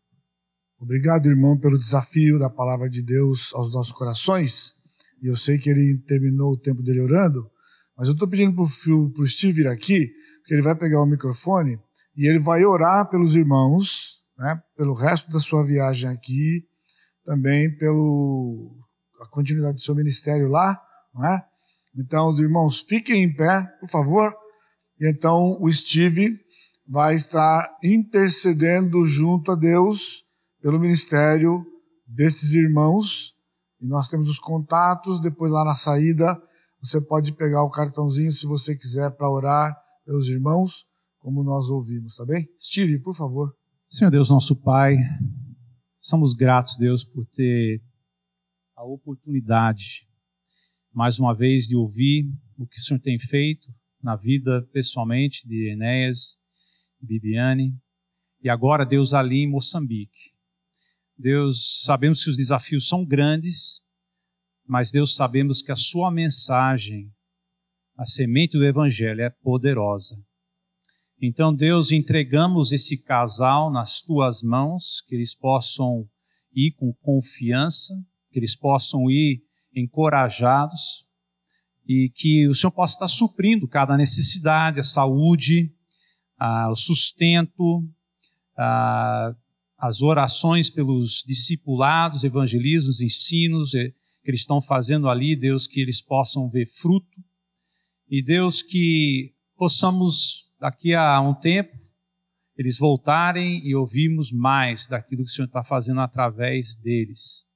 Obrigado, 0.78 1.26
irmão, 1.28 1.58
pelo 1.58 1.78
desafio 1.78 2.38
da 2.38 2.48
palavra 2.48 2.88
de 2.88 3.02
Deus 3.02 3.52
aos 3.54 3.72
nossos 3.72 3.92
corações. 3.92 4.74
E 5.20 5.26
eu 5.26 5.34
sei 5.34 5.58
que 5.58 5.70
ele 5.70 5.98
terminou 6.06 6.52
o 6.52 6.56
tempo 6.56 6.82
dele 6.82 7.00
orando, 7.00 7.50
mas 7.96 8.06
eu 8.06 8.12
estou 8.12 8.28
pedindo 8.28 8.54
para 8.54 9.22
o 9.22 9.26
Steve 9.26 9.62
vir 9.62 9.66
aqui 9.66 10.12
que 10.46 10.54
ele 10.54 10.62
vai 10.62 10.74
pegar 10.76 11.02
o 11.02 11.06
microfone 11.06 11.78
e 12.16 12.26
ele 12.26 12.38
vai 12.38 12.64
orar 12.64 13.08
pelos 13.10 13.34
irmãos, 13.34 14.22
né, 14.38 14.62
pelo 14.76 14.94
resto 14.94 15.30
da 15.30 15.40
sua 15.40 15.64
viagem 15.64 16.08
aqui, 16.08 16.64
também 17.24 17.76
pelo 17.76 18.77
a 19.20 19.28
continuidade 19.28 19.74
do 19.74 19.80
seu 19.80 19.94
ministério 19.94 20.48
lá, 20.48 20.80
não 21.14 21.24
é? 21.26 21.44
Então, 21.96 22.28
os 22.28 22.38
irmãos, 22.38 22.80
fiquem 22.80 23.24
em 23.24 23.34
pé, 23.34 23.62
por 23.80 23.88
favor. 23.88 24.32
E 25.00 25.10
então 25.10 25.56
o 25.60 25.72
Steve 25.72 26.38
vai 26.86 27.16
estar 27.16 27.68
intercedendo 27.82 29.04
junto 29.04 29.52
a 29.52 29.54
Deus 29.54 30.24
pelo 30.60 30.78
ministério 30.78 31.64
desses 32.06 32.54
irmãos. 32.54 33.34
E 33.80 33.86
nós 33.86 34.08
temos 34.08 34.28
os 34.28 34.38
contatos, 34.38 35.20
depois 35.20 35.52
lá 35.52 35.64
na 35.64 35.74
saída, 35.74 36.40
você 36.80 37.00
pode 37.00 37.32
pegar 37.32 37.62
o 37.62 37.70
cartãozinho 37.70 38.32
se 38.32 38.46
você 38.46 38.76
quiser 38.76 39.10
para 39.10 39.30
orar 39.30 39.76
pelos 40.04 40.28
irmãos, 40.28 40.86
como 41.18 41.42
nós 41.42 41.68
ouvimos, 41.68 42.16
tá 42.16 42.24
bem? 42.24 42.48
Steve, 42.58 42.98
por 42.98 43.14
favor. 43.14 43.54
Senhor 43.90 44.10
Deus, 44.10 44.30
nosso 44.30 44.56
Pai, 44.56 44.96
somos 46.00 46.32
gratos, 46.32 46.76
Deus, 46.76 47.04
por 47.04 47.26
ter 47.26 47.82
a 48.78 48.84
oportunidade, 48.84 50.06
mais 50.94 51.18
uma 51.18 51.34
vez, 51.34 51.66
de 51.66 51.74
ouvir 51.74 52.30
o 52.56 52.64
que 52.64 52.78
o 52.78 52.80
Senhor 52.80 53.00
tem 53.00 53.18
feito 53.18 53.68
na 54.00 54.14
vida, 54.14 54.62
pessoalmente, 54.72 55.44
de 55.48 55.72
Enéas 55.72 56.38
Bibiane, 57.00 57.76
e 58.40 58.48
agora, 58.48 58.86
Deus, 58.86 59.12
ali 59.14 59.38
em 59.38 59.50
Moçambique. 59.50 60.32
Deus, 61.18 61.82
sabemos 61.82 62.22
que 62.22 62.30
os 62.30 62.36
desafios 62.36 62.86
são 62.86 63.04
grandes, 63.04 63.82
mas 64.64 64.92
Deus, 64.92 65.16
sabemos 65.16 65.60
que 65.60 65.72
a 65.72 65.76
Sua 65.76 66.08
mensagem 66.08 67.12
a 67.96 68.04
semente 68.04 68.56
do 68.56 68.64
Evangelho 68.64 69.22
é 69.22 69.30
poderosa. 69.42 70.16
Então, 71.20 71.52
Deus, 71.52 71.90
entregamos 71.90 72.70
esse 72.70 73.02
casal 73.02 73.72
nas 73.72 74.00
tuas 74.00 74.40
mãos, 74.40 75.02
que 75.08 75.16
eles 75.16 75.34
possam 75.34 76.08
ir 76.54 76.70
com 76.76 76.94
confiança, 77.00 77.92
que 78.30 78.38
eles 78.38 78.54
possam 78.54 79.10
ir 79.10 79.42
encorajados 79.74 81.06
e 81.86 82.10
que 82.14 82.46
o 82.48 82.54
Senhor 82.54 82.70
possa 82.70 82.94
estar 82.94 83.08
suprindo 83.08 83.66
cada 83.66 83.96
necessidade, 83.96 84.80
a 84.80 84.84
saúde, 84.84 85.72
o 86.70 86.74
sustento, 86.74 87.88
as 89.78 90.02
orações 90.02 90.68
pelos 90.68 91.24
discipulados, 91.26 92.24
evangelismos, 92.24 93.00
ensinos 93.00 93.70
que 93.70 93.94
eles 94.24 94.40
estão 94.40 94.60
fazendo 94.60 95.08
ali, 95.08 95.34
Deus, 95.34 95.66
que 95.66 95.80
eles 95.80 96.02
possam 96.02 96.50
ver 96.50 96.66
fruto. 96.66 97.24
E 98.10 98.22
Deus, 98.22 98.60
que 98.60 99.34
possamos, 99.56 100.50
daqui 100.60 100.94
a 100.94 101.20
um 101.20 101.32
tempo, 101.32 101.76
eles 102.56 102.76
voltarem 102.76 103.66
e 103.66 103.74
ouvirmos 103.74 104.30
mais 104.32 104.86
daquilo 104.86 105.24
que 105.24 105.30
o 105.30 105.32
Senhor 105.32 105.46
está 105.46 105.64
fazendo 105.64 106.00
através 106.00 106.74
deles. 106.74 107.47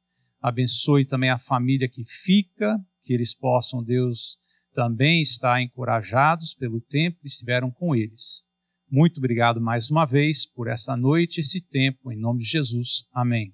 Abençoe 0.42 1.04
também 1.04 1.30
a 1.30 1.38
família 1.38 1.88
que 1.88 2.04
fica, 2.04 2.78
que 3.02 3.14
eles 3.14 3.34
possam, 3.34 3.82
Deus, 3.82 4.36
também 4.74 5.22
estar 5.22 5.62
encorajados 5.62 6.54
pelo 6.54 6.80
tempo 6.80 7.20
que 7.20 7.28
estiveram 7.28 7.70
com 7.70 7.94
eles. 7.94 8.42
Muito 8.90 9.16
obrigado 9.16 9.58
mais 9.58 9.90
uma 9.90 10.04
vez 10.04 10.44
por 10.44 10.68
essa 10.68 10.94
noite, 10.94 11.40
esse 11.40 11.62
tempo, 11.62 12.12
em 12.12 12.18
nome 12.18 12.40
de 12.40 12.46
Jesus. 12.46 13.06
Amém. 13.10 13.50